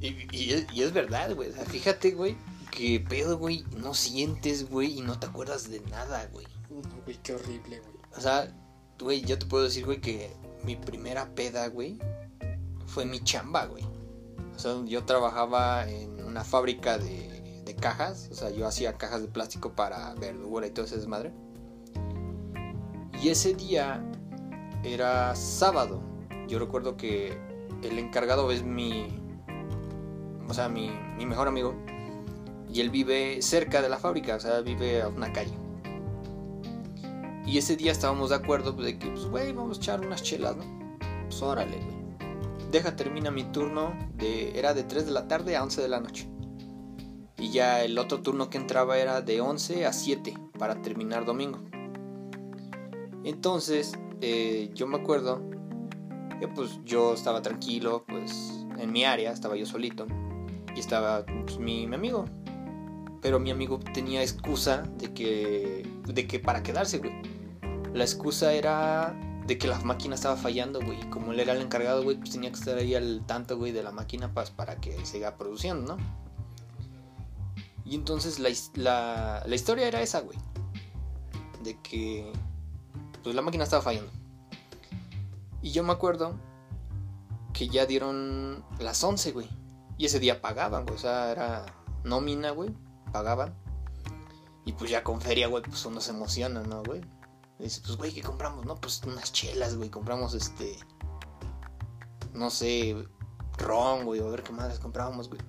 Y, 0.00 0.26
y 0.32 0.52
es, 0.52 0.66
y 0.72 0.82
es 0.82 0.92
verdad, 0.92 1.34
güey. 1.34 1.50
O 1.50 1.52
sea, 1.52 1.64
fíjate, 1.64 2.12
güey, 2.12 2.36
que 2.70 3.00
pedo, 3.00 3.38
güey, 3.38 3.64
no 3.76 3.94
sientes, 3.94 4.68
güey, 4.68 4.98
y 4.98 5.02
no 5.02 5.18
te 5.18 5.26
acuerdas 5.26 5.70
de 5.70 5.80
nada, 5.82 6.28
güey. 6.32 6.46
No, 6.70 6.82
güey, 7.04 7.18
qué 7.22 7.34
horrible, 7.34 7.80
güey. 7.80 7.94
O 8.16 8.20
sea, 8.20 8.54
güey, 8.98 9.22
yo 9.22 9.38
te 9.38 9.46
puedo 9.46 9.64
decir, 9.64 9.84
güey, 9.84 10.00
que 10.00 10.34
mi 10.64 10.76
primera 10.76 11.34
peda, 11.34 11.68
güey, 11.68 11.98
fue 12.86 13.04
mi 13.04 13.22
chamba, 13.22 13.66
güey. 13.66 13.84
O 14.54 14.58
sea, 14.58 14.82
yo 14.84 15.04
trabajaba 15.04 15.88
en 15.88 16.22
una 16.24 16.44
fábrica 16.44 16.98
de, 16.98 17.62
de 17.64 17.74
cajas. 17.76 18.28
O 18.30 18.34
sea, 18.34 18.50
yo 18.50 18.66
hacía 18.66 18.98
cajas 18.98 19.22
de 19.22 19.28
plástico 19.28 19.72
para 19.72 20.14
verdura 20.14 20.66
y 20.66 20.70
todo 20.70 20.84
ese 20.84 20.96
desmadre. 20.96 21.32
Y 23.22 23.28
ese 23.28 23.54
día 23.54 24.04
era 24.82 25.34
sábado. 25.36 26.02
Yo 26.48 26.58
recuerdo 26.58 26.96
que 26.96 27.38
el 27.82 27.98
encargado 27.98 28.50
es 28.50 28.62
mi. 28.62 29.06
O 30.48 30.54
sea, 30.54 30.68
mi, 30.68 30.90
mi 31.16 31.26
mejor 31.26 31.48
amigo. 31.48 31.74
Y 32.72 32.80
él 32.80 32.90
vive 32.90 33.42
cerca 33.42 33.82
de 33.82 33.88
la 33.88 33.98
fábrica, 33.98 34.36
o 34.36 34.40
sea, 34.40 34.60
vive 34.60 35.02
a 35.02 35.08
una 35.08 35.32
calle. 35.32 35.52
Y 37.46 37.58
ese 37.58 37.76
día 37.76 37.92
estábamos 37.92 38.30
de 38.30 38.36
acuerdo 38.36 38.74
pues, 38.74 38.86
de 38.86 38.98
que, 38.98 39.08
pues, 39.08 39.26
güey, 39.26 39.52
vamos 39.52 39.78
a 39.78 39.80
echar 39.80 40.06
unas 40.06 40.22
chelas, 40.22 40.56
¿no? 40.56 40.64
Pues 41.24 41.42
órale, 41.42 41.76
güey. 41.76 42.02
Deja, 42.70 42.96
termina 42.96 43.30
mi 43.30 43.44
turno. 43.44 43.92
De, 44.16 44.58
era 44.58 44.72
de 44.74 44.84
3 44.84 45.06
de 45.06 45.12
la 45.12 45.28
tarde 45.28 45.56
a 45.56 45.62
11 45.62 45.82
de 45.82 45.88
la 45.88 46.00
noche. 46.00 46.28
Y 47.38 47.50
ya 47.50 47.82
el 47.82 47.98
otro 47.98 48.22
turno 48.22 48.48
que 48.48 48.56
entraba 48.56 48.98
era 48.98 49.20
de 49.20 49.40
11 49.40 49.86
a 49.86 49.92
7 49.92 50.34
para 50.58 50.80
terminar 50.80 51.24
domingo. 51.24 51.58
Entonces, 53.24 53.92
eh, 54.20 54.70
yo 54.74 54.86
me 54.86 54.98
acuerdo 54.98 55.42
que 56.40 56.48
pues 56.48 56.80
yo 56.84 57.14
estaba 57.14 57.42
tranquilo, 57.42 58.04
pues 58.06 58.64
en 58.78 58.92
mi 58.92 59.04
área, 59.04 59.32
estaba 59.32 59.56
yo 59.56 59.66
solito. 59.66 60.06
Y 60.74 60.80
estaba 60.80 61.24
pues, 61.24 61.58
mi, 61.58 61.86
mi 61.86 61.94
amigo. 61.94 62.24
Pero 63.20 63.38
mi 63.38 63.50
amigo 63.50 63.78
tenía 63.78 64.22
excusa 64.22 64.82
de 64.98 65.12
que, 65.12 65.88
de 66.06 66.26
que 66.26 66.40
para 66.40 66.62
quedarse, 66.62 66.98
güey. 66.98 67.12
La 67.94 68.04
excusa 68.04 68.52
era 68.52 69.14
de 69.46 69.58
que 69.58 69.68
la 69.68 69.78
máquina 69.80 70.14
estaba 70.14 70.36
fallando, 70.36 70.80
güey. 70.80 70.98
Como 71.10 71.32
él 71.32 71.40
era 71.40 71.52
el 71.52 71.60
encargado, 71.60 72.02
güey, 72.02 72.16
pues 72.16 72.30
tenía 72.30 72.50
que 72.50 72.58
estar 72.58 72.76
ahí 72.78 72.94
al 72.94 73.24
tanto, 73.26 73.58
güey, 73.58 73.72
de 73.72 73.82
la 73.82 73.92
máquina 73.92 74.32
pues, 74.32 74.50
para 74.50 74.76
que 74.76 75.04
siga 75.04 75.36
produciendo, 75.36 75.96
¿no? 75.96 76.22
Y 77.84 77.94
entonces 77.94 78.38
la, 78.38 78.48
la, 78.74 79.42
la 79.46 79.54
historia 79.54 79.86
era 79.86 80.00
esa, 80.00 80.20
güey. 80.20 80.38
De 81.62 81.78
que 81.80 82.32
pues 83.22 83.34
la 83.34 83.42
máquina 83.42 83.64
estaba 83.64 83.82
fallando. 83.82 84.10
Y 85.60 85.70
yo 85.70 85.84
me 85.84 85.92
acuerdo 85.92 86.34
que 87.52 87.68
ya 87.68 87.86
dieron 87.86 88.64
las 88.80 89.02
11, 89.02 89.32
güey. 89.32 89.48
Y 90.02 90.06
ese 90.06 90.18
día 90.18 90.42
pagaban, 90.42 90.84
güey. 90.84 90.96
O 90.96 90.98
sea, 90.98 91.30
era 91.30 91.64
nómina, 92.02 92.50
güey. 92.50 92.74
Pagaban. 93.12 93.54
Y 94.64 94.72
pues 94.72 94.90
ya 94.90 95.04
con 95.04 95.20
feria, 95.20 95.46
güey, 95.46 95.62
pues 95.62 95.86
uno 95.86 96.00
se 96.00 96.10
emociona, 96.10 96.60
¿no, 96.64 96.82
güey? 96.82 97.02
Dice, 97.60 97.80
pues, 97.84 97.96
güey, 97.96 98.12
¿qué 98.12 98.20
compramos? 98.20 98.66
No, 98.66 98.74
pues 98.74 99.00
unas 99.06 99.30
chelas, 99.30 99.76
güey. 99.76 99.90
Compramos 99.90 100.34
este. 100.34 100.76
No 102.34 102.50
sé, 102.50 102.96
ron, 103.58 104.04
güey. 104.04 104.20
A 104.20 104.24
ver 104.24 104.42
qué 104.42 104.50
más 104.50 104.76
comprábamos, 104.80 105.28
güey. 105.28 105.40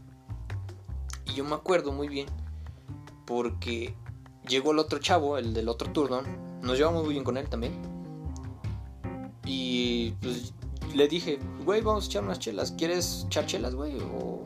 Y 1.26 1.34
yo 1.34 1.46
me 1.46 1.56
acuerdo 1.56 1.92
muy 1.92 2.08
bien. 2.08 2.28
Porque 3.26 3.96
llegó 4.48 4.72
el 4.72 4.78
otro 4.78 5.00
chavo, 5.00 5.40
el 5.40 5.56
del 5.56 5.68
otro 5.68 5.92
turno. 5.92 6.22
Nos 6.62 6.78
llevamos 6.78 7.06
muy 7.06 7.14
bien 7.14 7.24
con 7.24 7.38
él 7.38 7.50
también. 7.50 7.82
Y 9.46 10.12
pues 10.22 10.54
le 10.94 11.08
dije, 11.08 11.40
güey, 11.66 11.82
vamos 11.82 12.06
a 12.06 12.08
echar 12.08 12.24
unas 12.24 12.40
chelas. 12.40 12.72
¿Quieres 12.74 13.24
echar 13.28 13.46
chelas, 13.46 13.76
güey? 13.76 13.98
O, 14.00 14.44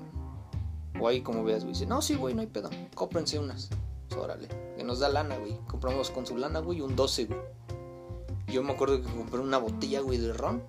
o 0.99 1.07
ahí 1.07 1.21
como 1.21 1.43
veas, 1.43 1.63
güey. 1.63 1.73
Dice, 1.73 1.85
no, 1.85 2.01
sí, 2.01 2.15
güey, 2.15 2.33
no 2.33 2.41
hay 2.41 2.47
pedo. 2.47 2.69
Cómprense 2.95 3.39
unas. 3.39 3.69
Pues, 4.07 4.19
órale. 4.19 4.47
Que 4.75 4.83
nos 4.83 4.99
da 4.99 5.09
lana, 5.09 5.37
güey. 5.37 5.57
Compramos 5.67 6.09
con 6.09 6.25
su 6.25 6.37
lana, 6.37 6.59
güey, 6.59 6.81
un 6.81 6.95
12, 6.95 7.25
güey. 7.25 7.39
Yo 8.47 8.63
me 8.63 8.73
acuerdo 8.73 9.01
que 9.01 9.09
compré 9.09 9.39
una 9.39 9.57
botella, 9.57 9.99
güey, 10.01 10.17
de 10.17 10.33
ron. 10.33 10.63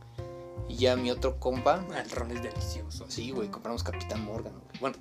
Y 0.68 0.76
ya 0.76 0.96
mi 0.96 1.10
otro 1.10 1.38
compa, 1.38 1.86
El 2.02 2.10
ron 2.10 2.30
es 2.32 2.42
delicioso. 2.42 3.06
Sí, 3.08 3.30
güey, 3.30 3.48
compramos 3.48 3.82
Capitán 3.82 4.24
Morgan, 4.24 4.52
güey. 4.52 4.80
Bueno, 4.80 4.96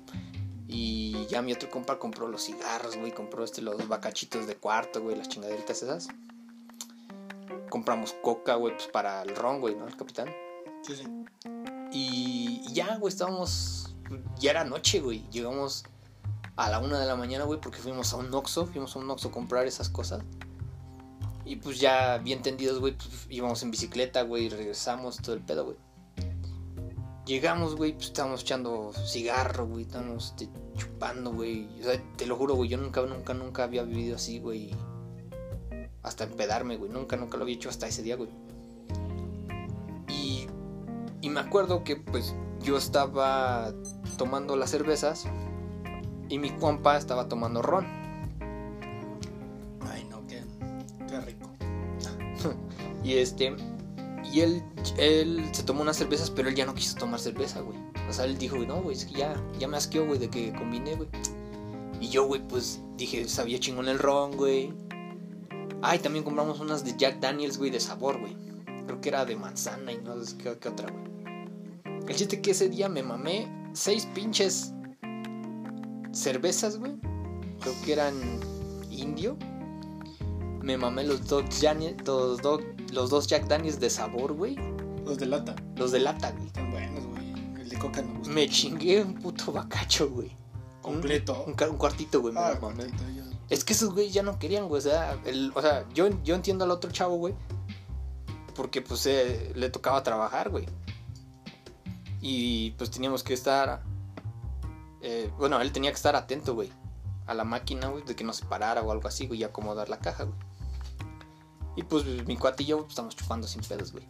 y 0.66 1.26
ya 1.26 1.42
mi 1.42 1.52
otro 1.52 1.70
compa 1.70 1.98
compró 1.98 2.28
los 2.28 2.44
cigarros, 2.44 2.96
güey, 2.96 3.12
compró 3.12 3.42
este, 3.42 3.62
los 3.62 3.88
bacachitos 3.88 4.46
de 4.46 4.56
cuarto, 4.56 5.02
güey, 5.02 5.16
las 5.16 5.28
chingaderitas 5.28 5.82
esas. 5.82 6.08
Compramos 7.68 8.14
coca, 8.22 8.54
güey, 8.54 8.74
pues 8.74 8.88
para 8.88 9.22
el 9.22 9.34
ron, 9.34 9.60
güey, 9.60 9.74
¿no? 9.74 9.86
El 9.86 9.96
capitán. 9.96 10.28
Y 11.92 12.72
ya, 12.72 12.96
güey, 12.96 13.12
estábamos. 13.12 13.94
Ya 14.38 14.50
era 14.50 14.64
noche, 14.64 15.00
güey. 15.00 15.28
Llegamos 15.30 15.84
a 16.56 16.70
la 16.70 16.78
una 16.78 16.98
de 16.98 17.06
la 17.06 17.16
mañana, 17.16 17.44
güey, 17.44 17.60
porque 17.60 17.78
fuimos 17.78 18.12
a 18.12 18.16
un 18.16 18.32
Oxxo. 18.32 18.66
Fuimos 18.66 18.96
a 18.96 18.98
un 18.98 19.10
Oxxo 19.10 19.28
a 19.28 19.32
comprar 19.32 19.66
esas 19.66 19.88
cosas. 19.88 20.22
Y 21.48 21.56
pues 21.56 21.80
ya 21.80 22.18
bien 22.18 22.42
tendidos, 22.42 22.78
güey, 22.78 22.94
pues 22.94 23.26
íbamos 23.30 23.62
en 23.62 23.70
bicicleta, 23.70 24.20
güey, 24.20 24.50
regresamos, 24.50 25.16
todo 25.16 25.34
el 25.34 25.40
pedo, 25.40 25.64
güey. 25.64 25.76
Llegamos, 27.24 27.74
güey, 27.74 27.94
pues 27.94 28.08
estábamos 28.08 28.42
echando 28.42 28.92
cigarro, 29.06 29.66
güey, 29.66 29.84
estábamos 29.84 30.26
este, 30.26 30.50
chupando, 30.76 31.32
güey. 31.32 31.66
O 31.80 31.84
sea, 31.84 32.02
te 32.16 32.26
lo 32.26 32.36
juro, 32.36 32.54
güey, 32.54 32.68
yo 32.68 32.76
nunca, 32.76 33.00
nunca, 33.00 33.32
nunca 33.32 33.64
había 33.64 33.82
vivido 33.82 34.16
así, 34.16 34.40
güey. 34.40 34.74
Hasta 36.02 36.24
empedarme, 36.24 36.76
güey. 36.76 36.90
Nunca, 36.90 37.16
nunca 37.16 37.38
lo 37.38 37.44
había 37.44 37.54
hecho 37.54 37.70
hasta 37.70 37.88
ese 37.88 38.02
día, 38.02 38.16
güey. 38.16 38.28
Y, 41.28 41.30
me 41.30 41.40
acuerdo 41.40 41.84
que, 41.84 41.96
pues, 41.96 42.34
yo 42.62 42.78
estaba 42.78 43.74
tomando 44.16 44.56
las 44.56 44.70
cervezas 44.70 45.26
y 46.30 46.38
mi 46.38 46.50
compa 46.50 46.96
estaba 46.96 47.28
tomando 47.28 47.60
ron. 47.60 47.86
Ay, 49.90 50.06
no, 50.08 50.26
qué, 50.26 50.42
qué 51.06 51.20
rico. 51.20 51.50
Y 53.04 53.14
este. 53.14 53.54
Y 54.24 54.40
él, 54.40 54.62
él 54.98 55.48
se 55.52 55.62
tomó 55.62 55.82
unas 55.82 55.96
cervezas, 55.96 56.30
pero 56.30 56.48
él 56.48 56.54
ya 56.54 56.66
no 56.66 56.74
quiso 56.74 56.96
tomar 56.96 57.20
cerveza, 57.20 57.60
güey. 57.60 57.78
O 58.08 58.12
sea, 58.12 58.24
él 58.24 58.36
dijo, 58.36 58.56
no, 58.58 58.82
güey, 58.82 58.96
es 58.96 59.04
que 59.04 59.14
ya, 59.14 59.34
ya 59.58 59.68
me 59.68 59.76
asqueó, 59.76 60.06
güey, 60.06 60.18
de 60.18 60.28
que 60.28 60.52
combiné, 60.52 60.96
güey. 60.96 61.08
Y 62.00 62.08
yo, 62.08 62.26
güey, 62.26 62.46
pues 62.46 62.80
dije, 62.96 63.28
sabía 63.28 63.60
chingón 63.60 63.88
el 63.88 63.98
ron, 63.98 64.36
güey. 64.36 64.72
Ay, 65.82 65.98
también 65.98 66.24
compramos 66.24 66.60
unas 66.60 66.84
de 66.84 66.96
Jack 66.96 67.20
Daniels, 67.20 67.58
güey, 67.58 67.70
de 67.70 67.80
sabor, 67.80 68.18
güey. 68.18 68.36
Creo 68.86 69.00
que 69.00 69.08
era 69.10 69.24
de 69.24 69.36
manzana 69.36 69.92
y 69.92 69.98
no 69.98 70.22
sé 70.22 70.36
qué, 70.36 70.58
qué 70.58 70.68
otra, 70.68 70.90
güey. 70.90 71.17
El 72.08 72.16
chiste 72.16 72.40
que 72.40 72.52
ese 72.52 72.68
día 72.68 72.88
me 72.88 73.02
mamé 73.02 73.50
seis 73.74 74.06
pinches 74.14 74.72
cervezas, 76.12 76.78
güey. 76.78 76.96
Creo 77.60 77.74
que 77.84 77.92
eran 77.92 78.14
indio. 78.90 79.36
Me 80.62 80.76
mamé 80.76 81.04
los 81.04 81.26
dos, 81.26 81.44
los 82.04 82.42
dos, 82.42 82.60
los 82.92 83.10
dos 83.10 83.26
Jack 83.26 83.46
Daniels 83.46 83.80
de 83.80 83.90
sabor, 83.90 84.32
güey. 84.32 84.56
Los 85.04 85.18
de 85.18 85.26
lata. 85.26 85.54
Los 85.76 85.92
de 85.92 86.00
lata, 86.00 86.30
güey. 86.32 86.46
Están 86.46 86.70
buenos, 86.70 87.06
güey. 87.06 87.32
El 87.60 87.68
de 87.68 87.78
coca 87.78 88.02
me 88.02 88.18
gusta. 88.18 88.32
Me 88.34 88.48
chingué 88.48 89.02
un 89.02 89.14
puto 89.14 89.52
bacacho, 89.52 90.10
güey. 90.10 90.36
Completo. 90.82 91.44
Un, 91.46 91.54
ca- 91.54 91.68
un 91.68 91.76
cuartito, 91.76 92.20
güey. 92.20 92.34
me 92.34 92.40
Ah, 92.40 92.58
Es 93.50 93.64
que 93.64 93.72
esos 93.72 93.92
güeyes 93.92 94.12
ya 94.12 94.22
no 94.22 94.38
querían, 94.38 94.68
güey. 94.68 94.78
O 94.78 94.82
sea, 94.82 95.18
el- 95.24 95.52
o 95.54 95.62
sea 95.62 95.86
yo, 95.94 96.08
yo 96.22 96.34
entiendo 96.34 96.64
al 96.64 96.70
otro 96.70 96.90
chavo, 96.90 97.16
güey. 97.16 97.34
Porque 98.54 98.82
pues 98.82 99.06
eh, 99.06 99.52
le 99.54 99.70
tocaba 99.70 100.02
trabajar, 100.02 100.50
güey. 100.50 100.66
Y 102.20 102.72
pues 102.72 102.90
teníamos 102.90 103.22
que 103.22 103.34
estar... 103.34 103.82
eh, 105.02 105.30
bueno, 105.38 105.60
él 105.60 105.72
tenía 105.72 105.90
que 105.90 105.96
estar 105.96 106.16
atento, 106.16 106.54
güey. 106.54 106.70
A 107.26 107.34
la 107.34 107.44
máquina, 107.44 107.88
güey. 107.88 108.04
De 108.04 108.16
que 108.16 108.24
no 108.24 108.32
se 108.32 108.44
parara 108.46 108.82
o 108.82 108.90
algo 108.90 109.08
así, 109.08 109.26
güey. 109.26 109.40
Y 109.40 109.44
acomodar 109.44 109.88
la 109.88 109.98
caja, 109.98 110.24
güey. 110.24 110.38
Y 111.76 111.82
pues 111.84 112.04
mi 112.26 112.36
cuate 112.36 112.64
y 112.64 112.66
yo 112.66 112.78
pues, 112.78 112.90
estamos 112.90 113.14
chupando 113.14 113.46
sin 113.46 113.62
pedos, 113.62 113.92
güey. 113.92 114.08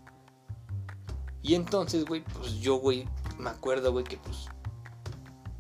Y 1.43 1.55
entonces, 1.55 2.05
güey, 2.05 2.25
pues 2.25 2.55
yo, 2.61 2.77
güey, 2.77 3.07
me 3.39 3.51
acuerdo, 3.51 3.93
güey, 3.93 4.05
que 4.05 4.17
pues... 4.17 4.49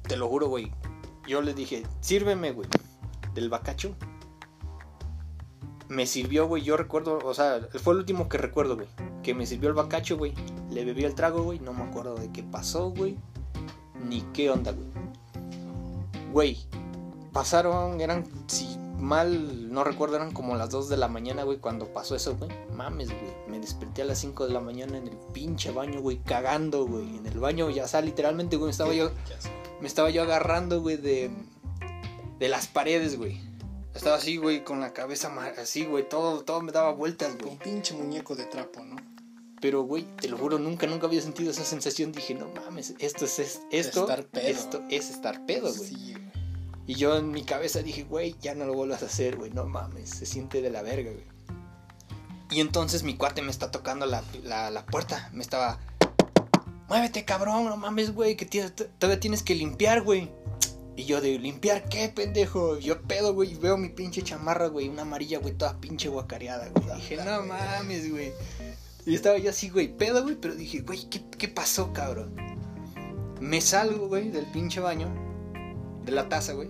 Te 0.02 0.16
lo 0.16 0.28
juro, 0.28 0.48
güey. 0.48 0.72
Yo 1.26 1.42
le 1.42 1.52
dije, 1.52 1.86
sírveme, 2.00 2.52
güey 2.52 2.68
del 3.38 3.48
bacacho. 3.48 3.94
Me 5.88 6.06
sirvió, 6.06 6.46
güey. 6.46 6.62
Yo 6.62 6.76
recuerdo, 6.76 7.18
o 7.24 7.34
sea, 7.34 7.66
fue 7.82 7.94
el 7.94 8.00
último 8.00 8.28
que 8.28 8.38
recuerdo, 8.38 8.76
güey. 8.76 8.88
Que 9.22 9.34
me 9.34 9.46
sirvió 9.46 9.68
el 9.68 9.74
bacacho, 9.74 10.16
güey. 10.18 10.34
Le 10.70 10.84
bebí 10.84 11.04
el 11.04 11.14
trago, 11.14 11.42
güey. 11.42 11.58
No 11.60 11.72
me 11.72 11.84
acuerdo 11.84 12.14
de 12.14 12.30
qué 12.30 12.42
pasó, 12.42 12.90
güey. 12.90 13.16
Ni 14.04 14.20
qué 14.32 14.50
onda, 14.50 14.72
güey. 14.72 14.86
Güey, 16.32 16.58
pasaron, 17.32 18.00
eran, 18.00 18.24
si 18.48 18.76
mal 18.98 19.72
no 19.72 19.84
recuerdo, 19.84 20.16
eran 20.16 20.32
como 20.32 20.56
las 20.56 20.70
2 20.70 20.88
de 20.88 20.96
la 20.96 21.08
mañana, 21.08 21.44
güey, 21.44 21.58
cuando 21.58 21.86
pasó 21.92 22.16
eso, 22.16 22.36
güey. 22.36 22.50
Mames, 22.74 23.08
güey. 23.08 23.32
Me 23.48 23.60
desperté 23.60 24.02
a 24.02 24.04
las 24.04 24.18
5 24.18 24.46
de 24.46 24.52
la 24.52 24.60
mañana 24.60 24.98
en 24.98 25.08
el 25.08 25.16
pinche 25.32 25.70
baño, 25.70 26.00
güey, 26.00 26.18
cagando, 26.18 26.86
güey. 26.86 27.16
En 27.16 27.26
el 27.26 27.38
baño, 27.38 27.70
ya 27.70 27.88
sea, 27.88 28.00
literalmente, 28.00 28.56
güey, 28.56 28.66
me 28.66 28.72
estaba 28.72 28.92
yo, 28.92 29.10
me 29.80 29.86
estaba 29.86 30.10
yo 30.10 30.22
agarrando, 30.22 30.80
güey, 30.80 30.96
de, 30.96 31.30
de 32.38 32.48
las 32.48 32.66
paredes, 32.66 33.16
güey. 33.16 33.40
Estaba 33.98 34.16
así, 34.16 34.36
güey, 34.36 34.64
con 34.64 34.80
la 34.80 34.92
cabeza 34.92 35.30
así, 35.58 35.84
güey, 35.84 36.08
todo, 36.08 36.42
todo 36.44 36.60
me 36.62 36.72
daba 36.72 36.92
vueltas, 36.92 37.36
güey. 37.36 37.50
un 37.52 37.58
pinche 37.58 37.94
muñeco 37.94 38.34
de 38.34 38.44
trapo, 38.46 38.82
¿no? 38.84 38.96
Pero, 39.60 39.82
güey, 39.82 40.04
te 40.20 40.28
lo 40.28 40.38
juro, 40.38 40.58
nunca, 40.58 40.86
nunca 40.86 41.06
había 41.08 41.20
sentido 41.20 41.50
esa 41.50 41.64
sensación. 41.64 42.12
Dije, 42.12 42.32
no 42.34 42.46
mames, 42.48 42.94
esto 43.00 43.24
es, 43.24 43.38
es- 43.40 43.60
esto, 43.72 44.02
Estar 44.02 44.24
pedo. 44.26 44.46
esto 44.48 44.82
es 44.88 45.10
estar 45.10 45.44
pedo, 45.46 45.74
güey. 45.74 45.88
Sí, 45.88 46.12
güey. 46.12 46.28
Y 46.86 46.94
yo 46.94 47.16
en 47.16 47.30
mi 47.32 47.42
cabeza 47.44 47.82
dije, 47.82 48.04
güey, 48.04 48.36
ya 48.40 48.54
no 48.54 48.64
lo 48.64 48.72
vuelvas 48.74 49.02
a 49.02 49.06
hacer, 49.06 49.36
güey, 49.36 49.50
no 49.50 49.66
mames, 49.66 50.10
se 50.10 50.26
siente 50.26 50.62
de 50.62 50.70
la 50.70 50.82
verga, 50.82 51.10
güey. 51.10 51.26
Y 52.50 52.60
entonces 52.60 53.02
mi 53.02 53.16
cuate 53.16 53.42
me 53.42 53.50
está 53.50 53.70
tocando 53.70 54.06
la, 54.06 54.22
la, 54.42 54.70
la 54.70 54.86
puerta, 54.86 55.28
me 55.34 55.42
estaba, 55.42 55.80
muévete 56.88 57.24
cabrón, 57.26 57.64
no 57.66 57.76
mames, 57.76 58.14
güey, 58.14 58.36
que 58.36 58.46
todavía 58.46 59.20
tienes 59.20 59.42
que 59.42 59.54
limpiar, 59.54 60.02
güey. 60.02 60.30
Y 60.98 61.04
yo 61.04 61.20
de, 61.20 61.38
¿limpiar 61.38 61.88
qué, 61.88 62.08
pendejo? 62.08 62.76
Yo 62.80 63.00
pedo, 63.02 63.32
güey, 63.32 63.54
veo 63.54 63.78
mi 63.78 63.88
pinche 63.88 64.24
chamarra, 64.24 64.66
güey, 64.66 64.88
una 64.88 65.02
amarilla, 65.02 65.38
güey, 65.38 65.54
toda 65.54 65.78
pinche 65.78 66.08
guacareada, 66.08 66.70
güey. 66.70 66.96
Dije, 66.96 67.16
no 67.18 67.42
mames, 67.42 68.10
güey. 68.10 68.32
Y 69.06 69.14
estaba 69.14 69.38
yo 69.38 69.50
así, 69.50 69.68
güey, 69.68 69.96
pedo, 69.96 70.24
güey, 70.24 70.34
pero 70.34 70.56
dije, 70.56 70.80
güey, 70.80 71.08
¿qué, 71.08 71.22
¿qué 71.38 71.46
pasó, 71.46 71.92
cabrón? 71.92 72.34
Me 73.40 73.60
salgo, 73.60 74.08
güey, 74.08 74.30
del 74.30 74.46
pinche 74.46 74.80
baño, 74.80 75.06
de 76.04 76.10
la 76.10 76.28
taza, 76.28 76.54
güey. 76.54 76.68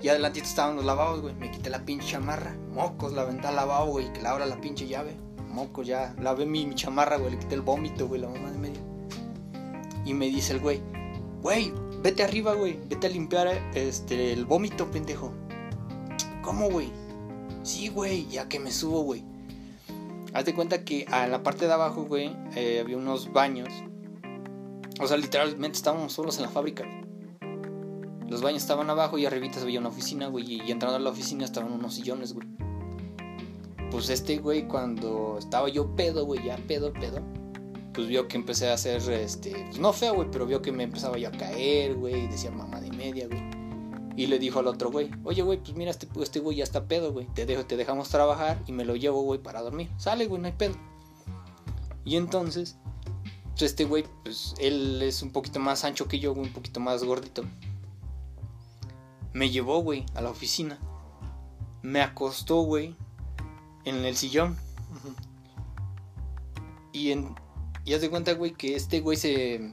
Y 0.00 0.10
adelantito 0.10 0.46
estaban 0.46 0.76
los 0.76 0.84
lavabos, 0.84 1.20
güey. 1.20 1.34
Me 1.34 1.50
quité 1.50 1.68
la 1.68 1.84
pinche 1.84 2.06
chamarra. 2.06 2.56
Mocos, 2.70 3.14
la 3.14 3.22
aventé 3.22 3.48
al 3.48 3.56
lavabo, 3.56 3.90
güey. 3.90 4.12
Que 4.12 4.22
la 4.22 4.30
abra 4.30 4.46
la 4.46 4.60
pinche 4.60 4.86
llave. 4.86 5.16
Mocos, 5.48 5.88
ya. 5.88 6.14
Lavé 6.20 6.46
mi, 6.46 6.66
mi 6.66 6.76
chamarra, 6.76 7.16
güey. 7.16 7.32
Le 7.32 7.38
quité 7.38 7.56
el 7.56 7.62
vómito, 7.62 8.06
güey. 8.06 8.20
La 8.20 8.28
mamá 8.28 8.52
de 8.52 8.58
medio. 8.58 8.80
Y 10.04 10.14
me 10.14 10.26
dice 10.26 10.52
el 10.52 10.60
güey. 10.60 10.80
Güey, 11.42 11.72
vete 12.06 12.22
arriba, 12.22 12.54
güey. 12.54 12.78
Vete 12.88 13.08
a 13.08 13.10
limpiar 13.10 13.48
este, 13.74 14.32
el 14.32 14.44
vómito, 14.44 14.88
pendejo. 14.92 15.32
¿Cómo, 16.40 16.70
güey? 16.70 16.92
Sí, 17.64 17.88
güey. 17.88 18.28
Ya 18.28 18.48
que 18.48 18.60
me 18.60 18.70
subo, 18.70 19.00
güey. 19.00 19.24
Haz 20.32 20.44
de 20.44 20.54
cuenta 20.54 20.84
que 20.84 21.04
a 21.10 21.26
la 21.26 21.42
parte 21.42 21.66
de 21.66 21.72
abajo, 21.72 22.04
güey, 22.04 22.30
eh, 22.54 22.78
había 22.80 22.96
unos 22.96 23.32
baños. 23.32 23.68
O 25.00 25.08
sea, 25.08 25.16
literalmente 25.16 25.76
estábamos 25.76 26.12
solos 26.12 26.36
en 26.36 26.44
la 26.44 26.48
fábrica. 26.48 26.84
Los 28.28 28.40
baños 28.40 28.62
estaban 28.62 28.88
abajo 28.88 29.18
y 29.18 29.26
arribita 29.26 29.60
había 29.60 29.80
una 29.80 29.88
oficina, 29.88 30.28
güey. 30.28 30.62
Y 30.62 30.70
entrando 30.70 30.96
a 30.98 31.00
la 31.00 31.10
oficina 31.10 31.44
estaban 31.44 31.72
unos 31.72 31.94
sillones, 31.94 32.34
güey. 32.34 32.46
Pues 33.90 34.10
este 34.10 34.38
güey, 34.38 34.68
cuando 34.68 35.38
estaba 35.40 35.68
yo 35.68 35.96
pedo, 35.96 36.24
güey, 36.24 36.44
ya 36.44 36.56
pedo, 36.68 36.92
pedo. 36.92 37.20
Pues 37.96 38.06
vio 38.06 38.28
que 38.28 38.36
empecé 38.36 38.70
a 38.70 38.74
hacer, 38.74 39.00
este, 39.10 39.50
pues 39.50 39.78
no 39.78 39.92
feo, 39.92 40.14
güey, 40.14 40.28
pero 40.30 40.46
vio 40.46 40.62
que 40.62 40.70
me 40.70 40.84
empezaba 40.84 41.18
yo 41.18 41.28
a 41.28 41.32
caer, 41.32 41.96
güey. 41.96 42.24
Y 42.24 42.28
decía 42.28 42.52
mamá 42.52 42.80
de 42.80 42.92
media, 42.92 43.26
güey. 43.26 43.42
Y 44.16 44.26
le 44.28 44.38
dijo 44.38 44.60
al 44.60 44.66
otro 44.66 44.90
güey, 44.90 45.10
oye, 45.24 45.42
güey, 45.42 45.58
pues 45.58 45.74
mira, 45.74 45.90
este, 45.90 46.06
este 46.20 46.40
güey 46.40 46.58
ya 46.58 46.64
está 46.64 46.86
pedo, 46.86 47.12
güey. 47.12 47.26
Te, 47.34 47.44
dejo, 47.44 47.66
te 47.66 47.76
dejamos 47.76 48.08
trabajar 48.08 48.62
y 48.66 48.72
me 48.72 48.84
lo 48.84 48.96
llevo, 48.96 49.22
güey, 49.22 49.42
para 49.42 49.60
dormir. 49.60 49.90
Sale, 49.96 50.26
güey, 50.26 50.40
no 50.40 50.46
hay 50.46 50.54
pedo. 50.54 50.74
Y 52.04 52.16
entonces, 52.16 52.76
pues 53.50 53.62
este 53.62 53.84
güey, 53.84 54.04
pues 54.22 54.54
él 54.58 55.02
es 55.02 55.22
un 55.22 55.32
poquito 55.32 55.58
más 55.58 55.84
ancho 55.84 56.06
que 56.08 56.18
yo, 56.18 56.34
güey, 56.34 56.46
un 56.46 56.52
poquito 56.52 56.80
más 56.80 57.02
gordito. 57.02 57.44
Me 59.32 59.50
llevó, 59.50 59.80
güey, 59.80 60.06
a 60.14 60.20
la 60.20 60.30
oficina. 60.30 60.78
Me 61.82 62.00
acostó, 62.00 62.60
güey, 62.62 62.94
en 63.84 64.04
el 64.04 64.16
sillón. 64.16 64.56
Y, 66.92 67.10
en, 67.12 67.34
y 67.86 67.94
haz 67.94 68.00
de 68.00 68.10
cuenta, 68.10 68.34
güey, 68.34 68.52
que 68.52 68.74
este 68.74 69.00
güey 69.00 69.16
se... 69.16 69.72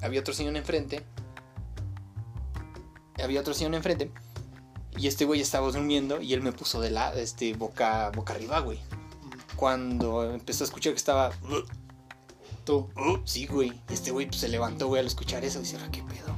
Había 0.00 0.20
otro 0.20 0.32
sillón 0.32 0.56
enfrente. 0.56 1.02
Había 3.22 3.40
otro 3.40 3.52
sillón 3.54 3.74
enfrente. 3.74 4.12
Y 4.96 5.08
este 5.08 5.24
güey 5.24 5.40
estaba 5.40 5.68
durmiendo 5.70 6.22
y 6.22 6.32
él 6.32 6.42
me 6.42 6.52
puso 6.52 6.80
de 6.80 6.90
la, 6.90 7.12
este, 7.14 7.52
boca, 7.54 8.12
boca 8.14 8.34
arriba, 8.34 8.60
güey. 8.60 8.78
Cuando 9.56 10.30
empezó 10.30 10.62
a 10.62 10.66
escuchar 10.66 10.92
que 10.92 10.98
estaba... 10.98 11.32
Tú. 12.64 12.88
Sí, 13.24 13.46
güey. 13.46 13.72
Y 13.90 13.94
este 13.94 14.12
güey 14.12 14.26
pues, 14.26 14.38
se 14.38 14.48
levantó, 14.48 14.86
güey, 14.86 15.00
al 15.00 15.06
escuchar 15.06 15.44
eso. 15.44 15.58
Y 15.58 15.62
dice, 15.62 15.76
"Ah, 15.82 15.88
¿qué 15.90 16.04
pedo? 16.04 16.36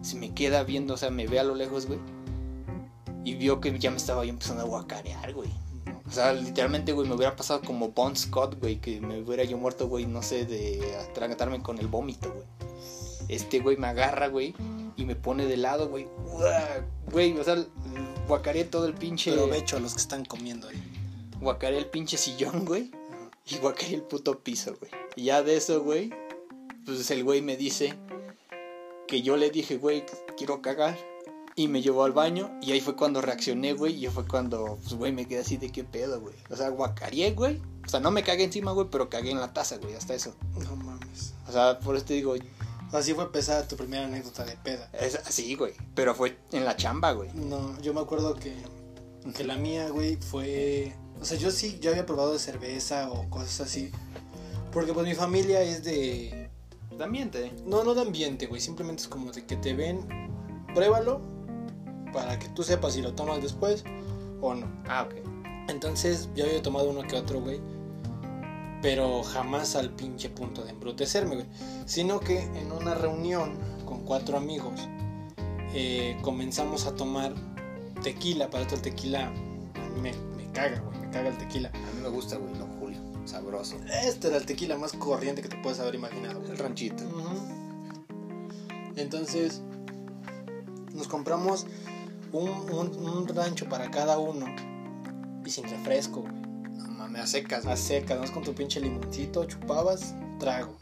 Se 0.00 0.16
me 0.16 0.32
queda 0.32 0.62
viendo, 0.62 0.94
o 0.94 0.96
sea, 0.96 1.10
me 1.10 1.26
ve 1.26 1.40
a 1.40 1.44
lo 1.44 1.54
lejos, 1.54 1.84
güey. 1.86 2.00
Y 3.22 3.34
vio 3.34 3.60
que 3.60 3.78
ya 3.78 3.90
me 3.90 3.98
estaba 3.98 4.24
yo 4.24 4.30
empezando 4.30 4.62
a 4.62 4.66
guacarear, 4.66 5.34
güey. 5.34 5.50
O 6.06 6.10
sea, 6.10 6.32
literalmente, 6.32 6.92
güey, 6.92 7.08
me 7.08 7.14
hubiera 7.14 7.34
pasado 7.34 7.62
como 7.62 7.90
Bon 7.90 8.14
Scott, 8.14 8.58
güey, 8.60 8.80
que 8.80 9.00
me 9.00 9.20
hubiera 9.20 9.44
yo 9.44 9.56
muerto, 9.56 9.88
güey, 9.88 10.06
no 10.06 10.22
sé, 10.22 10.44
de 10.44 10.96
atragantarme 11.08 11.62
con 11.62 11.78
el 11.78 11.86
vómito, 11.86 12.32
güey. 12.32 12.44
Este 13.28 13.60
güey 13.60 13.76
me 13.76 13.86
agarra, 13.86 14.28
güey, 14.28 14.54
y 14.96 15.04
me 15.04 15.16
pone 15.16 15.46
de 15.46 15.56
lado, 15.56 15.88
güey. 15.88 16.08
Güey, 17.10 17.38
o 17.38 17.44
sea, 17.44 17.64
guacareé 18.28 18.64
todo 18.64 18.86
el 18.86 18.94
pinche. 18.94 19.32
Provecho 19.32 19.76
a 19.76 19.80
los 19.80 19.94
que 19.94 20.00
están 20.00 20.24
comiendo 20.24 20.68
ahí. 20.68 20.82
Guacareé 21.40 21.78
el 21.78 21.86
pinche 21.86 22.18
sillón, 22.18 22.64
güey. 22.64 22.90
Y 23.46 23.56
guacareé 23.56 23.94
el 23.94 24.02
puto 24.02 24.40
piso, 24.40 24.76
güey. 24.78 24.92
Y 25.16 25.24
ya 25.24 25.42
de 25.42 25.56
eso, 25.56 25.82
güey, 25.82 26.12
pues 26.84 27.10
el 27.10 27.24
güey 27.24 27.42
me 27.42 27.56
dice 27.56 27.94
que 29.08 29.22
yo 29.22 29.36
le 29.36 29.50
dije, 29.50 29.78
güey, 29.78 30.04
quiero 30.36 30.62
cagar. 30.62 30.96
Y 31.54 31.68
me 31.68 31.82
llevó 31.82 32.04
al 32.04 32.12
baño 32.12 32.50
y 32.62 32.72
ahí 32.72 32.80
fue 32.80 32.96
cuando 32.96 33.20
reaccioné, 33.20 33.74
güey. 33.74 34.04
Y 34.04 34.08
fue 34.08 34.26
cuando, 34.26 34.78
pues, 34.82 34.94
güey, 34.94 35.12
me 35.12 35.26
quedé 35.26 35.40
así 35.40 35.58
de 35.58 35.70
qué 35.70 35.84
pedo, 35.84 36.20
güey. 36.20 36.34
O 36.50 36.56
sea, 36.56 36.70
guacareé, 36.70 37.32
güey. 37.32 37.60
O 37.84 37.88
sea, 37.88 38.00
no 38.00 38.10
me 38.10 38.22
cagué 38.22 38.44
encima, 38.44 38.72
güey, 38.72 38.88
pero 38.90 39.10
cagué 39.10 39.30
en 39.32 39.40
la 39.40 39.52
taza, 39.52 39.76
güey, 39.76 39.94
hasta 39.94 40.14
eso. 40.14 40.34
No 40.64 40.76
mames. 40.76 41.34
O 41.48 41.52
sea, 41.52 41.78
por 41.80 41.96
eso 41.96 42.06
te 42.06 42.14
digo, 42.14 42.34
Así 42.92 43.14
fue 43.14 43.32
pesada 43.32 43.66
tu 43.66 43.76
primera 43.76 44.04
anécdota 44.04 44.44
de 44.44 44.54
peda. 44.56 44.88
es 44.92 45.14
así, 45.14 45.54
güey. 45.54 45.72
Pero 45.94 46.14
fue 46.14 46.36
en 46.52 46.66
la 46.66 46.76
chamba, 46.76 47.12
güey. 47.12 47.30
No, 47.32 47.80
yo 47.80 47.94
me 47.94 48.00
acuerdo 48.00 48.34
que, 48.34 48.54
que 49.34 49.44
la 49.44 49.56
mía, 49.56 49.88
güey, 49.88 50.16
fue... 50.16 50.94
O 51.18 51.24
sea, 51.24 51.38
yo 51.38 51.50
sí, 51.50 51.78
yo 51.80 51.90
había 51.90 52.04
probado 52.04 52.34
de 52.34 52.38
cerveza 52.38 53.10
o 53.10 53.30
cosas 53.30 53.62
así. 53.62 53.90
Porque 54.72 54.92
pues 54.92 55.06
mi 55.06 55.14
familia 55.14 55.62
es 55.62 55.84
de... 55.84 56.50
También 56.98 57.30
te. 57.30 57.52
No, 57.64 57.82
no 57.84 57.94
de 57.94 58.02
ambiente, 58.02 58.46
güey. 58.46 58.60
Simplemente 58.60 59.02
es 59.02 59.08
como 59.08 59.32
de 59.32 59.46
que 59.46 59.56
te 59.56 59.72
ven, 59.72 60.06
pruébalo 60.74 61.31
para 62.12 62.38
que 62.38 62.48
tú 62.50 62.62
sepas 62.62 62.94
si 62.94 63.02
lo 63.02 63.14
tomas 63.14 63.42
después 63.42 63.84
o 64.40 64.54
no. 64.54 64.66
Ah, 64.88 65.02
ok. 65.08 65.14
Entonces 65.68 66.28
yo 66.34 66.44
había 66.44 66.62
tomado 66.62 66.90
uno 66.90 67.02
que 67.02 67.16
otro, 67.16 67.40
güey. 67.40 67.60
pero 68.82 69.22
jamás 69.22 69.76
al 69.76 69.90
pinche 69.90 70.28
punto 70.28 70.64
de 70.64 70.70
embrutecerme, 70.70 71.36
güey. 71.36 71.46
Sino 71.86 72.18
que 72.20 72.40
en 72.42 72.72
una 72.72 72.94
reunión 72.94 73.56
con 73.86 74.00
cuatro 74.04 74.36
amigos 74.36 74.88
eh, 75.72 76.18
comenzamos 76.22 76.86
a 76.86 76.94
tomar 76.96 77.32
tequila. 78.02 78.50
Para 78.50 78.62
esto 78.64 78.74
el 78.74 78.82
tequila 78.82 79.28
a 79.28 79.30
mí 79.30 80.00
me, 80.00 80.12
me 80.36 80.50
caga, 80.52 80.80
güey. 80.80 80.98
Me 80.98 81.10
caga 81.10 81.28
el 81.28 81.38
tequila. 81.38 81.68
A 81.68 81.94
mí 81.94 82.02
me 82.02 82.08
gusta, 82.08 82.36
güey, 82.36 82.52
Don 82.54 82.78
Julio. 82.80 82.98
Sabroso. 83.24 83.76
Este 84.04 84.26
era 84.28 84.36
el 84.36 84.46
tequila 84.46 84.76
más 84.76 84.92
corriente 84.94 85.42
que 85.42 85.48
te 85.48 85.56
puedes 85.58 85.78
haber 85.78 85.94
imaginado, 85.94 86.40
güey. 86.40 86.50
El 86.50 86.58
ranchito. 86.58 87.04
Entonces, 88.96 89.62
nos 90.92 91.06
compramos 91.08 91.66
un, 92.32 92.48
un- 92.70 93.08
un 93.08 93.28
rancho 93.28 93.68
para 93.68 93.90
cada 93.90 94.18
uno 94.18 94.46
y 95.44 95.50
sin 95.50 95.64
refresco, 95.64 96.20
güey. 96.22 96.32
No 96.76 96.88
mames, 96.88 97.22
a 97.22 97.26
secas, 97.26 97.60
A 97.64 97.70
güey. 97.70 97.76
seca, 97.76 98.14
¿no? 98.16 98.32
con 98.32 98.42
tu 98.42 98.54
pinche 98.54 98.80
limoncito, 98.80 99.44
chupabas, 99.44 100.14
trago. 100.38 100.74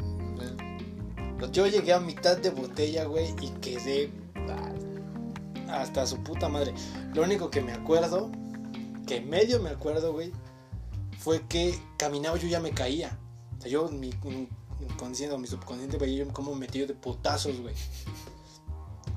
Yo 1.52 1.66
llegué 1.66 1.94
a 1.94 2.00
mitad 2.00 2.36
de 2.36 2.50
botella, 2.50 3.04
güey, 3.04 3.34
y 3.40 3.48
quedé 3.62 4.10
hasta 5.68 6.06
su 6.06 6.18
puta 6.22 6.48
madre. 6.48 6.74
Lo 7.14 7.22
único 7.22 7.50
que 7.50 7.62
me 7.62 7.72
acuerdo, 7.72 8.30
que 9.06 9.20
medio 9.22 9.58
me 9.60 9.70
acuerdo, 9.70 10.12
güey, 10.12 10.32
fue 11.18 11.40
que 11.48 11.78
caminaba 11.96 12.36
yo 12.36 12.46
ya 12.48 12.60
me 12.60 12.72
caía. 12.72 13.18
O 13.58 13.62
sea, 13.62 13.70
yo, 13.70 13.88
mi 13.88 14.10
mi 14.24 14.48
inconsciente 14.86 15.34
o 15.34 15.38
mi 15.38 15.46
subconsciente 15.46 15.96
veía 15.96 16.24
yo 16.24 16.32
como 16.32 16.54
metido 16.54 16.86
de 16.86 16.94
putazos, 16.94 17.58
güey. 17.60 17.74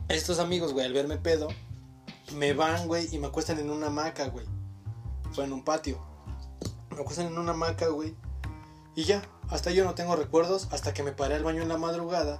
Estos 0.10 0.40
amigos, 0.40 0.72
güey, 0.74 0.86
al 0.86 0.94
verme 0.94 1.18
pedo, 1.18 1.48
me 2.32 2.54
van, 2.54 2.88
güey, 2.88 3.08
y 3.14 3.20
me 3.20 3.28
acuestan 3.28 3.60
en 3.60 3.70
una 3.70 3.88
hamaca, 3.88 4.28
güey. 4.28 4.46
Fue 5.34 5.44
en 5.46 5.54
un 5.54 5.64
patio. 5.64 6.00
Me 6.92 7.02
acuestan 7.02 7.28
en 7.28 7.38
una 7.38 7.52
hamaca, 7.52 7.88
güey. 7.88 8.16
Y 8.96 9.04
ya, 9.04 9.22
hasta 9.50 9.72
yo 9.72 9.84
no 9.84 9.96
tengo 9.96 10.16
recuerdos 10.16 10.68
hasta 10.72 10.94
que 10.94 11.04
me 11.04 11.12
paré 11.12 11.36
al 11.36 11.44
baño 11.44 11.62
en 11.62 11.70
la 11.70 11.78
madrugada. 11.78 12.40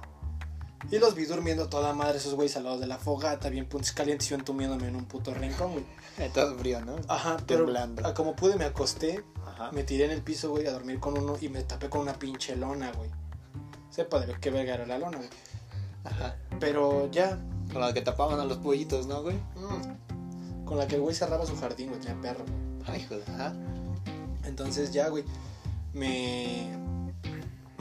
Y 0.90 0.98
los 0.98 1.14
vi 1.14 1.24
durmiendo 1.24 1.68
toda 1.68 1.94
madre 1.94 2.18
esos 2.18 2.34
güeyes 2.34 2.56
al 2.56 2.64
lado 2.64 2.78
de 2.78 2.86
la 2.86 2.98
fogata, 2.98 3.48
bien 3.48 3.66
puntos 3.66 3.92
calientes 3.92 4.26
y 4.28 4.30
yo 4.30 4.36
entumiéndome 4.36 4.86
en 4.88 4.96
un 4.96 5.06
puto 5.06 5.32
rincón, 5.32 5.72
güey. 5.72 5.84
Eh, 6.18 6.30
Todo 6.32 6.56
frío, 6.58 6.80
¿no? 6.84 6.96
Ajá, 7.08 7.38
pero 7.46 7.64
Temblando. 7.64 8.06
a 8.06 8.14
como 8.14 8.36
pude 8.36 8.56
me 8.56 8.64
acosté, 8.64 9.24
Ajá. 9.46 9.72
me 9.72 9.82
tiré 9.82 10.04
en 10.04 10.10
el 10.10 10.22
piso, 10.22 10.50
güey, 10.50 10.66
a 10.66 10.72
dormir 10.72 11.00
con 11.00 11.16
uno 11.18 11.36
y 11.40 11.48
me 11.48 11.62
tapé 11.62 11.88
con 11.88 12.02
una 12.02 12.12
pinche 12.18 12.54
lona, 12.54 12.92
güey. 12.92 13.10
Sepa 13.90 14.20
de 14.20 14.34
qué 14.38 14.50
verga 14.50 14.74
era 14.74 14.86
la 14.86 14.98
lona, 14.98 15.16
güey. 15.16 15.30
Ajá. 16.04 16.36
Pero 16.60 17.10
ya, 17.10 17.38
Con 17.74 17.82
la 17.82 17.92
que 17.92 18.00
tapaban 18.00 18.40
a 18.40 18.44
los 18.44 18.58
pollitos, 18.58 19.06
¿no, 19.06 19.22
güey? 19.22 19.36
mm, 19.36 20.64
con 20.64 20.78
la 20.78 20.86
que 20.86 20.94
el 20.94 21.02
güey 21.02 21.14
cerraba 21.14 21.44
su 21.44 21.56
jardín, 21.56 21.88
güey, 21.88 22.00
tenía 22.00 22.18
perro. 22.22 22.44
Ay, 22.86 23.04
de... 23.10 23.22
Ajá. 23.32 23.52
Entonces 24.44 24.92
ya, 24.92 25.08
güey, 25.08 25.24
me... 25.92 26.70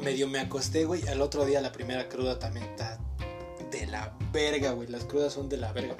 Medio 0.04 0.28
me 0.28 0.40
acosté, 0.40 0.86
güey. 0.86 1.08
Al 1.08 1.22
otro 1.22 1.46
día 1.46 1.62
la 1.62 1.72
primera 1.72 2.10
cruda 2.10 2.40
también 2.40 2.66
está 2.66 3.00
de 3.72 3.86
la 3.86 4.18
verga, 4.34 4.72
güey. 4.72 4.88
Las 4.88 5.06
crudas 5.06 5.32
son 5.32 5.48
de 5.48 5.58
la 5.58 5.72
verga. 5.72 5.96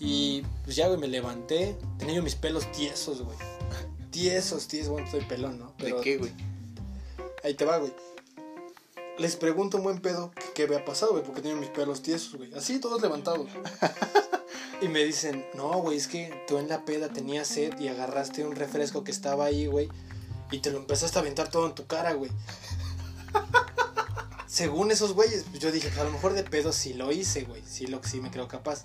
Y 0.00 0.42
pues 0.64 0.76
ya, 0.76 0.88
güey, 0.88 0.98
me 0.98 1.08
levanté. 1.08 1.78
Tenía 1.98 2.16
yo 2.16 2.22
mis 2.22 2.34
pelos 2.34 2.70
tiesos, 2.72 3.22
güey. 3.22 3.38
Tiesos, 4.10 4.66
tiesos. 4.66 4.90
Bueno, 4.90 5.06
estoy 5.06 5.22
pelón, 5.22 5.58
¿no? 5.58 5.72
¿De 5.78 5.94
qué, 6.02 6.18
güey? 6.18 6.32
Ahí 7.44 7.54
te 7.54 7.64
va, 7.64 7.78
güey. 7.78 7.92
Les 9.18 9.34
pregunto, 9.34 9.78
un 9.78 9.82
buen 9.82 9.98
pedo, 9.98 10.30
qué 10.54 10.62
había 10.62 10.84
pasado, 10.84 11.10
güey, 11.10 11.24
porque 11.24 11.42
tenía 11.42 11.56
mis 11.56 11.70
pelos 11.70 12.02
tiesos, 12.02 12.36
güey. 12.36 12.54
Así, 12.54 12.78
todos 12.78 13.02
levantados. 13.02 13.48
y 14.80 14.86
me 14.86 15.02
dicen, 15.02 15.44
no, 15.54 15.72
güey, 15.80 15.96
es 15.96 16.06
que 16.06 16.44
tú 16.46 16.58
en 16.58 16.68
la 16.68 16.84
peda 16.84 17.08
tenías 17.08 17.48
sed 17.48 17.76
y 17.80 17.88
agarraste 17.88 18.46
un 18.46 18.54
refresco 18.54 19.02
que 19.02 19.10
estaba 19.10 19.46
ahí, 19.46 19.66
güey, 19.66 19.88
y 20.52 20.60
te 20.60 20.70
lo 20.70 20.78
empezaste 20.78 21.18
a 21.18 21.22
aventar 21.22 21.50
todo 21.50 21.66
en 21.66 21.74
tu 21.74 21.88
cara, 21.88 22.12
güey. 22.12 22.30
Según 24.46 24.92
esos 24.92 25.14
güeyes, 25.14 25.46
pues 25.50 25.60
yo 25.60 25.72
dije, 25.72 25.90
a 25.98 26.04
lo 26.04 26.12
mejor 26.12 26.34
de 26.34 26.44
pedo 26.44 26.72
sí 26.72 26.94
lo 26.94 27.10
hice, 27.10 27.42
güey. 27.42 27.62
Sí, 27.66 27.88
lo, 27.88 28.00
sí 28.04 28.20
me 28.20 28.30
creo 28.30 28.46
capaz. 28.46 28.84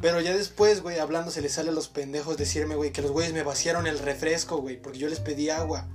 Pero 0.00 0.20
ya 0.20 0.34
después, 0.34 0.80
güey, 0.80 1.00
hablando 1.00 1.32
se 1.32 1.42
les 1.42 1.54
sale 1.54 1.70
a 1.70 1.72
los 1.72 1.88
pendejos 1.88 2.36
decirme, 2.36 2.76
güey, 2.76 2.92
que 2.92 3.02
los 3.02 3.10
güeyes 3.10 3.32
me 3.32 3.42
vaciaron 3.42 3.88
el 3.88 3.98
refresco, 3.98 4.58
güey, 4.58 4.80
porque 4.80 4.98
yo 5.00 5.08
les 5.08 5.18
pedí 5.18 5.50
agua. 5.50 5.88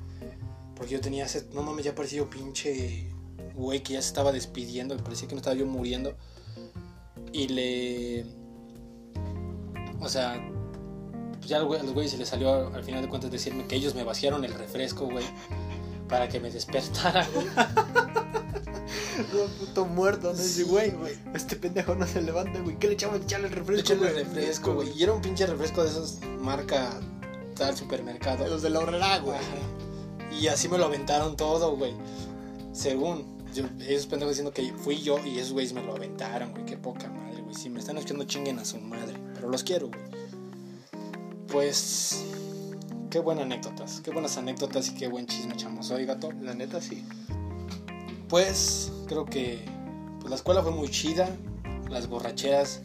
Porque 0.75 0.93
yo 0.93 1.01
tenía 1.01 1.27
sed. 1.27 1.45
No 1.51 1.63
mames, 1.63 1.85
ya 1.85 1.95
parecía 1.95 2.19
yo 2.19 2.29
pinche 2.29 3.09
güey 3.59 3.83
que 3.83 3.93
ya 3.93 4.01
se 4.01 4.07
estaba 4.09 4.31
despidiendo. 4.31 4.95
Me 4.95 5.01
parecía 5.03 5.27
que 5.27 5.35
me 5.35 5.39
estaba 5.39 5.55
yo 5.55 5.65
muriendo. 5.65 6.15
Y 7.31 7.47
le. 7.49 8.25
O 10.01 10.07
sea, 10.09 10.41
pues 11.37 11.47
ya 11.49 11.57
al 11.57 11.65
güey- 11.67 11.79
a 11.79 11.83
los 11.83 11.93
güeyes 11.93 12.11
se 12.11 12.17
les 12.17 12.29
salió 12.29 12.73
al 12.73 12.83
final 12.83 13.01
de 13.01 13.09
cuentas 13.09 13.29
decirme 13.31 13.65
que 13.67 13.75
ellos 13.75 13.93
me 13.95 14.03
vaciaron 14.03 14.43
el 14.45 14.53
refresco, 14.53 15.05
güey. 15.05 15.25
Para 16.07 16.27
que 16.29 16.39
me 16.39 16.49
despertara, 16.49 17.27
güey. 17.35 17.45
Todo 19.31 19.47
puto 19.59 19.85
muerto, 19.85 20.33
¿no? 20.33 20.39
Ese 20.39 20.63
güey, 20.63 20.91
güey. 20.91 21.13
Este 21.35 21.55
pendejo 21.57 21.93
no 21.93 22.07
se 22.07 22.21
levanta, 22.21 22.59
güey. 22.61 22.77
¿Qué 22.79 22.87
le 22.87 22.93
echamos? 22.93 23.21
Echarle 23.21 23.47
el 23.47 23.53
refresco, 23.53 23.81
Échale 23.93 23.99
güey. 24.11 24.23
refresco, 24.23 24.73
güey. 24.75 24.97
Y 24.97 25.03
era 25.03 25.13
un 25.13 25.21
pinche 25.21 25.45
refresco 25.45 25.83
de 25.83 25.89
esos 25.89 26.19
marca 26.39 26.89
tal 27.55 27.75
supermercado. 27.77 28.47
Los 28.47 28.61
de 28.61 28.69
la 28.69 28.79
horrera, 28.79 29.19
güey. 29.19 29.37
Y 30.41 30.47
así 30.47 30.69
me 30.69 30.77
lo 30.77 30.85
aventaron 30.85 31.35
todo, 31.35 31.75
güey. 31.75 31.93
Según. 32.71 33.37
Yo, 33.53 33.65
esos 33.87 34.07
pendejos 34.07 34.37
diciendo 34.37 34.53
que 34.53 34.73
fui 34.73 35.01
yo 35.01 35.17
y 35.25 35.39
esos 35.39 35.53
güeyes 35.53 35.73
me 35.73 35.83
lo 35.83 35.95
aventaron, 35.95 36.51
güey. 36.51 36.65
Qué 36.65 36.77
poca 36.77 37.09
madre, 37.09 37.41
güey. 37.41 37.55
Si 37.55 37.69
me 37.69 37.79
están 37.79 37.97
escuchando, 37.97 38.25
chinguen 38.25 38.59
a 38.59 38.65
su 38.65 38.79
madre. 38.79 39.15
Pero 39.33 39.49
los 39.49 39.63
quiero, 39.63 39.87
güey. 39.87 40.01
Pues. 41.47 42.25
Qué 43.09 43.19
buenas 43.19 43.45
anécdotas. 43.45 44.01
Qué 44.01 44.11
buenas 44.11 44.37
anécdotas 44.37 44.89
y 44.89 44.93
qué 44.93 45.07
buen 45.07 45.25
chisme 45.25 45.53
echamos 45.53 45.89
hoy, 45.89 46.05
gato. 46.05 46.31
La 46.41 46.53
neta, 46.53 46.79
sí. 46.79 47.03
Pues 48.27 48.91
creo 49.07 49.25
que 49.25 49.65
pues, 50.19 50.29
la 50.29 50.35
escuela 50.35 50.61
fue 50.61 50.71
muy 50.71 50.89
chida. 50.89 51.35
Las 51.89 52.07
borracheras 52.07 52.81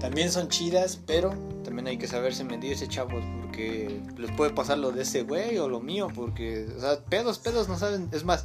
también 0.00 0.30
son 0.30 0.48
chidas, 0.48 1.00
pero 1.06 1.34
También 1.64 1.88
hay 1.88 1.98
que 1.98 2.06
saberse 2.06 2.44
medirse, 2.44 2.86
chavos, 2.86 3.24
porque 3.42 4.00
les 4.16 4.30
puede 4.32 4.52
pasar 4.52 4.78
lo 4.78 4.92
de 4.92 5.02
ese 5.02 5.22
güey 5.22 5.58
o 5.58 5.68
lo 5.68 5.80
mío, 5.80 6.08
porque, 6.14 6.68
o 6.76 6.80
sea, 6.80 7.00
pedos, 7.00 7.40
pedos 7.40 7.68
no 7.68 7.76
saben. 7.76 8.08
Es 8.12 8.24
más, 8.24 8.44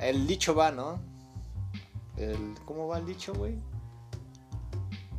el 0.00 0.26
dicho 0.26 0.54
va, 0.54 0.70
¿no? 0.70 1.00
El, 2.16 2.54
¿Cómo 2.64 2.86
va 2.88 2.98
el 2.98 3.06
dicho, 3.06 3.34
güey? 3.34 3.58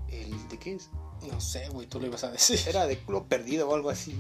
¿El 0.09 0.47
de 0.49 0.57
qué 0.59 0.75
es? 0.75 0.89
no 1.32 1.41
sé, 1.41 1.67
güey, 1.69 1.88
tú 1.88 1.99
lo 1.99 2.05
ibas 2.07 2.23
a 2.23 2.32
decir. 2.32 2.59
Era 2.67 2.86
de 2.88 2.99
culo 2.99 3.25
perdido 3.25 3.67
o 3.69 3.75
algo 3.75 3.89
así. 3.89 4.15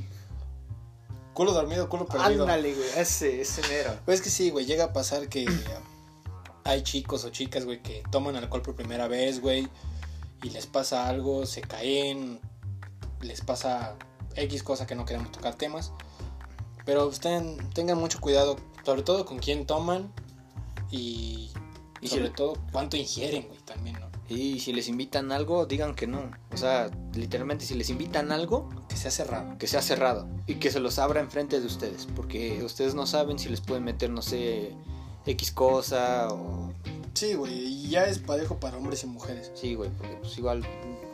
Culo 1.33 1.53
dormido, 1.53 1.87
culo 1.89 2.05
perdido. 2.05 2.43
Ándale, 2.43 2.73
güey, 2.73 2.89
ese, 2.97 3.41
ese 3.41 3.61
mero. 3.69 3.91
Pues 4.05 4.19
es 4.19 4.23
que 4.23 4.29
sí, 4.29 4.49
güey, 4.49 4.65
llega 4.65 4.85
a 4.85 4.93
pasar 4.93 5.29
que 5.29 5.45
hay 6.63 6.81
chicos 6.83 7.23
o 7.23 7.29
chicas, 7.29 7.63
güey, 7.65 7.81
que 7.81 8.03
toman 8.11 8.35
alcohol 8.35 8.61
por 8.63 8.75
primera 8.75 9.07
vez, 9.07 9.39
güey, 9.39 9.69
y 10.43 10.49
les 10.49 10.65
pasa 10.65 11.07
algo, 11.07 11.45
se 11.45 11.61
caen, 11.61 12.41
les 13.21 13.41
pasa 13.41 13.95
X 14.35 14.63
cosa 14.63 14.85
que 14.87 14.95
no 14.95 15.05
queremos 15.05 15.31
tocar 15.31 15.55
temas. 15.55 15.93
Pero 16.85 17.09
estén- 17.11 17.57
tengan 17.73 17.97
mucho 17.99 18.19
cuidado, 18.19 18.57
sobre 18.83 19.03
todo 19.03 19.25
con 19.25 19.37
quién 19.39 19.65
toman 19.65 20.11
y, 20.91 21.51
Y 22.01 22.07
sobre 22.07 22.27
si- 22.27 22.33
todo 22.33 22.53
cuánto 22.71 22.97
ingieren, 22.97 23.47
güey, 23.47 23.59
también, 23.65 23.99
¿no? 23.99 24.07
Y 24.29 24.59
si 24.59 24.73
les 24.73 24.87
invitan 24.89 25.31
algo, 25.31 25.65
digan 25.65 25.95
que 25.95 26.05
no. 26.05 26.31
O 26.53 26.57
sea, 26.57 26.89
literalmente, 27.15 27.65
si 27.65 27.75
les 27.75 27.89
invitan 27.89 28.31
algo, 28.31 28.69
Que 28.89 28.97
sea 28.97 29.09
cerrado. 29.09 29.57
que 29.57 29.67
sea 29.67 29.81
cerrado 29.81 30.27
y 30.47 30.55
que 30.55 30.69
se 30.69 30.79
los 30.81 30.99
abra 30.99 31.21
enfrente 31.21 31.59
de 31.61 31.65
ustedes, 31.65 32.07
porque 32.15 32.61
ustedes 32.63 32.93
no 32.93 33.07
saben 33.07 33.39
si 33.39 33.47
les 33.49 33.61
pueden 33.61 33.83
meter, 33.85 34.09
no 34.09 34.21
sé, 34.21 34.73
X 35.25 35.51
cosa 35.51 36.27
o... 36.29 36.73
Sí, 37.13 37.33
güey, 37.35 37.53
y 37.53 37.89
ya 37.89 38.03
es 38.05 38.19
parejo 38.19 38.59
para 38.59 38.77
hombres 38.77 39.03
y 39.03 39.07
mujeres. 39.07 39.51
Sí, 39.55 39.75
güey, 39.75 39.89
porque 39.91 40.15
pues 40.17 40.37
igual, 40.37 40.63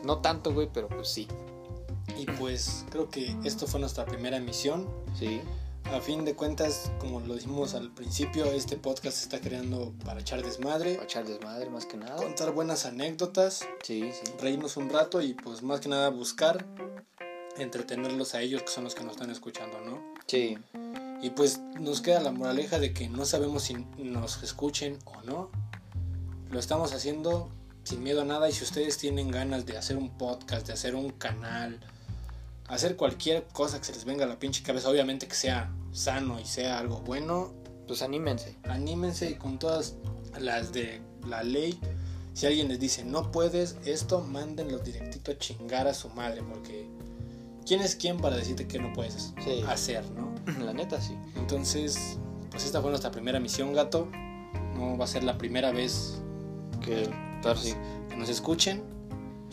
no 0.04 0.18
tanto, 0.18 0.52
güey, 0.52 0.68
pero 0.72 0.88
pues 0.88 1.08
sí. 1.08 1.26
Y 2.18 2.26
pues 2.26 2.84
creo 2.90 3.08
que 3.08 3.34
esto 3.44 3.66
fue 3.66 3.80
nuestra 3.80 4.04
primera 4.04 4.36
emisión. 4.36 4.86
Sí, 5.18 5.40
A 5.92 6.00
fin 6.00 6.24
de 6.24 6.34
cuentas, 6.34 6.90
como 6.98 7.20
lo 7.20 7.34
dijimos 7.34 7.74
al 7.74 7.90
principio, 7.92 8.46
este 8.46 8.76
podcast 8.76 9.16
se 9.18 9.22
está 9.24 9.40
creando 9.40 9.92
para 10.04 10.20
echar 10.20 10.42
desmadre, 10.42 10.94
para 10.94 11.04
echar 11.04 11.24
desmadre 11.26 11.70
más 11.70 11.86
que 11.86 11.96
nada. 11.96 12.16
contar 12.16 12.52
buenas 12.52 12.84
anécdotas, 12.84 13.64
Sí, 13.82 14.10
sí. 14.12 14.32
reírnos 14.40 14.76
un 14.76 14.90
rato 14.90 15.20
y 15.22 15.34
pues 15.34 15.62
más 15.62 15.80
que 15.80 15.88
nada 15.88 16.08
buscar 16.10 16.64
entretenerlos 17.58 18.34
a 18.34 18.40
ellos 18.40 18.62
que 18.62 18.68
son 18.70 18.84
los 18.84 18.94
que 18.96 19.04
nos 19.04 19.12
están 19.12 19.30
escuchando, 19.30 19.80
¿no? 19.82 20.02
Sí, 20.26 20.58
Y 21.22 21.30
pues 21.30 21.60
nos 21.80 22.00
queda 22.02 22.20
la 22.20 22.32
moraleja 22.32 22.78
de 22.78 22.92
que 22.92 23.08
no 23.08 23.24
sabemos 23.24 23.62
si 23.62 23.74
nos 23.96 24.42
escuchen 24.42 24.98
o 25.04 25.22
no. 25.22 25.50
Lo 26.50 26.58
estamos 26.58 26.92
haciendo 26.92 27.48
sin 27.84 28.02
miedo 28.02 28.22
a 28.22 28.24
nada 28.24 28.48
y 28.48 28.52
si 28.52 28.64
ustedes 28.64 28.98
tienen 28.98 29.30
ganas 29.30 29.64
de 29.64 29.78
hacer 29.78 29.96
un 29.96 30.10
podcast, 30.18 30.66
de 30.66 30.72
hacer 30.72 30.94
un 30.96 31.10
canal, 31.10 31.80
hacer 32.68 32.96
cualquier 32.96 33.44
cosa 33.52 33.78
que 33.78 33.84
se 33.84 33.92
les 33.92 34.04
venga 34.04 34.24
a 34.24 34.28
la 34.28 34.38
pinche 34.38 34.62
cabeza, 34.62 34.88
obviamente 34.88 35.26
que 35.28 35.34
sea 35.34 35.72
sano 35.92 36.40
y 36.40 36.44
sea 36.44 36.78
algo 36.78 37.00
bueno, 37.00 37.52
pues 37.86 38.02
anímense. 38.02 38.56
anímense 38.64 39.30
y 39.30 39.34
con 39.34 39.58
todas 39.58 39.96
las 40.38 40.72
de 40.72 41.00
la 41.28 41.42
ley. 41.42 41.78
Si 42.32 42.46
alguien 42.46 42.68
les 42.68 42.80
dice 42.80 43.04
no 43.04 43.30
puedes 43.30 43.76
esto, 43.84 44.20
mándenlo 44.20 44.78
directito 44.78 45.30
a 45.30 45.38
chingar 45.38 45.86
a 45.86 45.94
su 45.94 46.08
madre, 46.10 46.42
porque 46.42 46.88
¿quién 47.66 47.80
es 47.80 47.94
quién 47.94 48.18
para 48.18 48.36
decirte 48.36 48.66
que 48.66 48.78
no 48.78 48.92
puedes 48.92 49.32
Sí. 49.44 49.62
hacer, 49.68 50.04
no? 50.10 50.34
La 50.64 50.72
neta, 50.72 51.00
sí. 51.00 51.16
Entonces, 51.36 52.18
pues 52.50 52.64
esta 52.64 52.80
fue 52.80 52.90
nuestra 52.90 53.10
primera 53.10 53.38
misión, 53.40 53.72
gato. 53.72 54.08
No 54.74 54.98
va 54.98 55.04
a 55.04 55.08
ser 55.08 55.22
la 55.24 55.38
primera 55.38 55.70
vez 55.70 56.20
Que, 56.82 57.08
nos 58.16 58.28
escuchen. 58.28 58.82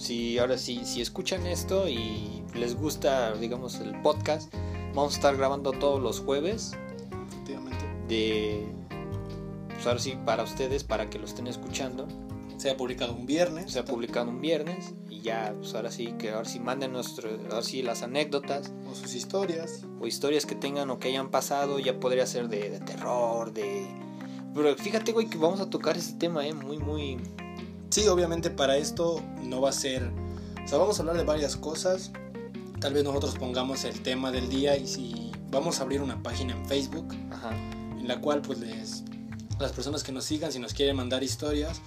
Si 0.01 0.37
ahora 0.39 0.57
sí, 0.57 0.81
si 0.83 0.99
escuchan 1.01 1.45
esto 1.45 1.87
y 1.87 2.43
les 2.55 2.75
gusta, 2.75 3.33
digamos, 3.35 3.75
el 3.79 4.01
podcast, 4.01 4.51
vamos 4.95 5.13
a 5.13 5.15
estar 5.17 5.37
grabando 5.37 5.71
todos 5.73 6.01
los 6.01 6.19
jueves 6.21 6.71
Efectivamente. 7.27 7.85
de 8.07 8.65
pues 9.73 9.85
ahora 9.87 9.99
sí 9.99 10.17
para 10.25 10.43
ustedes 10.43 10.83
para 10.83 11.09
que 11.09 11.19
lo 11.19 11.25
estén 11.25 11.45
escuchando 11.47 12.07
Se 12.57 12.69
ha 12.71 12.77
publicado 12.77 13.13
un 13.13 13.25
viernes. 13.25 13.71
se 13.71 13.79
ha 13.79 13.85
publicado 13.85 14.29
un 14.29 14.41
viernes 14.41 14.93
y 15.09 15.21
ya 15.21 15.53
pues 15.59 15.73
ahora 15.75 15.91
sí 15.91 16.13
que 16.17 16.31
ahora 16.31 16.47
sí 16.49 16.59
manden 16.59 16.93
nuestro 16.93 17.29
ahora 17.49 17.61
sí 17.63 17.81
las 17.83 18.01
anécdotas 18.03 18.71
O 18.91 18.95
sus 18.95 19.13
historias. 19.15 19.85
o 19.99 20.07
historias 20.07 20.45
que 20.47 20.55
tengan 20.55 20.89
o 20.89 20.97
que 20.99 21.09
hayan 21.09 21.29
pasado 21.29 21.77
ya 21.79 21.99
podría 21.99 22.25
ser 22.25 22.47
de, 22.49 22.69
de 22.71 22.79
terror 22.79 23.53
de 23.53 23.87
pero 24.53 24.75
fíjate 24.75 25.11
güey 25.13 25.27
que 25.27 25.37
vamos 25.37 25.61
a 25.61 25.69
tocar 25.69 25.95
ese 25.95 26.13
tema 26.13 26.45
eh 26.47 26.53
muy 26.53 26.77
muy 26.79 27.17
Sí, 27.91 28.07
obviamente 28.07 28.49
para 28.49 28.77
esto 28.77 29.21
no 29.43 29.61
va 29.61 29.69
a 29.69 29.73
ser... 29.73 30.11
O 30.63 30.67
sea, 30.67 30.77
vamos 30.77 30.97
a 30.97 31.01
hablar 31.03 31.17
de 31.17 31.23
varias 31.23 31.55
cosas. 31.55 32.11
Tal 32.79 32.93
vez 32.93 33.03
nosotros 33.03 33.35
pongamos 33.37 33.83
el 33.83 34.01
tema 34.01 34.31
del 34.31 34.49
día 34.49 34.75
y 34.77 34.87
si 34.87 35.31
vamos 35.51 35.79
a 35.79 35.83
abrir 35.83 36.01
una 36.01 36.23
página 36.23 36.53
en 36.53 36.65
Facebook 36.65 37.13
ajá 37.29 37.51
en 37.99 38.07
la 38.07 38.19
cual 38.21 38.41
pues 38.41 38.59
les 38.59 39.03
las 39.59 39.73
personas 39.73 40.03
que 40.03 40.11
nos 40.11 40.23
sigan 40.23 40.51
si 40.51 40.59
nos 40.59 40.73
quieren 40.73 40.95
mandar 40.95 41.23
historias 41.23 41.81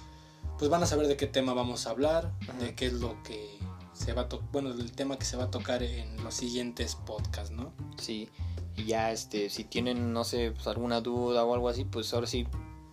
pues 0.57 0.69
van 0.69 0.83
a 0.83 0.85
saber 0.85 1.07
de 1.07 1.17
qué 1.17 1.27
tema 1.27 1.53
vamos 1.53 1.87
a 1.87 1.89
hablar 1.89 2.31
Ajá. 2.43 2.53
de 2.59 2.75
qué 2.75 2.85
es 2.85 2.93
lo 2.93 3.21
que 3.23 3.59
se 3.91 4.13
va 4.13 4.21
a 4.21 4.27
bueno 4.51 4.69
el 4.69 4.91
tema 4.91 5.17
que 5.17 5.25
se 5.25 5.35
va 5.35 5.45
a 5.45 5.51
tocar 5.51 5.83
en 5.83 6.23
los 6.23 6.35
siguientes 6.35 6.95
podcasts 6.95 7.51
no 7.51 7.73
Sí, 7.97 8.29
y 8.77 8.85
ya 8.85 9.11
este, 9.11 9.49
si 9.49 9.63
tienen, 9.63 10.11
no 10.11 10.23
sé, 10.25 10.51
pues, 10.51 10.67
alguna 10.67 10.99
duda 11.01 11.45
o 11.45 11.53
algo 11.53 11.69
así, 11.69 11.85
pues 11.85 12.13
ahora 12.13 12.27
sí, 12.27 12.45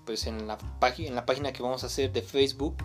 pues 0.06 0.26
en 0.26 0.46
la 0.46 0.58
en 0.98 1.14
la 1.14 1.26
página 1.26 1.52
que 1.52 1.62
vamos 1.62 1.82
a 1.82 1.86
hacer 1.86 2.12
de 2.12 2.22
Facebook, 2.22 2.76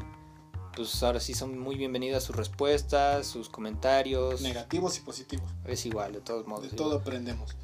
pues 0.78 1.04
ahora 1.04 1.20
sí 1.20 1.34
son 1.34 1.58
muy 1.60 1.76
bienvenidas 1.76 2.24
sus 2.24 2.36
respuestas, 2.36 3.28
sus 3.28 3.50
comentarios. 3.50 4.40
negativos 4.42 4.98
y 4.98 5.02
positivos 5.02 5.50
Es 5.66 5.86
igual, 5.86 6.14
de 6.14 6.22
todos 6.22 6.48
modos. 6.48 6.70
de 6.72 6.78
todo 6.78 6.98
aprendemos 7.00 7.56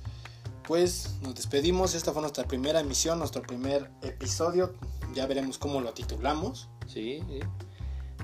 pues 0.67 1.15
nos 1.21 1.35
despedimos 1.35 1.93
esta 1.93 2.13
fue 2.13 2.21
nuestra 2.21 2.45
primera 2.45 2.79
emisión 2.79 3.19
nuestro 3.19 3.41
primer 3.41 3.91
episodio 4.01 4.73
ya 5.13 5.25
veremos 5.27 5.57
cómo 5.57 5.81
lo 5.81 5.93
titulamos 5.93 6.69
Sí, 6.87 7.21
sí. 7.27 7.39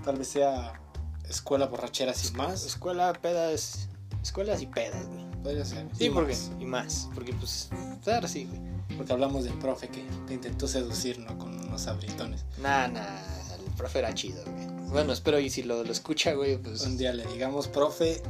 tal 0.06 0.18
vez 0.18 0.30
sea 0.30 0.80
escuela 1.28 1.66
borrachera 1.68 2.14
sin 2.14 2.38
más 2.38 2.66
Escuela, 2.66 3.12
pedas, 3.14 3.90
escuelas 4.24 4.62
y 4.62 4.68
pedas, 4.68 5.06
güey. 5.08 5.26
podría 5.44 5.66
ser 5.66 5.86
Sí, 5.98 6.06
Y 6.06 6.10
porque, 6.12 6.32
más. 6.34 6.52
y 6.60 6.66
más, 6.66 7.10
porque 7.14 7.34
pues, 7.34 7.70
ahora 8.08 8.28
sí, 8.30 8.46
güey. 8.46 8.62
porque 8.98 9.12
hablamos 9.12 9.44
del 9.44 9.54
profe 9.56 9.90
que 9.90 10.02
te 10.26 10.34
intentó 10.34 10.66
seducir 10.68 11.20
no 11.20 11.38
con 11.38 11.54
unos 11.60 11.88
abritones 11.88 12.46
Nah, 12.62 12.88
nah, 12.88 13.20
el 13.54 13.70
profe 13.76 14.00
era 14.00 14.14
chido, 14.14 14.42
güey. 14.46 14.79
Bueno, 14.90 15.14
espero 15.14 15.40
y 15.40 15.50
si 15.50 15.64
lo, 15.64 15.84
lo 15.84 15.92
escucha, 15.92 16.34
güey, 16.34 16.58
pues... 16.58 16.82
un 16.82 16.98
día 16.98 17.14
le 17.14 17.26
digamos, 17.28 17.68
profe, 17.68 18.22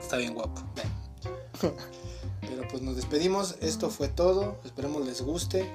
está 0.00 0.16
bien 0.16 0.34
guapo. 0.34 0.62
ven". 0.74 1.72
Pero 2.40 2.66
pues 2.68 2.82
nos 2.82 2.96
despedimos, 2.96 3.56
esto 3.60 3.90
fue 3.90 4.08
todo, 4.08 4.58
esperemos 4.64 5.06
les 5.06 5.22
guste. 5.22 5.70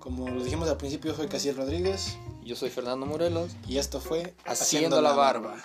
Como 0.00 0.28
lo 0.28 0.42
dijimos 0.42 0.68
al 0.68 0.76
principio, 0.76 1.14
soy 1.14 1.28
Casiel 1.28 1.56
Rodríguez 1.56 2.16
Yo 2.42 2.56
soy 2.56 2.70
Fernando 2.70 3.04
Morelos. 3.04 3.50
y 3.66 3.78
esto 3.78 4.00
fue 4.00 4.34
Haciendo 4.46 5.02
la 5.02 5.12
barba. 5.12 5.56